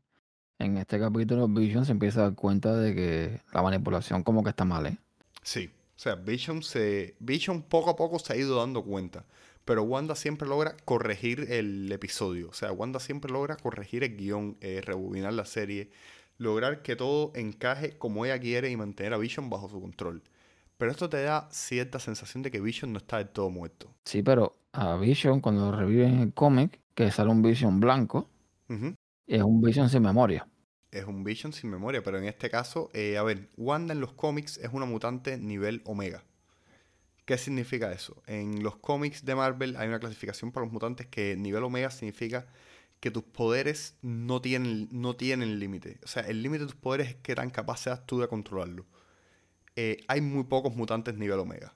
En 0.60 0.78
este 0.78 1.00
capítulo 1.00 1.48
Vision 1.48 1.86
se 1.86 1.94
empieza 1.94 2.20
a 2.20 2.24
dar 2.24 2.36
cuenta 2.36 2.76
de 2.76 2.94
que 2.94 3.42
la 3.54 3.62
manipulación 3.62 4.24
como 4.24 4.44
que 4.44 4.50
está 4.50 4.66
mal, 4.66 4.88
¿eh? 4.88 4.98
Sí. 5.42 5.72
O 6.00 6.02
sea, 6.02 6.16
Vision, 6.16 6.64
se, 6.64 7.18
Vision 7.20 7.62
poco 7.62 7.90
a 7.90 7.98
poco 7.98 8.20
se 8.20 8.32
ha 8.32 8.38
ido 8.38 8.56
dando 8.56 8.86
cuenta. 8.86 9.26
Pero 9.66 9.84
Wanda 9.84 10.16
siempre 10.16 10.48
logra 10.48 10.78
corregir 10.86 11.52
el 11.52 11.92
episodio. 11.92 12.48
O 12.48 12.54
sea, 12.54 12.72
Wanda 12.72 13.02
siempre 13.02 13.30
logra 13.30 13.58
corregir 13.58 14.06
el 14.06 14.16
guion, 14.16 14.56
eh, 14.62 14.80
rebobinar 14.82 15.34
la 15.34 15.44
serie, 15.44 15.90
lograr 16.38 16.84
que 16.84 16.96
todo 16.96 17.34
encaje 17.36 17.98
como 17.98 18.26
ella 18.26 18.40
quiere 18.40 18.70
y 18.70 18.78
mantener 18.78 19.14
a 19.14 19.18
Vision 19.18 19.50
bajo 19.50 19.68
su 19.68 19.82
control. 19.82 20.24
Pero 20.78 20.90
esto 20.90 21.10
te 21.10 21.22
da 21.22 21.50
cierta 21.52 22.00
sensación 22.00 22.44
de 22.44 22.52
que 22.52 22.62
Vision 22.62 22.94
no 22.94 23.00
está 23.00 23.18
del 23.18 23.28
todo 23.28 23.50
muerto. 23.50 23.94
Sí, 24.06 24.24
pero 24.24 24.56
a 24.72 24.96
Vision 24.96 25.42
cuando 25.42 25.70
lo 25.70 25.78
reviven 25.78 26.14
en 26.14 26.20
el 26.22 26.34
cómic, 26.34 26.80
que 26.96 27.12
sale 27.12 27.30
un 27.30 27.42
Vision 27.42 27.82
blanco, 27.82 28.30
es 29.28 29.44
un 29.44 29.62
Vision 29.62 29.90
sin 29.90 30.04
memoria. 30.04 30.48
Es 30.92 31.06
un 31.06 31.24
Vision 31.24 31.54
sin 31.54 31.70
memoria, 31.70 32.04
pero 32.04 32.18
en 32.18 32.26
este 32.26 32.50
caso, 32.50 32.90
eh, 32.94 33.18
a 33.18 33.24
ver, 33.24 33.50
Wanda 33.58 33.94
en 33.94 34.02
los 34.02 34.14
cómics 34.14 34.58
es 34.58 34.70
una 34.74 34.86
mutante 34.86 35.38
nivel 35.38 35.82
Omega. 35.86 36.24
¿Qué 37.30 37.38
significa 37.38 37.92
eso? 37.92 38.24
En 38.26 38.64
los 38.64 38.78
cómics 38.78 39.24
de 39.24 39.36
Marvel 39.36 39.76
hay 39.78 39.88
una 39.88 40.00
clasificación 40.00 40.52
para 40.52 40.66
los 40.66 40.74
mutantes 40.74 41.06
que 41.06 41.36
nivel 41.38 41.64
omega 41.64 41.92
significa 41.92 42.48
que 43.00 43.12
tus 43.12 43.22
poderes 43.22 44.00
no 44.02 44.42
tienen, 44.42 44.90
no 44.92 45.16
tienen 45.16 45.60
límite. 45.60 46.00
O 46.04 46.08
sea, 46.08 46.24
el 46.24 46.42
límite 46.42 46.64
de 46.64 46.72
tus 46.72 46.82
poderes 46.82 47.10
es 47.10 47.16
que 47.18 47.36
tan 47.36 47.52
capaz 47.52 47.82
seas 47.82 48.04
tú 48.08 48.20
de 48.20 48.28
controlarlo. 48.28 48.88
Eh, 49.76 49.98
hay 50.08 50.22
muy 50.22 50.46
pocos 50.46 50.76
mutantes 50.76 51.20
nivel 51.20 51.38
omega. 51.38 51.76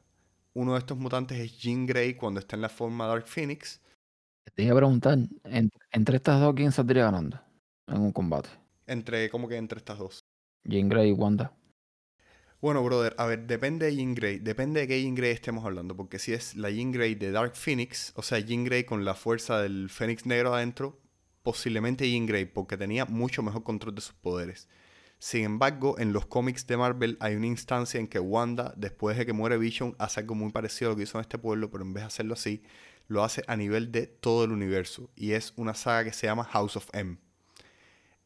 Uno 0.55 0.73
de 0.73 0.79
estos 0.79 0.97
mutantes 0.97 1.39
es 1.39 1.55
Jean 1.59 1.85
Grey 1.85 2.15
cuando 2.15 2.39
está 2.39 2.55
en 2.55 2.63
la 2.63 2.69
forma 2.69 3.05
Dark 3.05 3.27
Phoenix. 3.27 3.79
Te 4.55 4.63
iba 4.63 4.73
a 4.73 4.77
preguntar, 4.77 5.19
entre 5.91 6.17
estas 6.17 6.41
dos, 6.41 6.55
¿quién 6.55 6.71
saldría 6.71 7.03
ganando 7.03 7.39
en 7.85 8.01
un 8.01 8.11
combate? 8.11 8.49
Entre, 8.87 9.29
¿cómo 9.29 9.47
que 9.47 9.57
entre 9.57 9.77
estas 9.79 9.97
dos? 9.97 10.25
Jean 10.65 10.89
Grey 10.89 11.09
y 11.09 11.13
Wanda. 11.13 11.55
Bueno, 12.61 12.81
brother, 12.81 13.13
a 13.17 13.25
ver, 13.25 13.45
depende 13.45 13.87
de 13.87 13.95
Jean 13.95 14.15
Grey, 14.15 14.39
depende 14.39 14.79
de 14.79 14.87
qué 14.87 15.01
Jean 15.01 15.15
Grey 15.15 15.31
estemos 15.31 15.65
hablando, 15.65 15.97
porque 15.97 16.17
si 16.17 16.31
es 16.31 16.55
la 16.55 16.69
Jean 16.69 16.93
Grey 16.93 17.13
de 17.15 17.31
Dark 17.31 17.55
Phoenix, 17.55 18.13
o 18.15 18.21
sea, 18.21 18.39
Jean 18.39 18.63
Grey 18.63 18.85
con 18.85 19.03
la 19.03 19.15
fuerza 19.15 19.61
del 19.61 19.89
Fénix 19.89 20.25
Negro 20.25 20.55
adentro, 20.55 21.01
posiblemente 21.41 22.09
Jean 22.09 22.25
Grey, 22.25 22.45
porque 22.45 22.77
tenía 22.77 23.03
mucho 23.05 23.43
mejor 23.43 23.63
control 23.63 23.95
de 23.95 24.01
sus 24.01 24.15
poderes. 24.15 24.69
Sin 25.19 25.43
embargo, 25.43 25.99
en 25.99 26.13
los 26.13 26.25
cómics 26.25 26.65
de 26.67 26.77
Marvel 26.77 27.17
hay 27.19 27.35
una 27.35 27.47
instancia 27.47 27.99
en 27.99 28.07
que 28.07 28.19
Wanda, 28.19 28.73
después 28.77 29.17
de 29.17 29.25
que 29.25 29.33
muere 29.33 29.57
Vision, 29.57 29.95
hace 29.99 30.21
algo 30.21 30.35
muy 30.35 30.51
parecido 30.51 30.89
a 30.89 30.93
lo 30.93 30.97
que 30.97 31.03
hizo 31.03 31.17
en 31.17 31.21
este 31.21 31.37
pueblo, 31.37 31.69
pero 31.69 31.83
en 31.83 31.93
vez 31.93 32.03
de 32.03 32.07
hacerlo 32.07 32.33
así, 32.33 32.63
lo 33.07 33.23
hace 33.23 33.43
a 33.47 33.55
nivel 33.55 33.91
de 33.91 34.07
todo 34.07 34.45
el 34.45 34.51
universo. 34.51 35.09
Y 35.15 35.31
es 35.31 35.53
una 35.55 35.75
saga 35.75 36.05
que 36.05 36.13
se 36.13 36.27
llama 36.27 36.43
House 36.45 36.77
of 36.77 36.89
M. 36.93 37.17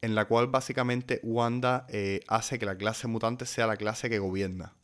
En 0.00 0.14
la 0.14 0.26
cual 0.26 0.46
básicamente 0.46 1.20
Wanda 1.22 1.86
eh, 1.88 2.20
hace 2.28 2.58
que 2.58 2.66
la 2.66 2.76
clase 2.76 3.08
mutante 3.08 3.46
sea 3.46 3.66
la 3.66 3.76
clase 3.76 4.08
que 4.08 4.18
gobierna. 4.18 4.76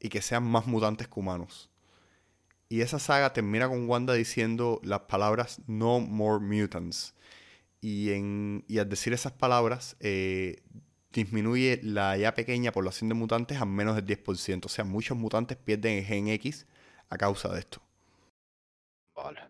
Y 0.00 0.08
que 0.08 0.22
sean 0.22 0.44
más 0.44 0.66
mutantes 0.66 1.08
que 1.08 1.18
humanos. 1.18 1.70
Y 2.68 2.82
esa 2.82 2.98
saga 2.98 3.32
termina 3.32 3.68
con 3.68 3.88
Wanda 3.88 4.14
diciendo 4.14 4.80
las 4.84 5.00
palabras 5.00 5.60
No 5.66 6.00
More 6.00 6.44
Mutants 6.44 7.14
y, 7.80 8.10
en, 8.12 8.64
y 8.68 8.78
al 8.78 8.88
decir 8.88 9.12
esas 9.12 9.32
palabras 9.32 9.96
eh, 10.00 10.62
disminuye 11.12 11.80
la 11.82 12.16
ya 12.16 12.34
pequeña 12.34 12.72
población 12.72 13.08
de 13.08 13.14
mutantes 13.14 13.60
a 13.60 13.64
menos 13.64 13.96
del 13.96 14.06
10%. 14.06 14.66
O 14.66 14.68
sea, 14.68 14.84
muchos 14.84 15.16
mutantes 15.16 15.56
pierden 15.56 15.98
el 15.98 16.04
gen 16.04 16.28
X 16.28 16.66
a 17.08 17.16
causa 17.16 17.48
de 17.52 17.60
esto. 17.60 17.80
Vale. 19.14 19.40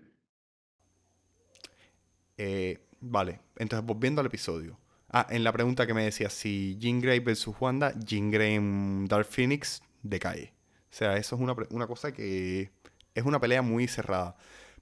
Eh, 2.37 2.79
vale, 3.01 3.40
entonces 3.57 3.85
volviendo 3.85 4.21
al 4.21 4.27
episodio. 4.27 4.79
Ah, 5.11 5.27
en 5.31 5.42
la 5.42 5.53
pregunta 5.53 5.87
que 5.87 5.94
me 5.94 6.05
decía 6.05 6.29
si 6.29 6.77
Jean 6.79 7.01
Grey 7.01 7.21
versus 7.21 7.57
Wanda, 7.59 7.94
Jean 7.99 8.31
Grey 8.31 8.55
en 8.55 9.07
Dark 9.07 9.27
Phoenix 9.27 9.83
decae. 10.03 10.53
O 10.90 10.94
sea, 10.94 11.16
eso 11.16 11.37
es 11.37 11.42
una, 11.42 11.55
una 11.71 11.87
cosa 11.87 12.12
que 12.12 12.71
es 13.14 13.25
una 13.25 13.40
pelea 13.40 13.62
muy 13.62 13.88
cerrada. 13.88 14.37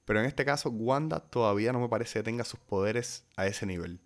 Pero 0.05 0.21
en 0.21 0.27
este 0.27 0.45
caso, 0.45 0.71
Wanda 0.71 1.21
todavía 1.21 1.73
no 1.73 1.81
me 1.81 1.89
parece 1.89 2.21
que 2.21 2.25
tenga 2.25 2.45
sus 2.45 2.61
poderes 2.61 3.25
a 3.37 3.47
ese 3.47 3.67
nivel. 3.67 4.01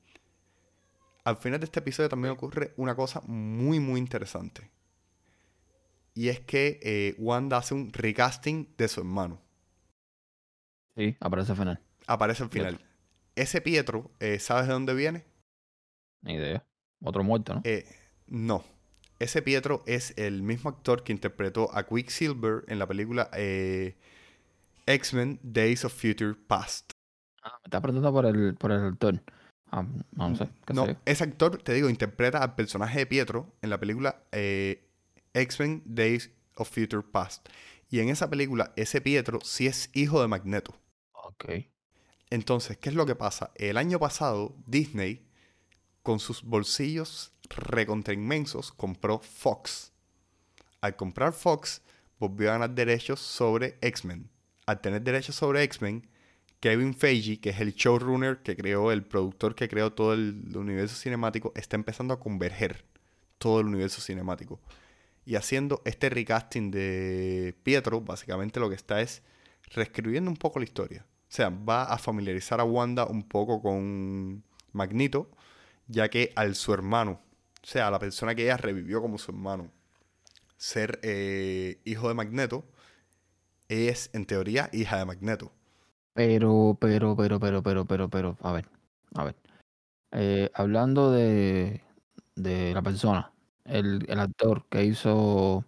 Al 1.25 1.37
final 1.37 1.61
de 1.61 1.67
este 1.67 1.81
episodio 1.81 2.09
también 2.09 2.33
ocurre 2.33 2.73
una 2.77 2.95
cosa 2.95 3.21
muy, 3.27 3.81
muy 3.81 4.01
interesante. 4.01 4.71
Y 6.15 6.29
es 6.29 6.41
que 6.41 6.81
eh, 6.83 7.15
Wanda 7.19 7.59
hace 7.59 7.75
un 7.75 7.93
recasting 7.93 8.75
de 8.77 8.89
su 8.89 9.01
hermano. 9.01 9.41
Sí, 10.97 11.17
aparece 11.21 11.53
al 11.53 11.59
final. 11.59 11.81
Aparece 12.07 12.43
al 12.43 12.51
final. 12.51 12.81
Ese 13.37 13.61
Pietro, 13.61 14.11
eh, 14.21 14.39
¿sabes 14.39 14.67
de 14.67 14.73
dónde 14.73 14.95
viene? 14.95 15.25
Ni 16.23 16.35
idea. 16.35 16.65
Otro 17.03 17.25
muerto, 17.25 17.55
¿no? 17.55 17.63
Eh, 17.65 17.87
no. 18.27 18.65
Ese 19.19 19.43
Pietro 19.43 19.83
es 19.87 20.17
el 20.17 20.43
mismo 20.43 20.71
actor 20.71 21.03
que 21.03 21.13
interpretó 21.13 21.75
a 21.77 21.87
Quicksilver 21.87 22.65
en 22.69 22.79
la 22.79 22.87
película 22.87 23.31
X-Men 24.87 25.41
Days 25.43 25.85
of 25.85 25.93
Future 25.93 26.35
Past. 26.35 26.93
Ah, 27.43 27.59
me 27.63 27.69
está 27.69 27.81
preguntando 27.81 28.13
por 28.13 28.27
el, 28.27 28.55
por 28.55 28.73
el 28.73 28.85
actor. 28.85 29.23
Ah, 29.71 29.87
no, 30.13 30.35
sé. 30.35 30.49
no, 30.75 30.87
ese 31.05 31.25
actor, 31.25 31.63
te 31.63 31.73
digo, 31.73 31.89
interpreta 31.89 32.43
al 32.43 32.55
personaje 32.55 33.01
de 33.01 33.07
Pietro 33.07 33.55
en 33.63 33.71
la 33.71 33.79
película 33.79 34.25
eh, 34.33 34.89
X-Men 35.33 35.83
Days 35.85 36.31
of 36.57 36.69
Future 36.69 37.03
Past. 37.03 37.49
Y 37.89 38.01
en 38.01 38.09
esa 38.09 38.29
película, 38.29 38.73
ese 38.77 39.01
Pietro 39.01 39.39
sí 39.43 39.67
es 39.67 39.91
hijo 39.95 40.21
de 40.21 40.29
Magneto. 40.29 40.75
Ok. 41.13 41.47
Entonces, 42.31 42.79
¿qué 42.79 42.89
es 42.89 42.95
lo 42.95 43.07
que 43.07 43.15
pasa? 43.15 43.53
El 43.55 43.77
año 43.77 43.99
pasado, 43.99 44.57
Disney, 44.67 45.27
con 46.03 46.21
sus 46.21 46.43
bolsillos 46.43 47.33
recontra 47.49 48.15
inmensos, 48.15 48.73
compró 48.73 49.19
Fox. 49.19 49.93
Al 50.81 50.97
comprar 50.97 51.33
Fox, 51.33 51.83
volvió 52.19 52.51
a 52.51 52.53
ganar 52.53 52.71
derechos 52.71 53.21
sobre 53.21 53.77
X-Men 53.81 54.31
al 54.71 54.81
tener 54.81 55.03
derechos 55.03 55.35
sobre 55.35 55.63
X-Men, 55.65 56.07
Kevin 56.61 56.95
Feige, 56.95 57.41
que 57.41 57.51
es 57.51 57.61
el 57.61 57.75
showrunner 57.75 58.39
que 58.43 58.57
creó, 58.57 58.93
el 58.93 59.03
productor 59.03 59.55
que 59.55 59.69
creó 59.69 59.93
todo 59.93 60.15
el 60.15 60.57
universo 60.57 60.95
cinemático, 60.97 61.53
está 61.57 61.77
empezando 61.77 62.15
a 62.15 62.21
converger 62.21 62.85
todo 63.39 63.61
el 63.61 63.67
universo 63.67 64.01
cinemático. 64.01 64.61
Y 65.25 65.37
haciendo 65.37 65.83
este 65.85 66.09
recasting 66.09 66.71
de 66.71 67.55
Pietro, 67.63 68.01
básicamente 68.01 68.61
lo 68.61 68.69
que 68.69 68.77
está 68.77 69.01
es 69.01 69.23
reescribiendo 69.75 70.31
un 70.31 70.37
poco 70.37 70.59
la 70.59 70.65
historia. 70.65 71.07
O 71.29 71.33
sea, 71.33 71.51
va 71.51 71.85
a 71.85 71.99
familiarizar 71.99 72.61
a 72.61 72.65
Wanda 72.65 73.07
un 73.07 73.23
poco 73.23 73.63
con 73.63 74.43
Magneto, 74.73 75.31
ya 75.91 76.09
que 76.09 76.33
al 76.37 76.55
su 76.55 76.73
hermano, 76.73 77.21
o 77.63 77.67
sea, 77.67 77.89
a 77.89 77.91
la 77.91 77.99
persona 77.99 78.35
que 78.35 78.45
ella 78.45 78.57
revivió 78.57 79.03
como 79.03 79.19
su 79.19 79.33
hermano, 79.33 79.71
ser 80.57 81.01
eh, 81.03 81.81
hijo 81.85 82.09
de 82.09 82.15
Magneto, 82.15 82.65
es, 83.69 84.11
en 84.13 84.27
teoría, 84.27 84.69
hija 84.73 84.99
de 84.99 85.05
Magneto. 85.05 85.53
Pero, 86.15 86.77
pero, 86.81 87.17
pero, 87.17 87.41
pero, 87.41 87.63
pero, 87.63 87.85
pero, 87.85 88.09
pero, 88.09 88.39
a 88.41 88.53
ver, 88.53 88.69
a 89.15 89.25
ver. 89.25 89.37
Eh, 90.13 90.51
hablando 90.55 91.13
de, 91.13 91.83
de 92.35 92.75
la 92.75 92.83
persona, 92.83 93.33
el, 93.65 94.05
el, 94.09 94.19
actor 94.19 94.65
que 94.69 94.85
hizo 94.85 95.65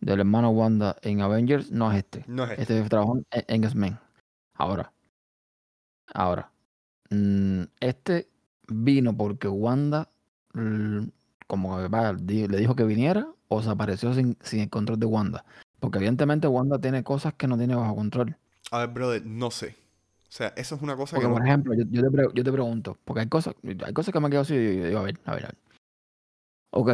del 0.00 0.20
hermano 0.20 0.50
Wanda 0.50 0.96
en 1.02 1.20
Avengers 1.20 1.70
no 1.70 1.90
es 1.90 1.98
este. 1.98 2.24
No 2.28 2.44
es 2.44 2.50
este. 2.52 2.62
Este 2.78 2.88
trabajó 2.88 3.16
en, 3.16 3.24
en 3.30 3.64
X-Men. 3.64 3.98
Ahora, 4.54 4.92
ahora, 6.14 6.50
mm, 7.10 7.64
este 7.80 8.28
vino 8.68 9.16
porque 9.16 9.48
Wanda 9.48 10.08
como 11.46 11.78
le 11.78 12.56
dijo 12.56 12.74
que 12.74 12.84
viniera 12.84 13.28
o 13.48 13.62
se 13.62 13.70
apareció 13.70 14.14
sin, 14.14 14.36
sin 14.40 14.60
el 14.60 14.70
control 14.70 14.98
de 14.98 15.06
Wanda. 15.06 15.44
Porque 15.78 15.98
evidentemente 15.98 16.48
Wanda 16.48 16.78
tiene 16.78 17.04
cosas 17.04 17.34
que 17.34 17.46
no 17.46 17.56
tiene 17.58 17.74
bajo 17.74 17.94
control. 17.94 18.36
A 18.70 18.78
ver, 18.78 18.88
brother, 18.88 19.26
no 19.26 19.50
sé. 19.50 19.76
O 20.28 20.32
sea, 20.36 20.48
eso 20.56 20.74
es 20.74 20.82
una 20.82 20.96
cosa 20.96 21.16
porque, 21.16 21.28
que. 21.28 21.32
Por 21.32 21.46
ejemplo, 21.46 21.74
yo, 21.74 22.44
te 22.44 22.52
pregunto, 22.52 22.98
porque 23.04 23.20
hay 23.20 23.28
cosas, 23.28 23.54
hay 23.62 23.92
cosas 23.92 24.12
que 24.12 24.20
me 24.20 24.28
quedo 24.28 24.40
así 24.40 24.54
y 24.54 24.80
digo, 24.80 24.98
a 24.98 25.02
ver, 25.02 25.18
a 25.24 25.34
ver, 25.34 25.44
a 25.44 25.48
ver. 25.48 25.58
Ok. 26.70 26.90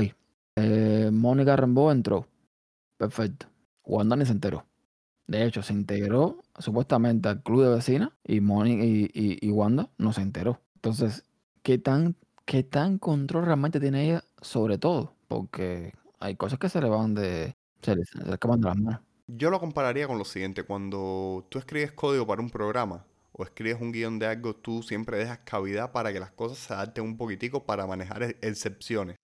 Eh, 0.57 1.11
Mónica 1.13 1.57
Rambeau 1.57 1.91
entró. 1.91 2.27
Perfecto. 2.99 3.47
Wanda 3.85 4.17
ni 4.17 4.27
se 4.27 4.33
enteró. 4.33 4.67
De 5.27 5.45
hecho, 5.45 5.63
se 5.63 5.73
integró 5.73 6.43
supuestamente 6.59 7.29
al 7.29 7.43
club 7.43 7.63
de 7.63 7.75
vecinas 7.75 8.11
y, 8.25 8.37
y, 8.39 9.39
y, 9.41 9.51
Wanda 9.51 9.89
no 9.97 10.13
se 10.13 10.21
enteró. 10.21 10.61
Entonces, 10.75 11.25
¿qué 11.63 11.79
tan, 11.79 12.17
¿qué 12.45 12.63
tan 12.63 12.99
control 12.99 13.47
realmente 13.47 13.81
tiene 13.81 14.05
ella 14.05 14.25
sobre 14.41 14.79
todo? 14.79 15.15
Porque 15.29 15.95
hay 16.21 16.37
cosas 16.37 16.59
que 16.59 16.69
se 16.69 16.81
le 16.81 16.89
van 16.89 17.15
de, 17.15 17.57
se 17.81 17.97
les, 17.97 18.15
las 18.15 18.39
manos. 18.59 19.01
Yo 19.27 19.51
lo 19.51 19.61
compararía 19.61 20.07
con 20.07 20.19
lo 20.19 20.25
siguiente. 20.25 20.65
Cuando 20.65 21.47
tú 21.49 21.59
escribes 21.59 21.93
código 21.93 22.27
para 22.27 22.43
un 22.43 22.51
programa 22.51 23.07
o 23.33 23.45
escribes 23.45 23.81
un 23.81 23.93
guion 23.93 24.19
de 24.19 24.27
algo, 24.27 24.55
tú 24.55 24.83
siempre 24.83 25.17
dejas 25.17 25.39
cavidad 25.45 25.93
para 25.93 26.13
que 26.13 26.21
las 26.21 26.33
cosas 26.33 26.59
se 26.59 26.75
adapten 26.75 27.05
un 27.05 27.17
poquitico 27.17 27.65
para 27.65 27.87
manejar 27.87 28.23
e, 28.23 28.37
excepciones. 28.43 29.17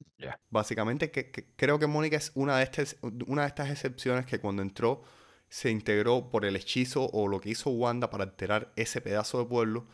Básicamente, 0.51 1.11
que, 1.11 1.31
creo 1.57 1.79
que 1.79 1.87
Mónica 1.87 2.16
es 2.16 2.33
una 2.35 2.57
de, 2.57 2.64
estas, 2.64 2.96
una 3.27 3.42
de 3.42 3.48
estas 3.48 3.70
excepciones 3.70 4.24
que 4.24 4.40
cuando 4.40 4.62
entró 4.62 5.03
se 5.51 5.70
integró 5.70 6.31
por 6.31 6.44
el 6.44 6.57
hechizo 6.57 7.11
o 7.12 7.29
lo 7.29 7.40
que 7.40 7.51
hizo 7.51 7.70
Wanda 7.70 8.11
para 8.11 8.24
alterar 8.24 8.72
ese 8.77 9.01
pedazo 9.01 9.38
de 9.38 9.44
pueblo, 9.46 9.87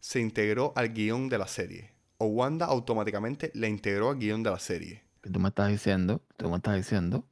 se 0.00 0.20
integró 0.20 0.72
al 0.76 0.92
guion 0.92 1.28
de 1.28 1.38
la 1.38 1.46
serie. 1.46 1.92
O 2.18 2.26
Wanda 2.26 2.66
automáticamente 2.66 3.50
le 3.54 3.68
integró 3.68 4.10
al 4.10 4.18
guion 4.18 4.42
de 4.42 4.50
la 4.50 4.58
serie. 4.58 5.04
Que 5.22 5.30
tú 5.30 5.40
me 5.40 5.48
estás 5.48 5.68
diciendo, 5.68 6.22
tú 6.36 6.48
me 6.48 6.56
estás 6.56 6.76
diciendo 6.76 7.24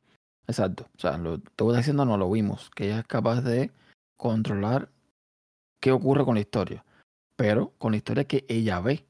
Exacto. 0.48 0.88
O 0.96 0.98
sea, 0.98 1.18
lo 1.18 1.40
que 1.40 1.50
estás 1.50 1.76
diciendo 1.76 2.04
no 2.04 2.16
lo 2.16 2.31
vimos, 2.31 2.70
que 2.70 2.87
ella 2.87 3.00
es 3.00 3.07
capaz 3.07 3.42
de 3.42 3.70
controlar 4.16 4.90
qué 5.78 5.92
ocurre 5.92 6.24
con 6.24 6.35
la 6.35 6.40
historia, 6.40 6.85
pero 7.37 7.74
con 7.78 7.92
la 7.92 7.98
historia 7.98 8.24
que 8.24 8.44
ella 8.48 8.81
ve. 8.81 9.04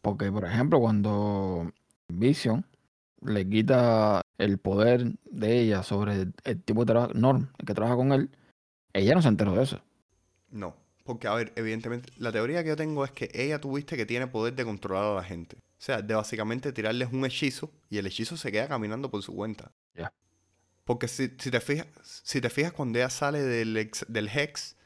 Porque, 0.00 0.32
por 0.32 0.46
ejemplo, 0.46 0.80
cuando 0.80 1.70
Vision 2.08 2.64
le 3.20 3.46
quita 3.46 4.22
el 4.38 4.58
poder 4.58 5.12
de 5.30 5.60
ella 5.60 5.82
sobre 5.82 6.32
el, 6.44 6.62
tipo 6.62 6.80
de 6.80 6.86
trabajo, 6.86 7.12
Norm, 7.14 7.48
el 7.58 7.66
que 7.66 7.74
trabaja 7.74 7.96
con 7.96 8.12
él, 8.12 8.30
ella 8.94 9.14
no 9.14 9.20
se 9.20 9.28
enteró 9.28 9.52
de 9.52 9.64
eso. 9.64 9.82
No, 10.50 10.74
porque, 11.08 11.26
a 11.26 11.34
ver, 11.34 11.52
evidentemente, 11.56 12.12
la 12.18 12.30
teoría 12.30 12.62
que 12.62 12.68
yo 12.68 12.76
tengo 12.76 13.04
es 13.04 13.10
que 13.10 13.30
ella 13.34 13.60
tuviste 13.60 13.96
que 13.96 14.06
tiene 14.06 14.28
poder 14.28 14.54
de 14.54 14.64
controlar 14.64 15.04
a 15.04 15.14
la 15.16 15.24
gente. 15.24 15.56
O 15.56 15.80
sea, 15.80 16.02
de 16.02 16.14
básicamente 16.14 16.72
tirarles 16.72 17.12
un 17.12 17.24
hechizo 17.24 17.72
y 17.90 17.98
el 17.98 18.06
hechizo 18.06 18.36
se 18.36 18.52
queda 18.52 18.68
caminando 18.68 19.10
por 19.10 19.22
su 19.22 19.34
cuenta. 19.34 19.72
Ya. 19.94 20.12
Porque 20.84 21.08
si, 21.08 21.28
si 21.38 21.50
te 21.50 21.60
fijas, 21.60 21.86
si 22.02 22.40
te 22.40 22.50
fijas 22.50 22.72
cuando 22.72 22.98
ella 22.98 23.10
sale 23.10 23.40
del, 23.42 23.76
ex- 23.76 24.06
del 24.08 24.28
Hex, 24.28 24.76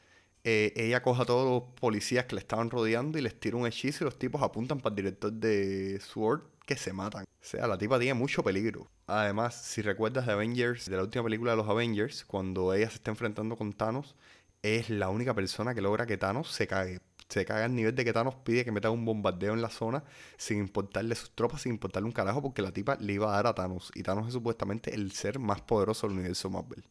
eh, 0.43 0.73
ella 0.75 1.01
coge 1.03 1.21
a 1.21 1.25
todos 1.25 1.49
los 1.49 1.79
policías 1.79 2.25
que 2.25 2.35
le 2.35 2.41
estaban 2.41 2.69
rodeando 2.69 3.17
y 3.17 3.21
les 3.21 3.39
tira 3.39 3.57
un 3.57 3.67
hechizo 3.67 4.03
y 4.03 4.05
los 4.05 4.19
tipos 4.19 4.41
apuntan 4.41 4.79
para 4.79 4.93
el 4.93 4.97
director 4.97 5.31
de 5.31 5.99
Sword 6.01 6.41
que 6.65 6.75
se 6.77 6.93
matan. 6.93 7.23
O 7.25 7.45
sea, 7.45 7.67
la 7.67 7.77
tipa 7.77 7.99
tiene 7.99 8.13
mucho 8.13 8.43
peligro. 8.43 8.89
Además, 9.07 9.55
si 9.65 9.81
recuerdas 9.81 10.25
de 10.25 10.33
Avengers, 10.33 10.89
de 10.89 10.95
la 10.95 11.03
última 11.03 11.23
película 11.25 11.51
de 11.51 11.57
los 11.57 11.67
Avengers, 11.69 12.23
cuando 12.25 12.73
ella 12.73 12.89
se 12.89 12.95
está 12.95 13.11
enfrentando 13.11 13.55
con 13.57 13.73
Thanos, 13.73 14.15
es 14.63 14.89
la 14.89 15.09
única 15.09 15.33
persona 15.35 15.75
que 15.75 15.81
logra 15.81 16.05
que 16.07 16.17
Thanos 16.17 16.49
se 16.51 16.67
cague. 16.67 17.01
Se 17.29 17.45
caga 17.45 17.65
al 17.65 17.75
nivel 17.75 17.95
de 17.95 18.05
que 18.05 18.13
Thanos 18.13 18.35
pide 18.35 18.65
que 18.65 18.71
meta 18.71 18.89
un 18.91 19.05
bombardeo 19.05 19.53
en 19.53 19.61
la 19.61 19.69
zona 19.69 20.03
sin 20.37 20.59
importarle 20.59 21.15
sus 21.15 21.31
tropas, 21.35 21.61
sin 21.63 21.73
importarle 21.73 22.07
un 22.07 22.13
carajo, 22.13 22.41
porque 22.41 22.61
la 22.61 22.71
tipa 22.73 22.95
le 22.97 23.13
iba 23.13 23.29
a 23.31 23.35
dar 23.37 23.47
a 23.47 23.55
Thanos. 23.55 23.91
Y 23.95 24.03
Thanos 24.03 24.27
es 24.27 24.33
supuestamente 24.33 24.93
el 24.95 25.11
ser 25.13 25.39
más 25.39 25.61
poderoso 25.61 26.07
del 26.07 26.17
universo 26.17 26.49
Marvel. 26.49 26.83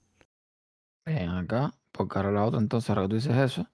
Ven 1.07 1.29
acá, 1.31 1.73
porque 1.93 2.19
ahora 2.19 2.31
la 2.33 2.45
otra, 2.45 2.61
entonces, 2.61 2.89
ahora 2.91 3.03
que 3.03 3.09
tú 3.09 3.15
dices 3.17 3.37
eso, 3.37 3.67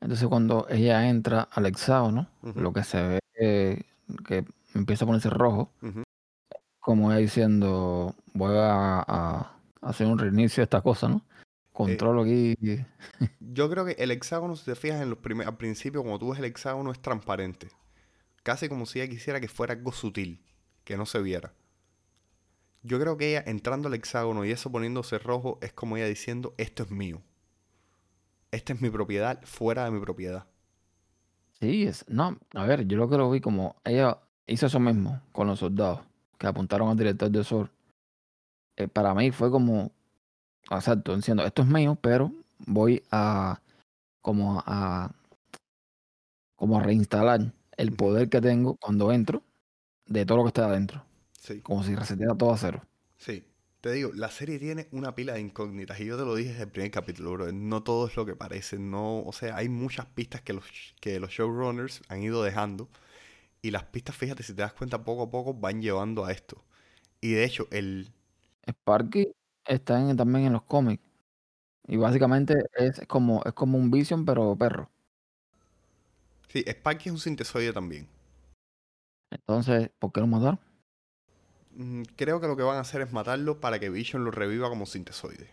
entonces 0.00 0.28
cuando 0.28 0.66
ella 0.70 1.08
entra 1.08 1.42
al 1.52 1.66
hexágono, 1.66 2.28
Ujú. 2.42 2.60
lo 2.60 2.72
que 2.72 2.84
se 2.84 3.02
ve 3.02 3.20
eh, 3.40 3.82
que 4.26 4.44
empieza 4.74 5.04
a 5.04 5.08
ponerse 5.08 5.30
rojo, 5.30 5.72
como 6.80 7.10
ella 7.12 7.20
diciendo, 7.20 8.14
voy 8.34 8.56
a, 8.56 9.00
a 9.06 9.56
hacer 9.82 10.06
un 10.06 10.18
reinicio 10.18 10.60
de 10.62 10.64
esta 10.64 10.80
cosa, 10.80 11.08
¿no? 11.08 11.22
Controlo 11.72 12.22
aquí. 12.22 12.56
Yo 13.40 13.68
creo 13.70 13.84
que 13.84 13.92
el 13.92 14.10
hexágono, 14.10 14.56
si 14.56 14.64
te 14.64 14.74
fijas 14.74 15.02
en 15.02 15.10
los 15.10 15.18
primer- 15.18 15.46
al 15.46 15.56
principio, 15.56 16.02
cuando 16.02 16.18
tú 16.18 16.30
ves 16.30 16.38
el 16.38 16.44
hexágono, 16.46 16.92
es 16.92 17.00
transparente. 17.00 17.68
Casi 18.42 18.68
como 18.68 18.86
si 18.86 19.00
ella 19.00 19.10
quisiera 19.10 19.40
que 19.40 19.48
fuera 19.48 19.74
algo 19.74 19.92
sutil, 19.92 20.42
que 20.84 20.96
no 20.96 21.06
se 21.06 21.20
viera. 21.22 21.54
Yo 22.82 22.98
creo 23.00 23.16
que 23.16 23.30
ella 23.30 23.44
entrando 23.46 23.88
al 23.88 23.94
hexágono 23.94 24.44
y 24.44 24.50
eso 24.50 24.70
poniéndose 24.70 25.18
rojo 25.18 25.58
es 25.62 25.72
como 25.72 25.96
ella 25.96 26.06
diciendo, 26.06 26.54
esto 26.58 26.82
es 26.82 26.90
mío. 26.90 27.22
Esta 28.52 28.72
es 28.72 28.80
mi 28.80 28.90
propiedad 28.90 29.40
fuera 29.44 29.84
de 29.84 29.90
mi 29.90 30.00
propiedad. 30.00 30.46
Sí, 31.60 31.84
es, 31.84 32.04
no, 32.08 32.38
a 32.54 32.64
ver, 32.66 32.86
yo 32.86 32.96
lo 32.96 33.08
que 33.08 33.16
lo 33.16 33.30
vi 33.30 33.40
como 33.40 33.76
ella 33.84 34.18
hizo 34.46 34.66
eso 34.66 34.80
mismo 34.80 35.22
con 35.32 35.46
los 35.46 35.60
soldados 35.60 36.00
que 36.38 36.46
apuntaron 36.46 36.88
al 36.88 36.96
director 36.96 37.30
de 37.30 37.44
SOR. 37.44 37.70
Eh, 38.76 38.88
para 38.88 39.14
mí 39.14 39.30
fue 39.30 39.50
como, 39.50 39.92
exacto, 40.70 41.16
diciendo, 41.16 41.44
esto 41.44 41.62
es 41.62 41.68
mío, 41.68 41.96
pero 42.00 42.32
voy 42.66 43.02
a 43.10 43.60
como 44.20 44.62
a 44.66 45.12
como 46.56 46.78
a 46.78 46.82
reinstalar 46.82 47.52
el 47.76 47.92
poder 47.92 48.28
que 48.28 48.40
tengo 48.40 48.76
cuando 48.76 49.12
entro 49.12 49.42
de 50.06 50.24
todo 50.26 50.38
lo 50.38 50.44
que 50.44 50.48
está 50.48 50.66
adentro, 50.66 51.04
Sí, 51.32 51.60
como 51.60 51.82
si 51.82 51.94
reseteara 51.96 52.36
todo 52.36 52.52
a 52.52 52.58
cero. 52.58 52.82
sí. 53.16 53.44
Te 53.80 53.90
digo, 53.90 54.12
la 54.14 54.30
serie 54.30 54.60
tiene 54.60 54.86
una 54.92 55.12
pila 55.16 55.32
de 55.34 55.40
incógnitas 55.40 55.98
y 55.98 56.04
yo 56.04 56.16
te 56.16 56.24
lo 56.24 56.36
dije 56.36 56.50
desde 56.50 56.62
el 56.64 56.70
primer 56.70 56.92
capítulo, 56.92 57.32
bro. 57.32 57.52
No 57.52 57.82
todo 57.82 58.06
es 58.06 58.14
lo 58.16 58.24
que 58.24 58.36
parece, 58.36 58.78
no, 58.78 59.24
o 59.24 59.32
sea, 59.32 59.56
hay 59.56 59.68
muchas 59.68 60.06
pistas 60.06 60.40
que 60.40 60.52
los, 60.52 60.64
que 61.00 61.18
los 61.18 61.30
showrunners 61.30 62.00
han 62.08 62.22
ido 62.22 62.44
dejando 62.44 62.88
y 63.60 63.72
las 63.72 63.84
pistas, 63.84 64.16
fíjate, 64.16 64.44
si 64.44 64.54
te 64.54 64.62
das 64.62 64.72
cuenta, 64.74 65.04
poco 65.04 65.24
a 65.24 65.30
poco 65.30 65.54
van 65.54 65.82
llevando 65.82 66.24
a 66.24 66.32
esto. 66.32 66.64
Y 67.20 67.32
de 67.32 67.44
hecho, 67.44 67.66
el, 67.72 68.12
Sparky 68.68 69.32
está 69.66 70.00
en- 70.00 70.16
también 70.16 70.46
en 70.46 70.52
los 70.54 70.62
cómics 70.64 71.02
y 71.88 71.96
básicamente 71.98 72.66
es 72.74 73.02
como 73.08 73.42
es 73.46 73.52
como 73.54 73.78
un 73.78 73.90
Vision 73.92 74.24
pero 74.26 74.56
perro. 74.58 74.90
sí, 76.48 76.62
Sparky 76.66 77.08
es 77.08 77.12
un 77.14 77.18
sintesoide 77.20 77.72
también. 77.72 78.08
Entonces, 79.30 79.90
¿por 79.98 80.12
qué 80.12 80.20
lo 80.20 80.26
mataron? 80.28 80.60
Mm, 81.76 82.02
Creo 82.16 82.40
que 82.40 82.46
lo 82.46 82.56
que 82.56 82.62
van 82.62 82.76
a 82.76 82.80
hacer 82.80 83.00
es 83.02 83.12
matarlo 83.12 83.60
para 83.60 83.78
que 83.78 83.90
Vision 83.90 84.24
lo 84.24 84.30
reviva 84.30 84.68
como 84.70 84.86
sintesoide. 84.86 85.50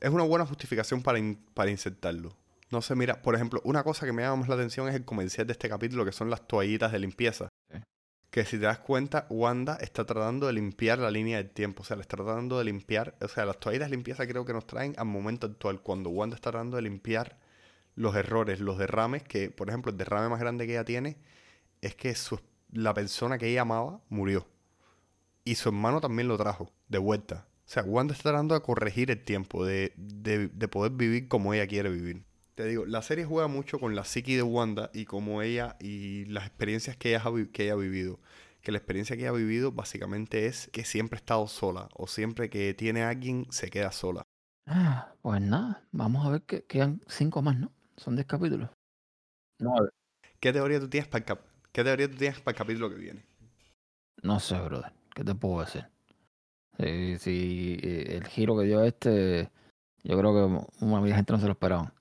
Es 0.00 0.10
una 0.10 0.24
buena 0.24 0.44
justificación 0.46 1.02
para, 1.02 1.18
in- 1.18 1.38
para 1.54 1.70
insertarlo. 1.70 2.36
No 2.70 2.82
sé, 2.82 2.94
mira, 2.94 3.22
por 3.22 3.34
ejemplo, 3.34 3.60
una 3.64 3.82
cosa 3.84 4.06
que 4.06 4.12
me 4.12 4.22
llama 4.22 4.36
más 4.36 4.48
la 4.48 4.54
atención 4.56 4.88
es 4.88 4.94
el 4.94 5.04
comercial 5.04 5.46
de 5.46 5.52
este 5.52 5.68
capítulo, 5.68 6.04
que 6.04 6.12
son 6.12 6.30
las 6.30 6.46
toallitas 6.46 6.92
de 6.92 6.98
limpieza. 6.98 7.48
Que 8.32 8.44
si 8.46 8.56
te 8.58 8.64
das 8.64 8.78
cuenta, 8.78 9.26
Wanda 9.28 9.76
está 9.80 10.06
tratando 10.06 10.46
de 10.46 10.54
limpiar 10.54 10.98
la 10.98 11.10
línea 11.10 11.36
del 11.36 11.50
tiempo. 11.50 11.82
O 11.82 11.84
sea, 11.84 11.96
le 11.96 12.00
está 12.02 12.16
tratando 12.16 12.58
de 12.58 12.64
limpiar. 12.64 13.14
O 13.20 13.28
sea, 13.28 13.44
las 13.44 13.60
toallitas 13.60 13.90
limpieza 13.90 14.26
creo 14.26 14.46
que 14.46 14.54
nos 14.54 14.66
traen 14.66 14.94
al 14.96 15.04
momento 15.04 15.46
actual. 15.46 15.82
Cuando 15.82 16.08
Wanda 16.08 16.34
está 16.36 16.50
tratando 16.50 16.76
de 16.76 16.82
limpiar 16.82 17.38
los 17.94 18.16
errores, 18.16 18.58
los 18.58 18.78
derrames. 18.78 19.22
Que, 19.22 19.50
por 19.50 19.68
ejemplo, 19.68 19.92
el 19.92 19.98
derrame 19.98 20.30
más 20.30 20.40
grande 20.40 20.66
que 20.66 20.72
ella 20.72 20.84
tiene 20.84 21.18
es 21.82 21.94
que 21.94 22.14
la 22.72 22.94
persona 22.94 23.36
que 23.36 23.48
ella 23.48 23.62
amaba 23.62 24.00
murió. 24.08 24.46
Y 25.44 25.56
su 25.56 25.68
hermano 25.68 26.00
también 26.00 26.26
lo 26.26 26.38
trajo 26.38 26.72
de 26.88 26.98
vuelta. 26.98 27.46
O 27.66 27.68
sea, 27.72 27.82
Wanda 27.84 28.14
está 28.14 28.30
tratando 28.30 28.54
de 28.54 28.62
corregir 28.62 29.10
el 29.10 29.22
tiempo, 29.22 29.64
de- 29.66 29.92
de 29.96 30.68
poder 30.68 30.92
vivir 30.92 31.28
como 31.28 31.52
ella 31.52 31.66
quiere 31.66 31.90
vivir. 31.90 32.24
Te 32.54 32.66
digo, 32.66 32.84
la 32.86 33.02
serie 33.02 33.24
juega 33.24 33.48
mucho 33.48 33.78
con 33.78 33.94
la 33.94 34.04
psique 34.04 34.36
de 34.36 34.42
Wanda 34.42 34.90
y 34.92 35.04
como 35.06 35.42
ella 35.42 35.76
y 35.80 36.26
las 36.26 36.46
experiencias 36.46 36.96
que 36.96 37.10
ella, 37.10 37.22
que 37.52 37.64
ella 37.64 37.72
ha 37.72 37.76
vivido. 37.76 38.20
Que 38.62 38.72
la 38.72 38.78
experiencia 38.78 39.16
que 39.16 39.22
ella 39.22 39.30
ha 39.30 39.32
vivido 39.32 39.72
básicamente 39.72 40.46
es 40.46 40.68
que 40.72 40.84
siempre 40.84 41.16
ha 41.16 41.20
estado 41.20 41.46
sola 41.48 41.88
o 41.94 42.06
siempre 42.06 42.50
que 42.50 42.74
tiene 42.74 43.02
a 43.02 43.08
alguien 43.08 43.46
se 43.50 43.70
queda 43.70 43.90
sola. 43.90 44.22
Ah, 44.66 45.14
pues 45.22 45.40
nada, 45.40 45.86
vamos 45.92 46.26
a 46.26 46.30
ver 46.30 46.42
que 46.42 46.64
quedan 46.64 47.00
cinco 47.06 47.42
más, 47.42 47.56
¿no? 47.58 47.72
Son 47.96 48.16
10 48.16 48.26
capítulos. 48.26 48.70
Nueve. 49.60 49.88
¿Qué 50.40 50.52
teoría 50.52 50.80
tú 50.80 50.88
tienes 50.90 51.08
para 51.08 51.20
el, 51.20 51.24
cap- 51.26 51.46
¿qué 51.72 51.84
teoría 51.84 52.10
tú 52.10 52.16
tienes 52.16 52.40
para 52.40 52.52
el 52.54 52.58
capítulo 52.58 52.90
que 52.90 52.96
viene? 52.96 53.24
No 54.22 54.40
sé, 54.40 54.58
brother. 54.58 54.92
¿Qué 55.14 55.22
te 55.24 55.34
puedo 55.34 55.60
decir? 55.60 55.86
Si, 56.78 57.18
si 57.18 57.78
eh, 57.82 58.16
el 58.16 58.26
giro 58.26 58.56
que 58.58 58.64
dio 58.66 58.82
este, 58.84 59.50
yo 60.04 60.18
creo 60.18 60.34
que 60.80 60.84
una 60.86 61.16
gente 61.16 61.32
no 61.32 61.38
se 61.40 61.46
lo 61.46 61.52
esperaba. 61.52 61.94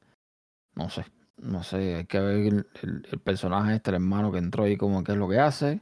No 0.84 0.90
sé, 0.90 1.06
no 1.38 1.64
sé. 1.64 1.96
Hay 1.96 2.06
que 2.06 2.20
ver 2.20 2.38
el, 2.38 2.68
el- 2.82 3.08
el 3.12 3.20
personaje 3.20 3.76
este, 3.76 3.92
el 3.92 3.96
hermano 3.96 4.32
que 4.32 4.40
entró 4.40 4.64
ahí, 4.64 4.78
como 4.78 5.04
qué 5.04 5.12
es 5.12 5.18
lo 5.18 5.30
que 5.30 5.40
hace, 5.40 5.82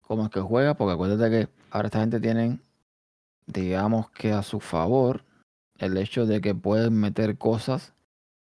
cómo 0.00 0.24
es 0.24 0.30
que 0.30 0.40
juega, 0.40 0.74
porque 0.74 0.94
acuérdate 0.94 1.30
que 1.30 1.48
ahora 1.70 1.86
esta 1.88 2.00
gente 2.00 2.20
tienen, 2.20 2.60
digamos 3.46 4.10
que 4.10 4.32
a 4.32 4.42
su 4.42 4.60
favor, 4.60 5.24
el 5.78 5.96
hecho 5.96 6.26
de 6.26 6.40
que 6.40 6.54
pueden 6.54 6.94
meter 6.94 7.38
cosas 7.38 7.92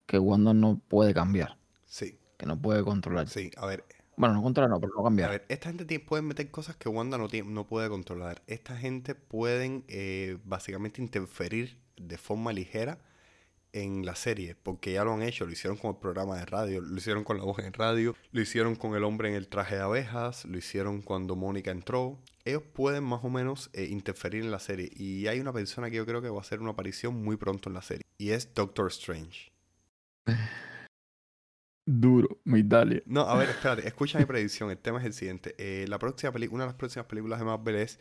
que 0.08 0.18
Wanda 0.20 0.54
no 0.54 0.80
puede 0.88 1.14
cambiar, 1.14 1.58
Sí, 1.86 2.18
que 2.38 2.46
no 2.46 2.60
puede 2.60 2.84
controlar. 2.84 3.28
sí, 3.28 3.52
a 3.58 3.66
ver, 3.66 3.84
Bueno, 4.18 4.36
no 4.36 4.44
controlar, 4.44 4.70
no, 4.70 4.80
pero 4.80 4.94
no 4.96 5.02
A 5.02 5.04
cambiar. 5.06 5.30
ver, 5.30 5.46
esta 5.50 5.68
gente 5.70 5.84
tiene- 5.86 6.04
puede 6.06 6.22
meter 6.22 6.50
cosas 6.50 6.78
que 6.78 6.88
Wanda 6.88 7.18
no, 7.18 7.28
tiene, 7.28 7.50
no 7.52 7.68
puede 7.68 7.90
controlar. 7.90 8.42
Esta 8.48 8.78
gente 8.78 9.14
pueden 9.14 9.84
eh, 9.90 10.38
básicamente 10.46 11.02
interferir 11.02 11.78
de 11.98 12.18
forma 12.18 12.54
ligera 12.54 12.98
en 13.76 14.06
la 14.06 14.16
serie, 14.16 14.56
porque 14.56 14.94
ya 14.94 15.04
lo 15.04 15.14
han 15.14 15.22
hecho, 15.22 15.46
lo 15.46 15.52
hicieron 15.52 15.78
con 15.78 15.92
el 15.92 15.98
programa 15.98 16.38
de 16.38 16.46
radio, 16.46 16.80
lo 16.80 16.96
hicieron 16.96 17.26
con 17.26 17.38
la 17.38 17.44
voz 17.44 17.60
en 17.60 17.74
radio, 17.74 18.16
lo 18.32 18.42
hicieron 18.42 18.76
con 18.76 18.96
el 18.96 19.04
hombre 19.04 19.28
en 19.28 19.36
el 19.36 19.50
traje 19.50 19.76
de 19.76 19.82
abejas, 19.82 20.46
lo 20.46 20.58
hicieron 20.58 21.02
cuando 21.02 21.36
Mónica 21.36 21.72
entró. 21.72 22.18
Ellos 22.46 22.64
pueden 22.64 23.04
más 23.04 23.24
o 23.24 23.30
menos 23.30 23.70
eh, 23.74 23.84
interferir 23.86 24.44
en 24.44 24.52
la 24.52 24.60
serie 24.60 24.90
y 24.96 25.28
hay 25.28 25.42
una 25.42 25.52
persona 25.52 25.90
que 25.90 25.98
yo 25.98 26.06
creo 26.06 26.22
que 26.22 26.30
va 26.30 26.38
a 26.38 26.42
hacer 26.42 26.62
una 26.62 26.72
aparición 26.72 27.22
muy 27.22 27.36
pronto 27.36 27.70
en 27.70 27.74
la 27.74 27.82
serie 27.82 28.04
y 28.18 28.30
es 28.30 28.54
Doctor 28.54 28.88
Strange. 28.88 29.52
Duro, 31.86 32.40
mi 32.46 32.62
Italia. 32.62 33.04
No, 33.06 33.22
a 33.22 33.38
ver, 33.38 33.50
espérate, 33.58 33.86
escucha 33.86 34.18
mi 34.18 34.26
predicción. 34.26 34.72
El 34.72 34.78
tema 34.78 35.00
es 35.00 35.06
el 35.06 35.14
siguiente. 35.14 35.54
Eh, 35.58 35.86
la 35.90 36.00
próxima 36.00 36.32
una 36.50 36.64
de 36.64 36.70
las 36.70 36.76
próximas 36.76 37.08
películas 37.08 37.40
de 37.40 37.46
Marvel 37.46 37.76
es 37.76 38.00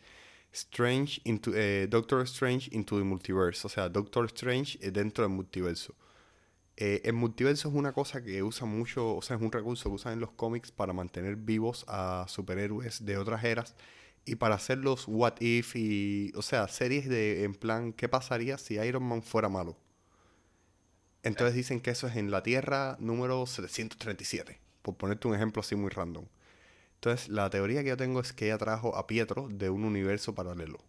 Strange 0.55 1.21
into, 1.25 1.51
eh, 1.53 1.87
Doctor 1.87 2.21
Strange 2.21 2.69
into 2.71 2.97
the 2.97 3.03
Multiverse. 3.03 3.65
O 3.65 3.69
sea, 3.69 3.89
Doctor 3.89 4.25
Strange 4.27 4.79
eh, 4.81 4.89
dentro 4.91 5.23
del 5.23 5.33
multiverso. 5.33 5.93
Eh, 6.77 7.01
el 7.03 7.13
multiverso 7.13 7.69
es 7.69 7.75
una 7.75 7.93
cosa 7.93 8.23
que 8.23 8.41
usa 8.41 8.65
mucho, 8.65 9.15
o 9.15 9.21
sea, 9.21 9.37
es 9.37 9.41
un 9.41 9.51
recurso 9.51 9.89
que 9.89 9.95
usan 9.95 10.13
en 10.13 10.19
los 10.19 10.31
cómics 10.31 10.71
para 10.71 10.93
mantener 10.93 11.35
vivos 11.35 11.85
a 11.87 12.25
superhéroes 12.27 13.05
de 13.05 13.17
otras 13.17 13.43
eras 13.43 13.75
y 14.25 14.35
para 14.35 14.55
hacer 14.55 14.79
los 14.79 15.07
what 15.07 15.35
if 15.39 15.75
y, 15.75 16.31
o 16.35 16.41
sea, 16.41 16.67
series 16.67 17.07
de, 17.07 17.43
en 17.43 17.53
plan, 17.53 17.93
¿qué 17.93 18.09
pasaría 18.09 18.57
si 18.57 18.75
Iron 18.75 19.03
Man 19.03 19.21
fuera 19.23 19.47
malo? 19.49 19.77
Entonces 21.23 21.55
dicen 21.55 21.79
que 21.81 21.91
eso 21.91 22.07
es 22.07 22.17
en 22.17 22.29
la 22.29 22.43
Tierra 22.43 22.97
número 22.99 23.45
737, 23.45 24.59
por 24.81 24.95
ponerte 24.95 25.27
un 25.27 25.35
ejemplo 25.35 25.61
así 25.61 25.75
muy 25.75 25.89
random. 25.89 26.25
Entonces, 26.95 27.29
la 27.29 27.49
teoría 27.49 27.83
que 27.83 27.89
yo 27.89 27.97
tengo 27.97 28.19
es 28.19 28.33
que 28.33 28.45
ella 28.45 28.57
trajo 28.57 28.95
a 28.95 29.07
Pietro 29.07 29.47
de 29.49 29.69
un 29.69 29.83
universo 29.83 30.33
paralelo, 30.33 30.79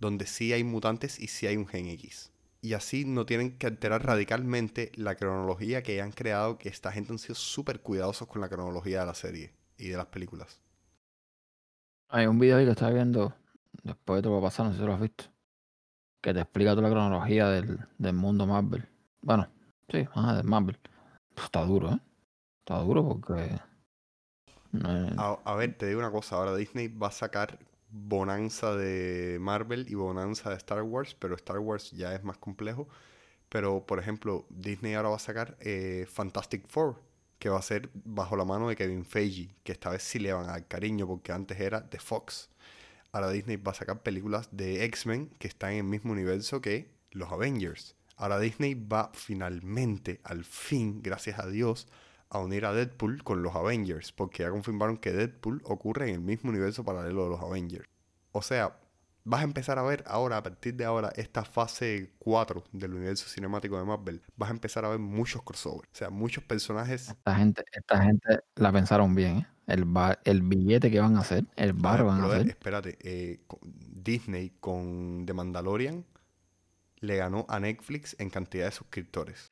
donde 0.00 0.26
sí 0.26 0.52
hay 0.52 0.64
mutantes 0.64 1.20
y 1.20 1.28
sí 1.28 1.46
hay 1.46 1.56
un 1.56 1.66
gen 1.66 1.86
X. 1.86 2.32
Y 2.62 2.72
así 2.72 3.04
no 3.04 3.26
tienen 3.26 3.58
que 3.58 3.66
alterar 3.66 4.04
radicalmente 4.04 4.90
la 4.96 5.14
cronología 5.14 5.82
que 5.82 6.00
han 6.00 6.12
creado, 6.12 6.58
que 6.58 6.68
esta 6.68 6.90
gente 6.90 7.12
han 7.12 7.18
sido 7.18 7.34
súper 7.34 7.80
cuidadosos 7.80 8.26
con 8.26 8.40
la 8.40 8.48
cronología 8.48 9.00
de 9.00 9.06
la 9.06 9.14
serie 9.14 9.52
y 9.76 9.88
de 9.88 9.96
las 9.96 10.06
películas. 10.06 10.60
Hay 12.08 12.26
un 12.26 12.38
video 12.38 12.56
ahí 12.56 12.64
que 12.64 12.70
estaba 12.70 12.92
viendo, 12.92 13.34
después 13.82 14.22
te 14.22 14.28
lo 14.28 14.36
voy 14.36 14.40
a 14.40 14.48
pasar, 14.48 14.66
no 14.66 14.72
sé 14.72 14.78
si 14.78 14.84
lo 14.86 14.94
has 14.94 15.00
visto, 15.00 15.24
que 16.22 16.32
te 16.32 16.40
explica 16.40 16.70
toda 16.70 16.82
la 16.82 16.90
cronología 16.90 17.48
del, 17.48 17.78
del 17.98 18.14
mundo 18.14 18.46
Marvel. 18.46 18.88
Bueno, 19.20 19.48
sí, 19.90 20.06
ajá, 20.14 20.36
del 20.36 20.46
Marvel. 20.46 20.78
Pues 21.34 21.44
está 21.44 21.64
duro, 21.64 21.92
¿eh? 21.92 22.00
Está 22.60 22.78
duro 22.80 23.06
porque... 23.06 23.60
a 24.74 25.54
ver, 25.54 25.76
te 25.76 25.86
digo 25.86 26.00
una 26.00 26.10
cosa, 26.10 26.36
ahora 26.36 26.54
Disney 26.56 26.88
va 26.88 27.08
a 27.08 27.12
sacar 27.12 27.58
bonanza 27.90 28.74
de 28.74 29.38
Marvel 29.40 29.86
y 29.88 29.94
bonanza 29.94 30.50
de 30.50 30.56
Star 30.56 30.82
Wars, 30.82 31.14
pero 31.18 31.34
Star 31.34 31.58
Wars 31.58 31.92
ya 31.92 32.14
es 32.14 32.24
más 32.24 32.38
complejo. 32.38 32.88
Pero, 33.48 33.86
por 33.86 33.98
ejemplo, 33.98 34.46
Disney 34.50 34.94
ahora 34.94 35.10
va 35.10 35.16
a 35.16 35.20
sacar 35.20 35.56
eh, 35.60 36.06
Fantastic 36.10 36.66
Four, 36.68 37.00
que 37.38 37.48
va 37.48 37.58
a 37.58 37.62
ser 37.62 37.90
bajo 38.04 38.36
la 38.36 38.44
mano 38.44 38.68
de 38.68 38.76
Kevin 38.76 39.04
Feige, 39.04 39.54
que 39.62 39.72
esta 39.72 39.90
vez 39.90 40.02
sí 40.02 40.18
le 40.18 40.32
van 40.32 40.44
a 40.44 40.52
dar 40.52 40.66
cariño, 40.66 41.06
porque 41.06 41.32
antes 41.32 41.58
era 41.60 41.80
de 41.80 41.98
Fox. 41.98 42.50
Ahora 43.12 43.30
Disney 43.30 43.56
va 43.56 43.72
a 43.72 43.74
sacar 43.74 44.02
películas 44.02 44.48
de 44.52 44.84
X-Men 44.84 45.30
que 45.38 45.48
están 45.48 45.72
en 45.72 45.78
el 45.78 45.84
mismo 45.84 46.12
universo 46.12 46.60
que 46.60 46.90
los 47.12 47.30
Avengers. 47.30 47.94
Ahora 48.16 48.38
Disney 48.40 48.74
va 48.74 49.10
finalmente, 49.14 50.20
al 50.24 50.44
fin, 50.44 51.02
gracias 51.02 51.38
a 51.38 51.46
Dios, 51.46 51.86
a 52.30 52.38
unir 52.38 52.66
a 52.66 52.72
Deadpool 52.72 53.22
con 53.22 53.42
los 53.42 53.54
Avengers, 53.54 54.12
porque 54.12 54.42
ya 54.42 54.50
confirmaron 54.50 54.98
que 54.98 55.12
Deadpool 55.12 55.62
ocurre 55.64 56.08
en 56.08 56.14
el 56.16 56.20
mismo 56.20 56.50
universo 56.50 56.84
paralelo 56.84 57.24
de 57.24 57.30
los 57.30 57.40
Avengers. 57.40 57.88
O 58.32 58.42
sea, 58.42 58.76
vas 59.24 59.40
a 59.40 59.44
empezar 59.44 59.78
a 59.78 59.82
ver 59.82 60.04
ahora, 60.06 60.38
a 60.38 60.42
partir 60.42 60.74
de 60.74 60.84
ahora, 60.84 61.12
esta 61.16 61.44
fase 61.44 62.12
4 62.18 62.64
del 62.72 62.94
universo 62.94 63.28
cinemático 63.28 63.78
de 63.78 63.84
Marvel, 63.84 64.22
vas 64.36 64.50
a 64.50 64.52
empezar 64.52 64.84
a 64.84 64.88
ver 64.88 64.98
muchos 64.98 65.42
crossovers. 65.42 65.88
O 65.92 65.96
sea, 65.96 66.10
muchos 66.10 66.44
personajes. 66.44 67.08
Esta 67.08 67.34
gente, 67.34 67.64
esta 67.72 68.02
gente 68.02 68.40
la 68.54 68.72
pensaron 68.72 69.14
bien, 69.14 69.38
¿eh? 69.38 69.46
El, 69.66 69.84
el 70.24 70.42
billete 70.42 70.92
que 70.92 71.00
van 71.00 71.16
a 71.16 71.20
hacer, 71.20 71.44
el 71.56 71.72
bar 71.72 72.04
van 72.04 72.20
a 72.20 72.26
hacer. 72.26 72.48
Espérate, 72.48 72.98
eh, 73.00 73.40
Disney 73.64 74.52
con 74.60 75.24
The 75.26 75.32
Mandalorian 75.32 76.04
le 77.00 77.16
ganó 77.16 77.46
a 77.48 77.58
Netflix 77.58 78.14
en 78.20 78.30
cantidad 78.30 78.66
de 78.66 78.72
suscriptores. 78.72 79.50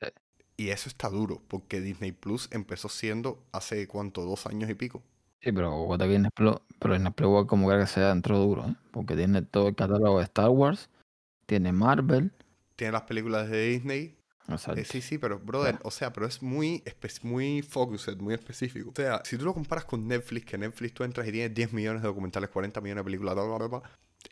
Y 0.56 0.68
eso 0.68 0.88
está 0.88 1.08
duro, 1.08 1.42
porque 1.48 1.80
Disney 1.80 2.12
Plus 2.12 2.48
empezó 2.52 2.88
siendo 2.88 3.42
hace 3.52 3.88
cuánto, 3.88 4.22
dos 4.22 4.46
años 4.46 4.70
y 4.70 4.74
pico. 4.74 5.02
Sí, 5.40 5.52
pero 5.52 5.86
también 5.98 6.28
pero 6.34 6.94
en 6.94 7.12
Plus 7.12 7.46
como 7.46 7.68
que 7.68 7.86
sea 7.86 8.08
dentro 8.08 8.38
duro, 8.38 8.66
¿eh? 8.66 8.74
porque 8.92 9.14
tiene 9.14 9.42
todo 9.42 9.68
el 9.68 9.74
catálogo 9.74 10.18
de 10.18 10.24
Star 10.24 10.48
Wars, 10.48 10.88
tiene 11.46 11.72
Marvel. 11.72 12.32
Tiene 12.76 12.92
las 12.92 13.02
películas 13.02 13.50
de 13.50 13.68
Disney. 13.68 14.16
Eh, 14.48 14.84
sí, 14.84 15.00
sí, 15.00 15.16
pero 15.16 15.38
brother, 15.38 15.78
o 15.82 15.90
sea, 15.90 16.12
pero 16.12 16.26
es 16.26 16.42
muy, 16.42 16.82
muy 17.22 17.62
focused, 17.62 18.18
muy 18.18 18.34
específico. 18.34 18.90
O 18.90 18.94
sea, 18.94 19.22
si 19.24 19.38
tú 19.38 19.44
lo 19.46 19.54
comparas 19.54 19.86
con 19.86 20.06
Netflix, 20.06 20.44
que 20.44 20.58
Netflix 20.58 20.92
tú 20.92 21.04
entras 21.04 21.26
y 21.26 21.32
tienes 21.32 21.54
10 21.54 21.72
millones 21.72 22.02
de 22.02 22.08
documentales, 22.08 22.50
40 22.50 22.80
millones 22.82 23.00
de 23.00 23.04
películas, 23.04 23.34
bla, 23.34 23.44
bla, 23.44 23.66
bla, 23.66 23.82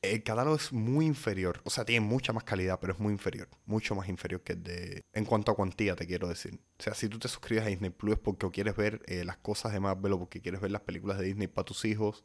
el 0.00 0.22
catálogo 0.22 0.56
es 0.56 0.72
muy 0.72 1.06
inferior. 1.06 1.60
O 1.64 1.70
sea, 1.70 1.84
tiene 1.84 2.04
mucha 2.04 2.32
más 2.32 2.44
calidad, 2.44 2.78
pero 2.80 2.92
es 2.94 2.98
muy 2.98 3.12
inferior. 3.12 3.48
Mucho 3.66 3.94
más 3.94 4.08
inferior 4.08 4.42
que 4.42 4.54
el 4.54 4.62
de. 4.62 5.02
En 5.12 5.24
cuanto 5.24 5.52
a 5.52 5.56
cuantía, 5.56 5.96
te 5.96 6.06
quiero 6.06 6.28
decir. 6.28 6.60
O 6.78 6.82
sea, 6.82 6.94
si 6.94 7.08
tú 7.08 7.18
te 7.18 7.28
suscribes 7.28 7.64
a 7.64 7.68
Disney 7.68 7.90
Plus 7.90 8.18
porque 8.18 8.50
quieres 8.50 8.76
ver 8.76 9.02
eh, 9.06 9.24
las 9.24 9.36
cosas 9.36 9.72
de 9.72 9.80
Marvel 9.80 10.12
o 10.12 10.18
porque 10.18 10.40
quieres 10.40 10.60
ver 10.60 10.70
las 10.70 10.82
películas 10.82 11.18
de 11.18 11.26
Disney 11.26 11.48
para 11.48 11.64
tus 11.64 11.84
hijos. 11.84 12.24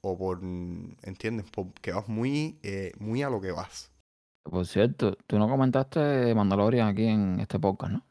O 0.00 0.16
por. 0.16 0.40
¿Entiendes? 0.42 1.46
Porque 1.50 1.92
vas 1.92 2.08
muy, 2.08 2.58
eh, 2.62 2.92
muy 2.98 3.22
a 3.22 3.30
lo 3.30 3.40
que 3.40 3.52
vas. 3.52 3.90
Por 4.42 4.66
cierto, 4.66 5.16
tú 5.26 5.38
no 5.38 5.48
comentaste 5.48 6.34
Mandalorian 6.34 6.88
aquí 6.88 7.06
en 7.06 7.40
este 7.40 7.58
podcast, 7.58 7.92
¿no? 7.94 8.04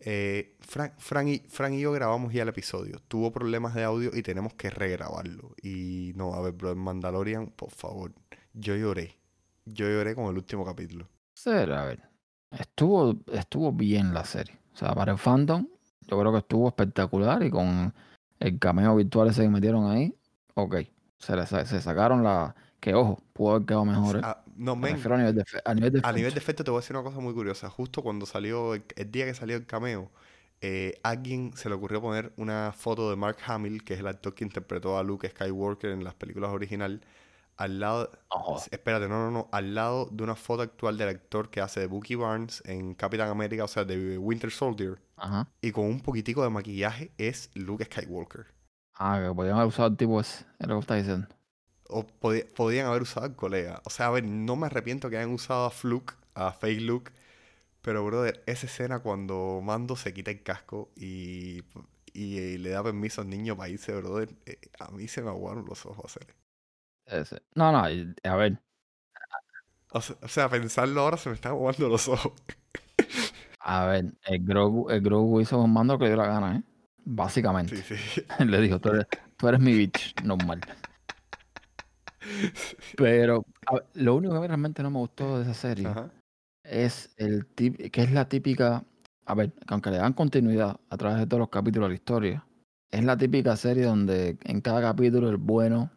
Eh, 0.00 0.56
Frank, 0.60 0.92
y, 1.26 1.38
Frank 1.48 1.74
y 1.74 1.80
yo 1.80 1.92
grabamos 1.92 2.32
ya 2.32 2.42
el 2.42 2.48
episodio. 2.48 3.00
Tuvo 3.08 3.32
problemas 3.32 3.74
de 3.74 3.84
audio 3.84 4.10
y 4.14 4.22
tenemos 4.22 4.54
que 4.54 4.70
regrabarlo. 4.70 5.54
Y 5.62 6.12
no, 6.16 6.34
a 6.34 6.40
ver, 6.40 6.52
bro, 6.52 6.74
Mandalorian, 6.74 7.48
por 7.48 7.70
favor. 7.70 8.12
Yo 8.52 8.76
lloré. 8.76 9.18
Yo 9.64 9.88
lloré 9.88 10.14
con 10.14 10.26
el 10.26 10.36
último 10.36 10.64
capítulo. 10.64 11.08
Sí, 11.34 11.50
a 11.50 11.84
ver. 11.84 12.02
Estuvo, 12.50 13.16
estuvo 13.32 13.72
bien 13.72 14.14
la 14.14 14.24
serie. 14.24 14.58
O 14.74 14.76
sea, 14.76 14.94
para 14.94 15.12
el 15.12 15.18
fandom, 15.18 15.66
yo 16.02 16.20
creo 16.20 16.32
que 16.32 16.38
estuvo 16.38 16.68
espectacular 16.68 17.42
y 17.42 17.50
con 17.50 17.92
el 18.38 18.58
cameo 18.58 18.96
virtual 18.96 19.28
ese 19.28 19.42
que 19.42 19.48
metieron 19.48 19.90
ahí, 19.90 20.14
ok. 20.54 20.76
Se, 21.18 21.46
se 21.46 21.80
sacaron 21.80 22.22
la. 22.22 22.54
Que 22.80 22.94
ojo, 22.94 23.22
pudo 23.32 23.54
haber 23.54 23.66
quedado 23.66 23.84
mejor. 23.84 24.18
¿eh? 24.18 24.22
No, 24.56 24.76
men, 24.76 24.94
a, 24.94 25.16
nivel 25.16 25.34
de, 25.34 25.44
a, 25.64 25.74
nivel 25.74 25.92
de, 25.92 26.00
a 26.02 26.12
nivel 26.12 26.32
de 26.32 26.38
efecto 26.38 26.64
te 26.64 26.70
voy 26.70 26.78
a 26.78 26.80
decir 26.80 26.96
una 26.96 27.04
cosa 27.04 27.20
muy 27.20 27.34
curiosa. 27.34 27.68
Justo 27.70 28.02
cuando 28.02 28.26
salió, 28.26 28.74
el, 28.74 28.84
día 29.10 29.26
que 29.26 29.34
salió 29.34 29.56
el 29.56 29.66
cameo, 29.66 30.10
eh, 30.60 30.98
alguien 31.02 31.52
se 31.56 31.68
le 31.68 31.74
ocurrió 31.74 32.00
poner 32.00 32.32
una 32.36 32.72
foto 32.76 33.10
de 33.10 33.16
Mark 33.16 33.38
Hamill, 33.46 33.84
que 33.84 33.94
es 33.94 34.00
el 34.00 34.06
actor 34.06 34.34
que 34.34 34.44
interpretó 34.44 34.98
a 34.98 35.02
Luke 35.02 35.28
Skywalker 35.28 35.90
en 35.90 36.04
las 36.04 36.14
películas 36.14 36.50
originales, 36.50 37.00
al 37.56 37.80
lado. 37.80 38.10
Espérate, 38.70 39.08
no, 39.08 39.24
no, 39.26 39.30
no. 39.30 39.48
Al 39.52 39.74
lado 39.74 40.08
de 40.10 40.22
una 40.22 40.34
foto 40.34 40.62
actual 40.62 40.98
del 40.98 41.08
actor 41.08 41.50
que 41.50 41.60
hace 41.60 41.80
de 41.80 41.86
Bucky 41.86 42.14
Barnes 42.14 42.62
en 42.66 42.94
Capitán 42.94 43.28
América, 43.28 43.64
o 43.64 43.68
sea, 43.68 43.84
de 43.84 44.18
Winter 44.18 44.50
Soldier. 44.50 45.00
Ajá. 45.16 45.48
Y 45.60 45.72
con 45.72 45.84
un 45.84 46.00
poquitico 46.00 46.42
de 46.42 46.50
maquillaje 46.50 47.12
es 47.18 47.50
Luke 47.54 47.84
Skywalker. 47.84 48.46
Ah, 48.98 49.20
que 49.22 49.34
podían 49.34 49.56
haber 49.56 49.68
usado 49.68 49.88
el 49.88 49.96
tipo 49.96 50.20
ese, 50.20 50.44
es 50.58 50.66
lo 50.66 50.76
que 50.76 50.80
está 50.80 50.94
diciendo. 50.94 51.28
O 51.88 52.06
podían 52.06 52.86
haber 52.86 53.02
usado 53.02 53.26
al 53.26 53.36
colega. 53.36 53.80
O 53.84 53.90
sea, 53.90 54.06
a 54.06 54.10
ver, 54.10 54.24
no 54.24 54.56
me 54.56 54.66
arrepiento 54.66 55.10
que 55.10 55.16
hayan 55.18 55.32
usado 55.32 55.66
a 55.66 55.70
Fluke, 55.70 56.14
a 56.34 56.52
Fake 56.52 56.80
Luke. 56.80 57.12
Pero, 57.82 58.04
brother, 58.04 58.42
esa 58.46 58.66
escena 58.66 59.00
cuando 59.00 59.60
Mando 59.62 59.96
se 59.96 60.12
quita 60.12 60.30
el 60.30 60.42
casco 60.42 60.90
y, 60.96 61.62
y, 62.12 62.58
le 62.58 62.70
da 62.70 62.82
permiso 62.82 63.20
al 63.20 63.28
niño 63.30 63.56
para 63.56 63.68
irse, 63.68 63.94
brother, 63.94 64.34
eh, 64.46 64.58
a 64.80 64.90
mí 64.90 65.06
se 65.08 65.22
me 65.22 65.30
aguaron 65.30 65.64
los 65.64 65.86
ojos 65.86 66.16
hacer. 66.16 67.40
No, 67.54 67.70
no, 67.70 67.84
a 67.84 68.36
ver. 68.36 68.60
O 69.92 70.00
sea, 70.00 70.48
pensarlo 70.48 71.00
ahora 71.00 71.16
se 71.16 71.28
me 71.28 71.36
están 71.36 71.54
jugando 71.54 71.88
los 71.88 72.08
ojos. 72.08 72.32
A 73.60 73.86
ver, 73.86 74.12
el 74.26 74.44
Grogu, 74.44 74.90
el 74.90 75.00
Grogu 75.00 75.40
hizo 75.40 75.58
un 75.60 75.72
mando 75.72 75.98
que 75.98 76.04
le 76.04 76.10
dio 76.10 76.18
la 76.18 76.28
gana, 76.28 76.56
¿eh? 76.56 76.62
Básicamente. 77.04 77.76
Sí, 77.76 77.96
sí. 77.96 78.22
Le 78.44 78.60
dijo, 78.60 78.80
tú 78.80 78.90
eres, 79.48 79.60
mi 79.60 79.72
bitch, 79.72 80.14
normal. 80.22 80.60
Pero 82.96 83.44
lo 83.94 84.14
único 84.14 84.40
que 84.40 84.48
realmente 84.48 84.82
no 84.82 84.90
me 84.90 84.98
gustó 84.98 85.38
de 85.38 85.44
esa 85.44 85.54
serie 85.54 85.88
es 86.64 87.14
el 87.16 87.46
tip, 87.46 87.90
que 87.90 88.02
es 88.02 88.12
la 88.12 88.28
típica, 88.28 88.84
a 89.24 89.34
ver, 89.34 89.52
aunque 89.68 89.90
le 89.90 89.98
dan 89.98 90.12
continuidad 90.12 90.78
a 90.90 90.96
través 90.96 91.18
de 91.18 91.26
todos 91.26 91.40
los 91.40 91.48
capítulos 91.48 91.88
de 91.88 91.90
la 91.90 91.94
historia, 91.94 92.46
es 92.90 93.04
la 93.04 93.16
típica 93.16 93.56
serie 93.56 93.84
donde 93.84 94.38
en 94.44 94.60
cada 94.60 94.80
capítulo 94.80 95.28
el 95.28 95.36
bueno 95.36 95.90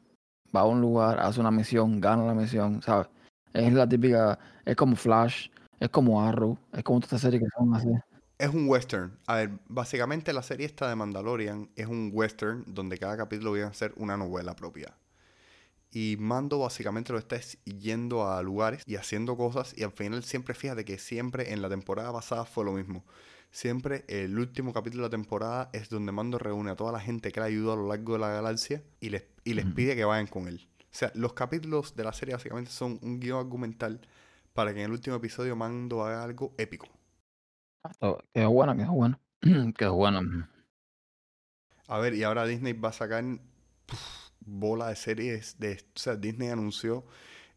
va 0.55 0.61
a 0.61 0.65
un 0.65 0.82
lugar, 0.82 1.19
hace 1.19 1.39
una 1.39 1.51
misión, 1.51 2.01
gana 2.01 2.25
la 2.25 2.34
misión, 2.34 2.82
¿sabes? 2.82 3.07
Es 3.53 3.73
la 3.73 3.88
típica, 3.88 4.38
es 4.65 4.75
como 4.75 4.95
Flash, 4.95 5.49
es 5.80 5.89
como 5.89 6.21
Arrow, 6.21 6.57
es 6.73 6.84
como 6.84 6.99
esta 6.99 7.17
serie 7.17 7.39
que 7.39 7.47
son 7.57 7.73
así. 7.73 7.89
Es 8.38 8.49
un 8.53 8.69
western. 8.69 9.11
A 9.27 9.36
ver, 9.36 9.51
básicamente 9.67 10.32
la 10.34 10.43
serie 10.43 10.65
esta 10.65 10.88
de 10.88 10.95
Mandalorian 10.95 11.69
es 11.75 11.88
un 11.88 12.11
western 12.13 12.63
donde 12.67 12.97
cada 12.97 13.17
capítulo 13.17 13.51
viene 13.51 13.67
a 13.67 13.73
ser 13.73 13.93
una 13.97 14.17
novela 14.17 14.55
propia. 14.55 14.93
Y 15.91 16.17
Mando 16.19 16.59
básicamente 16.59 17.11
lo 17.11 17.19
está 17.19 17.39
yendo 17.65 18.29
a 18.29 18.41
lugares 18.43 18.83
y 18.85 18.95
haciendo 18.95 19.35
cosas 19.35 19.73
y 19.75 19.83
al 19.83 19.91
final 19.91 20.23
siempre 20.23 20.53
fíjate 20.53 20.85
que 20.85 20.99
siempre 20.99 21.51
en 21.51 21.61
la 21.61 21.69
temporada 21.69 22.13
pasada 22.13 22.45
fue 22.45 22.63
lo 22.63 22.73
mismo. 22.73 23.03
Siempre 23.51 24.05
el 24.07 24.37
último 24.37 24.71
capítulo 24.73 25.03
de 25.03 25.07
la 25.07 25.11
temporada 25.11 25.69
es 25.73 25.89
donde 25.89 26.11
Mando 26.11 26.37
reúne 26.37 26.69
a 26.69 26.75
toda 26.75 26.91
la 26.91 26.99
gente 26.99 27.31
que 27.31 27.39
le 27.39 27.47
ayudado 27.47 27.73
a 27.73 27.77
lo 27.77 27.87
largo 27.87 28.13
de 28.13 28.19
la 28.19 28.29
galaxia 28.29 28.83
y 28.99 29.09
les, 29.09 29.23
y 29.43 29.55
les 29.55 29.65
pide 29.65 29.95
que 29.95 30.05
vayan 30.05 30.27
con 30.27 30.47
él. 30.47 30.69
O 30.81 30.95
sea, 30.95 31.11
los 31.15 31.33
capítulos 31.33 31.95
de 31.95 32.03
la 32.03 32.13
serie 32.13 32.35
básicamente 32.35 32.69
son 32.69 32.99
un 33.01 33.19
guion 33.19 33.39
argumental 33.39 34.01
para 34.53 34.73
que 34.73 34.79
en 34.79 34.85
el 34.85 34.91
último 34.91 35.15
episodio 35.15 35.55
Mando 35.55 36.05
haga 36.05 36.23
algo 36.23 36.53
épico. 36.57 36.87
Quedó 38.33 38.51
bueno, 38.51 38.75
quedó 38.75 38.91
bueno. 38.91 39.19
quedó 39.77 39.95
bueno. 39.95 40.47
A 41.87 41.97
ver, 41.97 42.13
y 42.13 42.23
ahora 42.23 42.45
Disney 42.45 42.73
va 42.73 42.89
a 42.89 42.93
sacar 42.93 43.23
bola 44.50 44.89
de 44.89 44.95
series. 44.95 45.60
De, 45.60 45.74
o 45.74 46.00
sea, 46.00 46.16
Disney 46.16 46.50
anunció 46.50 47.06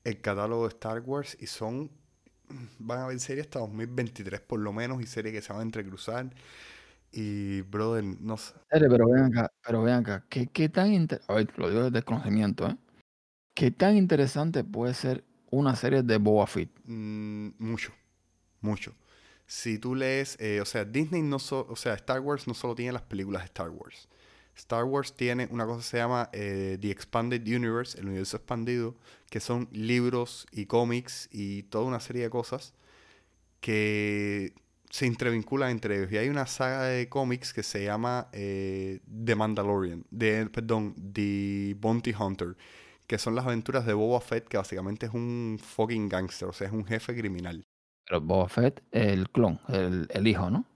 el 0.04 0.20
catálogo 0.20 0.62
de 0.64 0.74
Star 0.74 1.00
Wars 1.00 1.36
y 1.40 1.46
son 1.46 1.90
van 2.78 2.98
a 3.00 3.04
haber 3.04 3.20
series 3.20 3.46
hasta 3.46 3.60
2023 3.60 4.40
por 4.40 4.60
lo 4.60 4.72
menos 4.72 5.00
y 5.02 5.06
series 5.06 5.34
que 5.34 5.42
se 5.42 5.52
van 5.52 5.60
a 5.60 5.64
entrecruzar. 5.64 6.30
Y, 7.10 7.60
brother, 7.62 8.04
no 8.04 8.36
sé. 8.38 8.54
Pero 8.70 9.08
vean 9.08 9.36
acá, 9.36 9.52
pero 9.66 9.82
vean 9.82 10.00
acá, 10.00 10.24
¿qué, 10.30 10.46
qué 10.46 10.68
tan 10.70 11.08
a 11.28 11.34
ver, 11.34 11.52
lo 11.58 11.68
digo 11.68 11.82
desde 11.82 11.90
desconocimiento, 11.90 12.66
¿eh? 12.66 12.76
¿Qué 13.54 13.70
tan 13.70 13.96
interesante 13.98 14.64
puede 14.64 14.94
ser 14.94 15.24
una 15.50 15.76
serie 15.76 16.02
de 16.02 16.16
Boba 16.16 16.46
Fett? 16.46 16.70
Mm, 16.84 17.50
mucho, 17.58 17.92
mucho. 18.62 18.94
Si 19.46 19.78
tú 19.78 19.94
lees, 19.94 20.40
eh, 20.40 20.62
o 20.62 20.64
sea, 20.64 20.86
Disney 20.86 21.20
no 21.20 21.38
solo, 21.38 21.66
o 21.70 21.76
sea, 21.76 21.92
Star 21.94 22.20
Wars 22.20 22.48
no 22.48 22.54
solo 22.54 22.74
tiene 22.74 22.92
las 22.92 23.02
películas 23.02 23.42
de 23.42 23.46
Star 23.46 23.68
Wars. 23.68 24.08
Star 24.56 24.84
Wars 24.84 25.14
tiene 25.14 25.48
una 25.50 25.66
cosa 25.66 25.78
que 25.78 25.86
se 25.86 25.96
llama 25.96 26.28
eh, 26.32 26.78
The 26.80 26.90
Expanded 26.90 27.46
Universe, 27.46 27.98
el 27.98 28.06
universo 28.06 28.36
expandido, 28.36 28.94
que 29.30 29.40
son 29.40 29.68
libros 29.72 30.46
y 30.52 30.66
cómics 30.66 31.28
y 31.32 31.64
toda 31.64 31.84
una 31.84 32.00
serie 32.00 32.22
de 32.22 32.30
cosas 32.30 32.74
que 33.60 34.54
se 34.90 35.06
intervinculan 35.06 35.70
entre 35.70 35.96
ellos. 35.96 36.12
Y 36.12 36.18
hay 36.18 36.28
una 36.28 36.46
saga 36.46 36.84
de 36.84 37.08
cómics 37.08 37.54
que 37.54 37.62
se 37.62 37.84
llama 37.84 38.28
eh, 38.32 39.00
The 39.24 39.34
Mandalorian, 39.34 40.04
de, 40.10 40.46
perdón, 40.46 40.94
The 41.12 41.74
Bounty 41.78 42.12
Hunter, 42.18 42.56
que 43.06 43.18
son 43.18 43.34
las 43.34 43.46
aventuras 43.46 43.86
de 43.86 43.94
Boba 43.94 44.20
Fett, 44.20 44.48
que 44.48 44.58
básicamente 44.58 45.06
es 45.06 45.14
un 45.14 45.58
fucking 45.58 46.08
gangster, 46.10 46.48
o 46.48 46.52
sea, 46.52 46.66
es 46.66 46.72
un 46.72 46.84
jefe 46.84 47.16
criminal. 47.16 47.64
Pero 48.06 48.20
Boba 48.20 48.48
Fett, 48.48 48.82
el 48.90 49.30
clon, 49.30 49.60
el, 49.68 50.08
el 50.10 50.26
hijo, 50.26 50.50
¿no? 50.50 50.66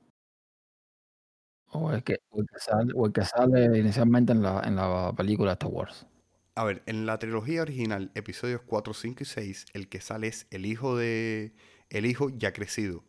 O 1.71 1.93
el 1.93 2.03
que, 2.03 2.19
o 2.31 2.41
el 2.41 2.47
que 2.47 2.59
sale, 2.59 2.93
o 2.95 3.07
el 3.07 3.13
que 3.13 3.25
sale 3.25 3.79
inicialmente 3.79 4.33
en 4.33 4.43
la, 4.43 4.61
en 4.65 4.77
la 4.77 5.13
película 5.17 5.51
de 5.51 5.55
Star 5.55 5.71
Wars. 5.71 6.07
A 6.55 6.65
ver, 6.65 6.83
en 6.87 7.05
la 7.07 7.19
trilogía 7.19 7.63
original, 7.63 8.11
episodios 8.15 8.63
4, 8.67 8.95
5 8.95 9.23
y 9.23 9.27
6, 9.27 9.67
el 9.75 9.89
que 9.89 10.01
sale 10.01 10.29
es 10.29 10.47
el 10.51 10.65
hijo 10.67 10.97
de. 10.97 11.55
El 11.91 12.07
hijo 12.07 12.31
ya 12.31 12.53
crecido. 12.53 13.05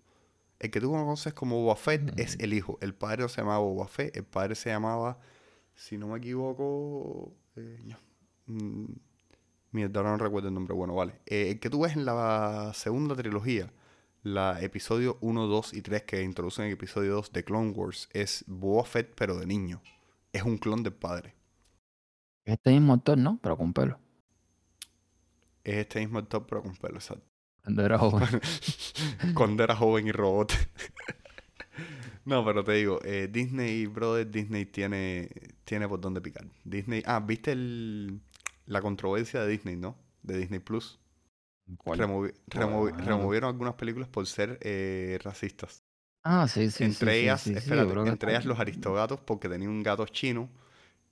El 0.59 0.71
que 0.71 0.81
tú 0.81 0.91
conoces 0.91 1.33
como 1.33 1.61
Boba 1.63 1.75
Fett 1.75 2.19
es 2.19 2.37
el 2.39 2.53
hijo. 2.53 2.77
El 2.81 2.95
padre 2.95 3.23
no 3.23 3.29
se 3.29 3.41
llamaba 3.41 3.59
Boba 3.59 3.87
Fett, 3.87 4.17
el 4.17 4.25
padre 4.25 4.55
se 4.55 4.69
llamaba, 4.71 5.19
si 5.75 5.97
no 5.97 6.07
me 6.09 6.17
equivoco. 6.19 7.33
Eh, 7.55 7.79
no. 7.85 7.97
Mm, 8.47 8.93
mierda, 9.71 9.99
ahora 10.01 10.11
no 10.13 10.17
recuerdo 10.17 10.49
el 10.49 10.53
nombre. 10.55 10.73
Bueno, 10.75 10.95
vale. 10.95 11.13
Eh, 11.25 11.51
el 11.51 11.59
que 11.59 11.69
tú 11.69 11.81
ves 11.81 11.95
en 11.95 12.05
la 12.05 12.71
segunda 12.75 13.15
trilogía, 13.15 13.71
la 14.23 14.61
episodio 14.61 15.17
1, 15.21 15.47
2 15.47 15.73
y 15.73 15.81
3 15.81 16.03
que 16.03 16.21
introducen 16.21 16.65
el 16.65 16.73
episodio 16.73 17.15
2 17.15 17.33
de 17.33 17.43
Clone 17.43 17.71
Wars, 17.71 18.09
es 18.13 18.43
Boba 18.47 18.83
Fett, 18.83 19.13
pero 19.15 19.37
de 19.37 19.45
niño. 19.45 19.81
Es 20.33 20.43
un 20.43 20.57
clon 20.57 20.83
del 20.83 20.93
padre. 20.93 21.35
Es 22.45 22.53
este 22.53 22.71
mismo 22.71 22.93
actor, 22.93 23.17
¿no? 23.17 23.39
Pero 23.41 23.57
con 23.57 23.73
pelo. 23.73 23.99
Es 25.63 25.75
este 25.75 25.99
mismo 25.99 26.19
actor, 26.19 26.45
pero 26.47 26.63
con 26.63 26.75
pelo, 26.75 26.95
exacto. 26.95 27.25
Cuando 27.63 27.83
era 27.83 27.97
joven. 27.97 28.41
Cuando 29.33 29.63
era 29.63 29.75
joven 29.75 30.07
y 30.07 30.11
robot. 30.11 30.53
no, 32.25 32.45
pero 32.45 32.63
te 32.63 32.71
digo, 32.73 32.99
eh, 33.03 33.27
Disney, 33.29 33.85
brother, 33.87 34.29
Disney 34.29 34.65
tiene, 34.65 35.29
tiene 35.65 35.87
por 35.87 35.99
dónde 35.99 36.21
picar. 36.21 36.47
Disney, 36.63 37.03
ah, 37.05 37.19
¿viste 37.19 37.51
el, 37.51 38.21
la 38.65 38.81
controversia 38.81 39.41
de 39.41 39.49
Disney, 39.49 39.75
no? 39.75 39.97
De 40.23 40.37
Disney 40.37 40.59
Plus. 40.59 40.99
¿Cuál? 41.77 41.99
Removi- 41.99 42.33
removi- 42.49 42.93
Ah. 42.97 43.01
removieron 43.05 43.49
algunas 43.49 43.73
películas 43.75 44.07
por 44.09 44.25
ser 44.27 44.57
eh, 44.61 45.19
racistas. 45.23 45.83
Ah, 46.23 46.47
sí, 46.47 46.65
sí. 46.71 46.77
sí, 46.77 46.83
entre 46.85 47.13
sí, 47.13 47.19
ellas, 47.19 47.41
sí, 47.41 47.51
sí, 47.51 47.57
espérate, 47.57 47.87
yo 47.87 47.91
creo 47.91 48.03
que 48.03 48.09
entre 48.09 48.31
ellas 48.31 48.45
los 48.45 48.59
aristogatos, 48.59 49.19
porque 49.21 49.47
tenía 49.49 49.69
un 49.69 49.81
gato 49.83 50.05
chino 50.07 50.49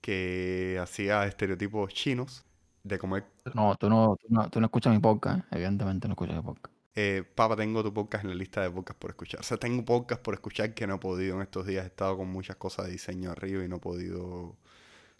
que 0.01 0.77
hacía 0.81 1.25
estereotipos 1.25 1.93
chinos 1.93 2.45
de 2.83 2.99
comer. 2.99 3.25
No, 3.53 3.75
tú 3.75 3.89
no, 3.89 4.17
tú 4.21 4.27
no, 4.29 4.49
tú 4.49 4.59
no 4.59 4.65
escuchas 4.67 4.93
mi 4.93 4.99
podcast, 4.99 5.39
¿eh? 5.39 5.43
Evidentemente 5.51 6.07
no 6.07 6.13
escuchas 6.13 6.35
mi 6.35 6.41
podcast. 6.43 6.73
Eh, 6.97 7.23
papá, 7.35 7.55
tengo 7.55 7.83
tu 7.83 7.93
podcast 7.93 8.23
en 8.23 8.29
la 8.29 8.35
lista 8.35 8.61
de 8.61 8.69
podcasts 8.71 8.99
por 8.99 9.09
escuchar. 9.11 9.39
O 9.39 9.43
sea, 9.43 9.57
tengo 9.57 9.83
podcast 9.83 10.21
por 10.21 10.33
escuchar 10.33 10.73
que 10.73 10.87
no 10.87 10.95
he 10.95 10.99
podido 10.99 11.35
en 11.35 11.41
estos 11.41 11.65
días. 11.65 11.83
He 11.83 11.87
estado 11.87 12.15
con 12.17 12.29
muchas 12.29 12.55
cosas 12.57 12.85
de 12.85 12.93
diseño 12.93 13.31
arriba 13.31 13.63
y 13.65 13.67
no 13.67 13.77
he 13.77 13.79
podido 13.79 14.55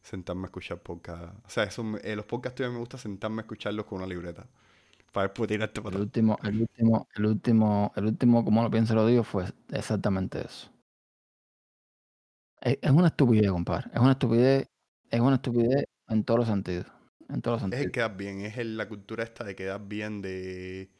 sentarme 0.02 0.44
a 0.44 0.46
escuchar 0.46 0.80
podcast. 0.80 1.34
O 1.46 1.50
sea, 1.50 1.64
eso, 1.66 1.84
eh, 2.04 2.16
los 2.16 2.26
podcasts 2.26 2.56
todavía 2.56 2.76
me 2.76 2.80
gusta 2.80 2.98
sentarme 2.98 3.42
a 3.42 3.44
escucharlos 3.44 3.86
con 3.86 3.98
una 3.98 4.08
libreta. 4.08 4.46
Para 5.16 5.34
para 5.34 5.55
El 5.95 6.01
último, 6.01 6.38
el 6.43 6.61
último, 6.61 7.07
el 7.16 7.26
último, 7.26 7.93
el 7.95 8.05
último, 8.05 8.43
como 8.43 8.63
lo 8.63 8.70
pienso 8.70 8.93
lo 8.95 9.07
digo, 9.07 9.24
fue 9.24 9.45
exactamente 9.72 10.45
eso. 10.45 10.70
Es, 12.59 12.78
es 12.82 12.91
una 12.91 13.07
estupidez, 13.07 13.49
compadre. 13.49 13.89
Es 13.93 13.99
una 14.01 14.11
estupidez, 14.11 14.68
es 15.09 15.20
una 15.22 15.36
estupidez 15.36 15.86
en 16.09 16.26
todos 16.26 16.39
los 16.41 16.47
sentidos. 16.49 16.88
En 17.30 17.41
todos 17.41 17.61
los 17.61 17.72
Es 17.72 17.78
el 17.78 17.86
sentidos. 17.86 17.93
quedar 17.93 18.18
bien, 18.18 18.41
es 18.41 18.57
el- 18.57 18.76
la 18.76 18.89
cultura 18.89 19.24
esta 19.24 19.45
de 19.45 19.55
quedar 19.55 19.88
bien 19.88 20.22
de 20.22 20.91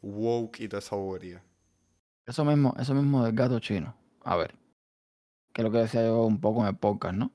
woke 0.00 0.60
y 0.60 0.68
toda 0.68 0.78
esa 0.78 0.96
bobería. 0.96 1.42
Eso 2.26 2.46
mismo, 2.46 2.74
eso 2.78 2.94
mismo 2.94 3.22
del 3.22 3.34
gato 3.34 3.60
chino. 3.60 3.94
A 4.24 4.36
ver, 4.36 4.54
que 5.52 5.60
es 5.60 5.64
lo 5.64 5.70
que 5.70 5.78
decía 5.78 6.06
yo 6.06 6.24
un 6.24 6.40
poco 6.40 6.62
en 6.62 6.68
el 6.68 6.76
podcast, 6.76 7.14
¿no? 7.16 7.32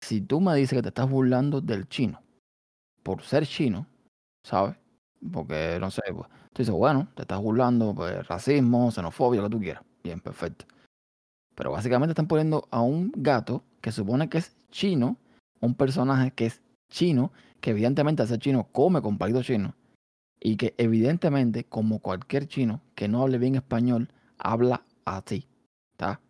Si 0.00 0.20
tú 0.20 0.40
me 0.40 0.56
dices 0.56 0.76
que 0.76 0.82
te 0.82 0.88
estás 0.88 1.08
burlando 1.08 1.60
del 1.60 1.88
chino 1.88 2.20
por 3.04 3.22
ser 3.22 3.46
chino, 3.46 3.86
¿sabes? 4.42 4.76
Porque, 5.32 5.78
no 5.80 5.90
sé, 5.90 6.02
pues, 6.14 6.28
tú 6.52 6.62
dices, 6.62 6.74
bueno, 6.74 7.08
te 7.14 7.22
estás 7.22 7.40
burlando, 7.40 7.94
pues, 7.94 8.26
racismo, 8.28 8.90
xenofobia, 8.90 9.40
lo 9.42 9.48
que 9.50 9.56
tú 9.56 9.60
quieras. 9.62 9.84
Bien, 10.02 10.20
perfecto. 10.20 10.66
Pero 11.54 11.72
básicamente 11.72 12.12
están 12.12 12.28
poniendo 12.28 12.68
a 12.70 12.82
un 12.82 13.12
gato 13.16 13.64
que 13.80 13.92
supone 13.92 14.28
que 14.28 14.38
es 14.38 14.56
chino, 14.70 15.18
un 15.60 15.74
personaje 15.74 16.32
que 16.32 16.46
es 16.46 16.62
chino, 16.90 17.32
que 17.60 17.70
evidentemente 17.70 18.22
al 18.22 18.38
chino 18.38 18.68
come 18.72 19.02
con 19.02 19.18
palito 19.18 19.42
chino, 19.42 19.74
y 20.40 20.56
que 20.56 20.74
evidentemente, 20.78 21.64
como 21.64 22.00
cualquier 22.00 22.48
chino 22.48 22.82
que 22.94 23.08
no 23.08 23.22
hable 23.22 23.38
bien 23.38 23.56
español, 23.56 24.12
habla 24.38 24.84
así. 25.06 25.48
¿Está? 25.92 26.20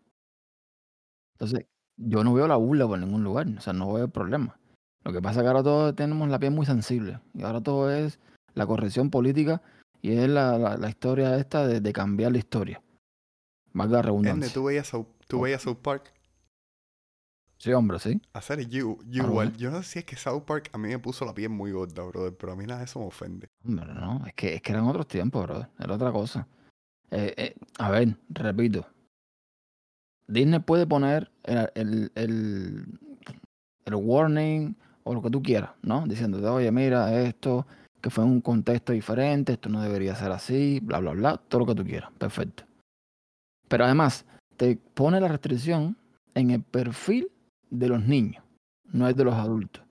Entonces, 1.38 1.66
yo 1.98 2.24
no 2.24 2.32
veo 2.34 2.48
la 2.48 2.56
burla 2.56 2.86
por 2.86 2.98
ningún 2.98 3.22
lugar, 3.24 3.46
o 3.58 3.60
sea, 3.60 3.72
no 3.72 3.92
veo 3.92 4.04
el 4.06 4.10
problema. 4.10 4.58
Lo 5.04 5.12
que 5.12 5.20
pasa 5.22 5.40
es 5.40 5.44
que 5.44 5.48
ahora 5.48 5.62
todos 5.62 5.94
tenemos 5.94 6.28
la 6.28 6.38
piel 6.38 6.52
muy 6.52 6.66
sensible, 6.66 7.20
y 7.34 7.42
ahora 7.42 7.60
todo 7.60 7.90
es 7.92 8.18
la 8.56 8.66
corrección 8.66 9.10
política 9.10 9.62
y 10.02 10.12
es 10.12 10.28
la, 10.28 10.58
la- 10.58 10.76
la 10.76 10.88
historia 10.88 11.36
esta 11.36 11.66
de, 11.66 11.80
de 11.80 11.92
cambiar 11.92 12.32
la 12.32 12.38
historia. 12.38 12.82
Valga 13.72 13.98
la 13.98 14.02
redundancia. 14.02 14.52
¿tú 14.52 14.64
veías, 14.64 14.88
South, 14.88 15.06
tú 15.28 15.42
veías 15.42 15.62
South 15.62 15.76
Park? 15.82 16.12
Sí, 17.58 17.72
hombre, 17.72 17.98
sí. 17.98 18.20
Hacer 18.32 18.66
yo, 18.68 18.98
yo 19.06 19.22
Ah, 19.24 19.26
igual. 19.26 19.56
Yo 19.56 19.70
no 19.70 19.82
sé 19.82 19.88
si 19.90 19.98
es 20.00 20.04
que 20.04 20.16
South 20.16 20.42
Park 20.44 20.68
a 20.72 20.78
mí 20.78 20.88
me 20.88 20.98
puso 20.98 21.24
la 21.24 21.34
piel 21.34 21.50
muy 21.50 21.72
gorda, 21.72 22.02
brother, 22.02 22.34
pero 22.36 22.52
a 22.52 22.56
mí 22.56 22.64
nada 22.66 22.80
de 22.80 22.84
eso 22.86 22.98
me 23.00 23.06
ofende. 23.06 23.46
Hombre, 23.64 23.86
no, 23.94 24.24
es 24.26 24.34
que, 24.34 24.54
es 24.54 24.62
que 24.62 24.72
eran 24.72 24.84
otros 24.86 25.06
tiempos, 25.08 25.46
bro. 25.46 25.66
Era 25.78 25.94
otra 25.94 26.12
cosa. 26.12 26.46
Eh, 27.10 27.34
eh, 27.36 27.54
a 27.78 27.90
ver, 27.90 28.16
repito. 28.28 28.86
Disney 30.28 30.58
puede 30.60 30.86
poner 30.86 31.30
el, 31.44 31.70
el, 31.74 32.12
el, 32.14 32.98
el 33.84 33.94
warning 33.94 34.76
o 35.04 35.14
lo 35.14 35.22
que 35.22 35.30
tú 35.30 35.42
quieras, 35.42 35.70
¿no? 35.82 36.06
Diciéndote, 36.06 36.46
oye, 36.46 36.70
mira, 36.72 37.14
esto 37.22 37.66
que 38.06 38.10
fue 38.10 38.22
en 38.22 38.30
un 38.30 38.40
contexto 38.40 38.92
diferente, 38.92 39.54
esto 39.54 39.68
no 39.68 39.82
debería 39.82 40.14
ser 40.14 40.30
así, 40.30 40.78
bla, 40.80 41.00
bla, 41.00 41.10
bla, 41.10 41.36
todo 41.48 41.62
lo 41.62 41.66
que 41.66 41.74
tú 41.74 41.84
quieras. 41.84 42.08
Perfecto. 42.18 42.62
Pero 43.66 43.84
además, 43.84 44.24
te 44.56 44.76
pone 44.76 45.20
la 45.20 45.26
restricción 45.26 45.96
en 46.36 46.52
el 46.52 46.62
perfil 46.62 47.32
de 47.68 47.88
los 47.88 48.04
niños, 48.06 48.44
no 48.92 49.08
es 49.08 49.16
de 49.16 49.24
los 49.24 49.34
adultos. 49.34 49.82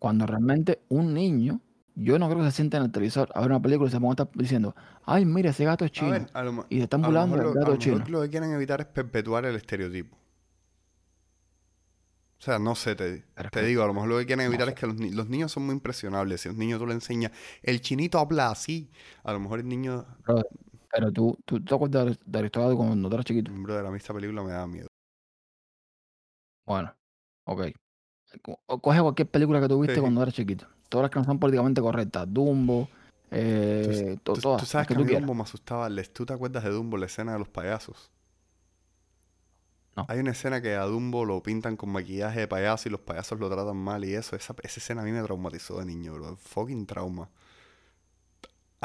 Cuando 0.00 0.26
realmente 0.26 0.80
un 0.88 1.14
niño, 1.14 1.60
yo 1.94 2.18
no 2.18 2.26
creo 2.28 2.40
que 2.40 2.46
se 2.50 2.56
siente 2.56 2.78
en 2.78 2.82
el 2.82 2.90
televisor 2.90 3.28
a 3.32 3.40
ver 3.42 3.50
una 3.50 3.62
película 3.62 3.86
y 3.88 3.92
se 3.92 4.00
ponga 4.00 4.10
a 4.10 4.24
estar 4.24 4.28
diciendo, 4.34 4.74
ay, 5.04 5.24
mira, 5.24 5.50
ese 5.50 5.64
gato 5.64 5.84
es 5.84 5.92
A 5.92 5.94
chino. 5.94 6.10
ver, 6.10 6.26
a 6.32 6.42
lo, 6.42 6.52
mo- 6.52 6.66
y 6.68 6.78
se 6.78 6.82
están 6.82 7.04
a 7.04 7.06
burlando 7.06 7.36
del 7.36 7.46
a 7.46 7.52
gato 7.52 7.70
lo 7.70 7.76
chino. 7.76 7.96
mejor 7.98 8.10
lo 8.10 8.22
que 8.22 8.30
quieren 8.30 8.50
evitar 8.50 8.80
es 8.80 8.86
perpetuar 8.88 9.44
el 9.44 9.54
estereotipo. 9.54 10.16
O 12.46 12.48
sea, 12.48 12.60
no 12.60 12.76
sé, 12.76 12.94
te, 12.94 13.24
Pero 13.34 13.50
te 13.50 13.64
digo, 13.64 13.82
a 13.82 13.88
lo 13.88 13.92
mejor 13.92 14.08
lo 14.08 14.18
que 14.18 14.26
quieren 14.26 14.44
no 14.44 14.50
evitar 14.52 14.68
sé. 14.68 14.74
es 14.74 14.78
que 14.78 14.86
los, 14.86 14.94
ni- 14.94 15.10
los 15.10 15.28
niños 15.28 15.50
son 15.50 15.66
muy 15.66 15.74
impresionables. 15.74 16.42
Si 16.42 16.48
a 16.48 16.52
un 16.52 16.58
niño 16.58 16.78
tú 16.78 16.86
le 16.86 16.94
enseñas, 16.94 17.32
el 17.60 17.80
chinito 17.80 18.20
habla 18.20 18.52
así, 18.52 18.88
a 19.24 19.32
lo 19.32 19.40
mejor 19.40 19.58
el 19.58 19.68
niño, 19.68 20.06
Pero 20.92 21.10
tú, 21.10 21.36
tú 21.44 21.60
te 21.60 21.74
acuerdas 21.74 22.16
de, 22.24 22.38
Aristóteles 22.38 22.76
cuando 22.76 23.08
tú 23.08 23.14
eras 23.16 23.24
chiquito. 23.26 23.50
brother, 23.52 23.84
a 23.86 23.90
mí 23.90 23.96
esta 23.96 24.14
película 24.14 24.44
me 24.44 24.52
da 24.52 24.64
miedo. 24.68 24.86
Bueno, 26.64 26.94
ok. 27.46 27.62
O 28.66 28.80
Coge 28.80 29.00
cualquier 29.00 29.28
película 29.28 29.60
que 29.60 29.66
tú 29.68 29.80
viste 29.80 29.96
Sí. 29.96 30.00
cuando 30.00 30.22
eras 30.22 30.34
chiquito. 30.34 30.68
Todas 30.88 31.02
las 31.06 31.10
que 31.10 31.18
no 31.18 31.24
son 31.24 31.40
políticamente 31.40 31.80
correctas. 31.80 32.26
Dumbo, 32.32 32.88
eh, 33.32 34.18
to- 34.22 34.34
Tú, 34.34 34.40
todas. 34.40 34.60
tú 34.60 34.66
sabes 34.66 34.86
que 34.86 34.94
que 34.94 34.94
a 34.94 34.98
tú 34.98 35.02
mí 35.02 35.08
quieras. 35.08 35.22
Dumbo 35.26 35.34
me 35.34 35.42
asustaba. 35.42 35.88
Les- 35.88 36.12
¿Tú 36.12 36.24
te 36.24 36.32
acuerdas 36.32 36.62
de 36.62 36.70
Dumbo, 36.70 36.96
la 36.96 37.06
escena 37.06 37.32
de 37.32 37.40
los 37.40 37.48
payasos? 37.48 38.12
No. 39.96 40.04
Hay 40.08 40.18
una 40.18 40.32
escena 40.32 40.60
que 40.60 40.74
a 40.74 40.82
Dumbo 40.84 41.24
lo 41.24 41.42
pintan 41.42 41.76
con 41.76 41.90
maquillaje 41.90 42.40
de 42.40 42.48
payaso 42.48 42.88
y 42.88 42.92
los 42.92 43.00
payasos 43.00 43.40
lo 43.40 43.48
tratan 43.48 43.76
mal 43.76 44.04
y 44.04 44.14
eso. 44.14 44.36
Esa, 44.36 44.54
esa 44.62 44.80
escena 44.80 45.02
a 45.02 45.04
mí 45.04 45.10
me 45.10 45.22
traumatizó 45.22 45.78
de 45.78 45.86
niño, 45.86 46.12
bro. 46.14 46.36
Fucking 46.36 46.86
trauma. 46.86 47.30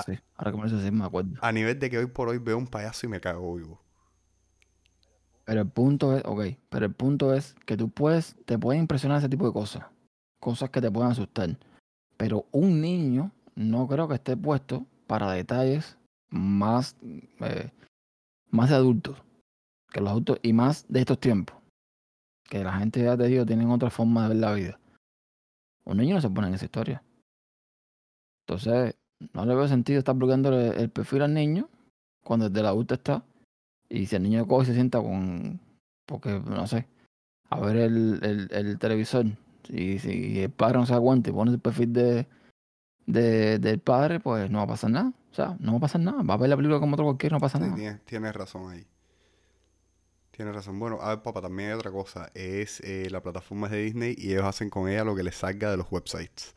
Sí, 0.05 0.17
ahora 0.35 0.51
que 0.51 0.57
me 0.57 0.69
lo 0.69 0.77
dices, 0.77 0.91
me 0.91 1.05
acuerdo. 1.05 1.31
A 1.41 1.51
nivel 1.51 1.77
de 1.77 1.89
que 1.89 1.97
hoy 1.97 2.05
por 2.05 2.29
hoy 2.29 2.37
veo 2.37 2.57
un 2.57 2.67
payaso 2.67 3.05
y 3.05 3.09
me 3.09 3.19
cago 3.19 3.55
vivo. 3.55 3.81
Pero 5.43 5.61
el 5.61 5.67
punto 5.67 6.15
es, 6.15 6.23
ok, 6.25 6.57
pero 6.69 6.85
el 6.85 6.93
punto 6.93 7.33
es 7.33 7.55
que 7.65 7.75
tú 7.75 7.89
puedes, 7.89 8.35
te 8.45 8.57
pueden 8.57 8.83
impresionar 8.83 9.17
ese 9.17 9.27
tipo 9.27 9.45
de 9.45 9.51
cosas. 9.51 9.83
Cosas 10.39 10.69
que 10.69 10.79
te 10.79 10.89
pueden 10.89 11.11
asustar. 11.11 11.57
Pero 12.15 12.45
un 12.51 12.79
niño 12.79 13.31
no 13.55 13.87
creo 13.87 14.07
que 14.07 14.15
esté 14.15 14.37
puesto 14.37 14.85
para 15.07 15.31
detalles 15.31 15.97
más, 16.29 16.95
eh, 17.41 17.69
más 18.49 18.69
de 18.69 18.75
adultos. 18.75 19.21
Que 19.91 19.99
los 19.99 20.09
adultos, 20.09 20.39
y 20.41 20.53
más 20.53 20.85
de 20.87 21.01
estos 21.01 21.19
tiempos. 21.19 21.55
Que 22.49 22.63
la 22.63 22.73
gente, 22.73 23.03
ya 23.03 23.17
te 23.17 23.27
digo, 23.27 23.45
tienen 23.45 23.69
otra 23.69 23.89
forma 23.89 24.23
de 24.23 24.29
ver 24.29 24.37
la 24.37 24.53
vida. 24.53 24.79
Un 25.85 25.97
niño 25.97 26.15
no 26.15 26.21
se 26.21 26.29
pone 26.29 26.47
en 26.47 26.53
esa 26.53 26.65
historia. 26.65 27.03
Entonces, 28.47 28.95
no 29.33 29.45
le 29.45 29.55
veo 29.55 29.67
sentido 29.67 29.99
estar 29.99 30.15
bloqueándole 30.15 30.69
el 30.81 30.89
perfil 30.89 31.21
al 31.23 31.33
niño 31.33 31.69
cuando 32.23 32.49
desde 32.49 32.61
el 32.61 32.65
adulto 32.67 32.93
está. 32.95 33.23
Y 33.89 34.05
si 34.05 34.15
el 34.15 34.23
niño 34.23 34.47
coge 34.47 34.63
y 34.63 34.65
se 34.67 34.73
sienta 34.73 35.01
con, 35.01 35.59
porque 36.05 36.39
no 36.45 36.65
sé, 36.67 36.87
a 37.49 37.59
ver 37.59 37.75
el, 37.77 38.19
el, 38.23 38.47
el 38.51 38.79
televisor, 38.79 39.25
y 39.69 39.99
si 39.99 40.39
el 40.39 40.49
padre 40.49 40.77
no 40.79 40.85
se 40.85 40.93
da 40.93 40.99
cuenta 41.01 41.29
y 41.29 41.33
pone 41.33 41.51
el 41.51 41.59
perfil 41.59 41.91
de, 41.93 42.25
de, 43.05 43.59
del 43.59 43.79
padre, 43.79 44.19
pues 44.19 44.49
no 44.49 44.59
va 44.59 44.63
a 44.63 44.67
pasar 44.67 44.91
nada. 44.91 45.13
O 45.31 45.33
sea, 45.33 45.55
no 45.59 45.73
va 45.73 45.77
a 45.77 45.81
pasar 45.81 46.01
nada. 46.01 46.23
Va 46.23 46.33
a 46.33 46.37
ver 46.37 46.49
la 46.49 46.55
película 46.55 46.79
como 46.79 46.93
otro 46.93 47.05
cualquiera, 47.05 47.35
no 47.35 47.41
pasa 47.41 47.57
Sí, 47.57 47.63
nada. 47.65 47.75
tienes, 47.75 48.01
tienes 48.05 48.33
razón 48.33 48.71
ahí. 48.71 48.85
Tienes 50.31 50.55
razón. 50.55 50.79
Bueno, 50.79 50.99
a 51.01 51.09
ver, 51.09 51.21
papá, 51.21 51.41
también 51.41 51.69
hay 51.69 51.75
otra 51.75 51.91
cosa. 51.91 52.31
Es 52.33 52.79
eh, 52.81 53.09
la 53.11 53.21
plataforma 53.21 53.69
de 53.69 53.83
Disney 53.83 54.15
y 54.17 54.31
ellos 54.31 54.45
hacen 54.45 54.69
con 54.69 54.89
ella 54.89 55.03
lo 55.03 55.15
que 55.15 55.23
les 55.23 55.35
salga 55.35 55.69
de 55.69 55.77
los 55.77 55.91
websites. 55.91 56.53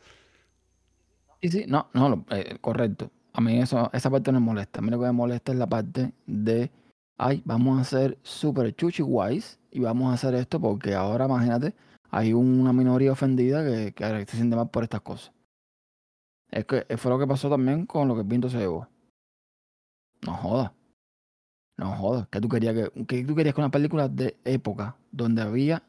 Sí, 1.42 1.48
sí, 1.50 1.64
no, 1.66 1.90
no, 1.92 2.24
eh, 2.30 2.56
correcto. 2.60 3.10
A 3.32 3.40
mí 3.40 3.58
eso, 3.58 3.90
esa 3.92 4.10
parte 4.10 4.32
no 4.32 4.40
me 4.40 4.46
molesta. 4.46 4.78
A 4.78 4.82
mí 4.82 4.90
lo 4.90 4.98
que 4.98 5.06
me 5.06 5.12
molesta 5.12 5.52
es 5.52 5.58
la 5.58 5.66
parte 5.66 6.12
de 6.26 6.70
ay, 7.18 7.42
vamos 7.44 7.80
a 7.80 7.84
ser 7.84 8.18
super 8.22 8.74
chuchi 8.74 9.02
wise 9.02 9.58
y 9.70 9.80
vamos 9.80 10.10
a 10.10 10.14
hacer 10.14 10.34
esto 10.34 10.60
porque 10.60 10.94
ahora, 10.94 11.26
imagínate, 11.26 11.74
hay 12.10 12.32
una 12.32 12.72
minoría 12.72 13.12
ofendida 13.12 13.64
que, 13.64 13.92
que 13.92 14.26
se 14.26 14.36
siente 14.36 14.56
mal 14.56 14.70
por 14.70 14.84
estas 14.84 15.00
cosas. 15.00 15.32
Es 16.50 16.64
que 16.66 16.86
fue 16.96 17.10
lo 17.10 17.18
que 17.18 17.26
pasó 17.26 17.50
también 17.50 17.86
con 17.86 18.06
lo 18.06 18.16
que 18.16 18.24
Pinto 18.24 18.48
se 18.48 18.58
llevó. 18.58 18.86
No 20.24 20.34
jodas. 20.34 20.72
No 21.76 21.96
jodas. 21.96 22.28
¿Qué 22.30 22.40
tú 22.40 22.48
querías 22.48 22.74
que, 22.74 23.06
que 23.06 23.24
tú 23.24 23.34
querías 23.34 23.54
con 23.54 23.64
una 23.64 23.70
película 23.70 24.08
de 24.08 24.36
época 24.44 24.96
donde 25.10 25.42
había 25.42 25.82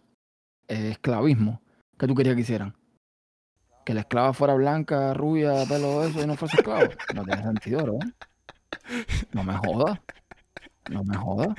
eh, 0.68 0.90
esclavismo? 0.92 1.62
¿Qué 1.98 2.08
tú 2.08 2.16
querías 2.16 2.36
que 2.36 2.42
hicieran? 2.42 2.76
Que 3.86 3.94
la 3.94 4.02
esclava 4.02 4.34
fuera 4.34 4.56
blanca, 4.56 5.14
rubia, 5.14 5.64
pelo 5.70 6.04
eso 6.04 6.22
y 6.24 6.28
no 6.28 6.36
fuese 6.36 6.58
esclavo. 6.58 6.90
No 7.14 7.24
tiene 7.24 7.44
sentido, 7.44 7.86
¿no? 7.86 8.00
No 9.32 9.44
me 9.44 9.54
jodas. 9.58 10.00
No 10.90 11.04
me 11.04 11.16
jodas. 11.18 11.56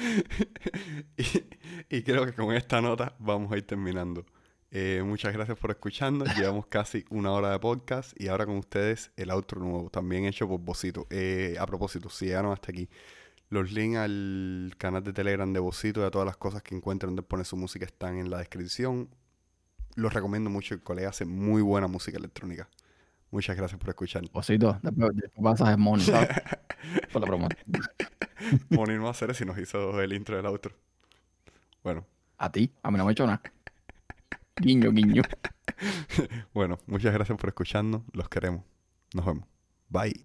y, 1.89 2.03
creo 2.03 2.27
que 2.27 2.33
con 2.33 2.55
esta 2.55 2.81
nota 2.81 3.15
vamos 3.19 3.53
a 3.53 3.57
ir 3.57 3.67
terminando. 3.67 4.25
Eh, 4.71 5.03
muchas 5.05 5.33
gracias 5.33 5.59
por 5.59 5.71
escuchando. 5.71 6.25
Llevamos 6.37 6.67
casi 6.69 7.05
una 7.11 7.33
hora 7.33 7.51
de 7.51 7.59
podcast 7.59 8.21
y 8.21 8.29
ahora 8.29 8.45
con 8.45 8.57
ustedes 8.59 9.11
el 9.17 9.31
outro 9.31 9.61
nuevo, 9.61 9.91
también 9.91 10.27
hecho 10.27 10.49
por 10.49 10.61
Bocito. 10.61 11.07
Eh, 11.11 11.57
a 11.59 11.67
propósito, 11.67 12.09
si 12.09 12.27
llegaron 12.27 12.53
hasta 12.53 12.71
aquí, 12.73 12.89
los 13.49 13.73
links 13.73 13.99
al 13.99 14.75
canal 14.79 15.05
de 15.05 15.13
Telegram 15.13 15.53
de 15.53 15.61
Bocito 15.61 16.01
y 16.01 16.05
a 16.05 16.11
todas 16.11 16.27
las 16.27 16.37
cosas 16.37 16.63
que 16.63 16.75
encuentren 16.75 17.11
donde 17.11 17.23
pone 17.23 17.45
su 17.45 17.57
música 17.57 17.85
están 17.85 18.17
en 18.17 18.31
la 18.31 18.39
descripción 18.39 19.09
los 19.97 20.13
recomiendo 20.13 20.49
mucho. 20.49 20.75
El 20.75 20.83
colega 20.83 21.09
hace 21.09 21.25
muy 21.25 21.63
buena 21.63 21.89
música 21.89 22.17
electrónica. 22.17 22.69
Muchas 23.33 23.57
gracias 23.57 23.81
por 23.81 23.89
escuchar. 23.89 24.23
Osito, 24.33 24.79
después, 24.83 25.13
pasas 25.43 25.71
el 25.71 25.79
Moni, 25.79 26.05
¿sabes? 26.05 26.29
por 27.13 27.23
la 27.23 27.27
promoción. 27.27 27.59
Moni 28.71 28.95
no 28.95 29.03
va 29.03 29.09
a 29.09 29.11
hacer 29.11 29.35
si 29.35 29.45
nos 29.45 29.59
hizo 29.59 30.01
el 30.01 30.13
intro 30.13 30.37
del 30.37 30.47
outro. 30.47 30.73
Bueno. 31.83 32.07
A 32.39 32.53
ti, 32.53 32.71
a 32.83 32.91
mí 32.91 32.99
no 32.99 33.05
me 33.05 33.11
he 33.11 33.13
hecho 33.13 33.27
nada. 33.27 33.43
Guiño, 34.61 34.93
guiño. 34.93 35.23
bueno, 36.55 36.79
muchas 36.87 37.13
gracias 37.13 37.37
por 37.37 37.49
escucharnos. 37.49 38.03
Los 38.13 38.29
queremos. 38.29 38.63
Nos 39.15 39.25
vemos. 39.25 39.45
Bye. 39.89 40.25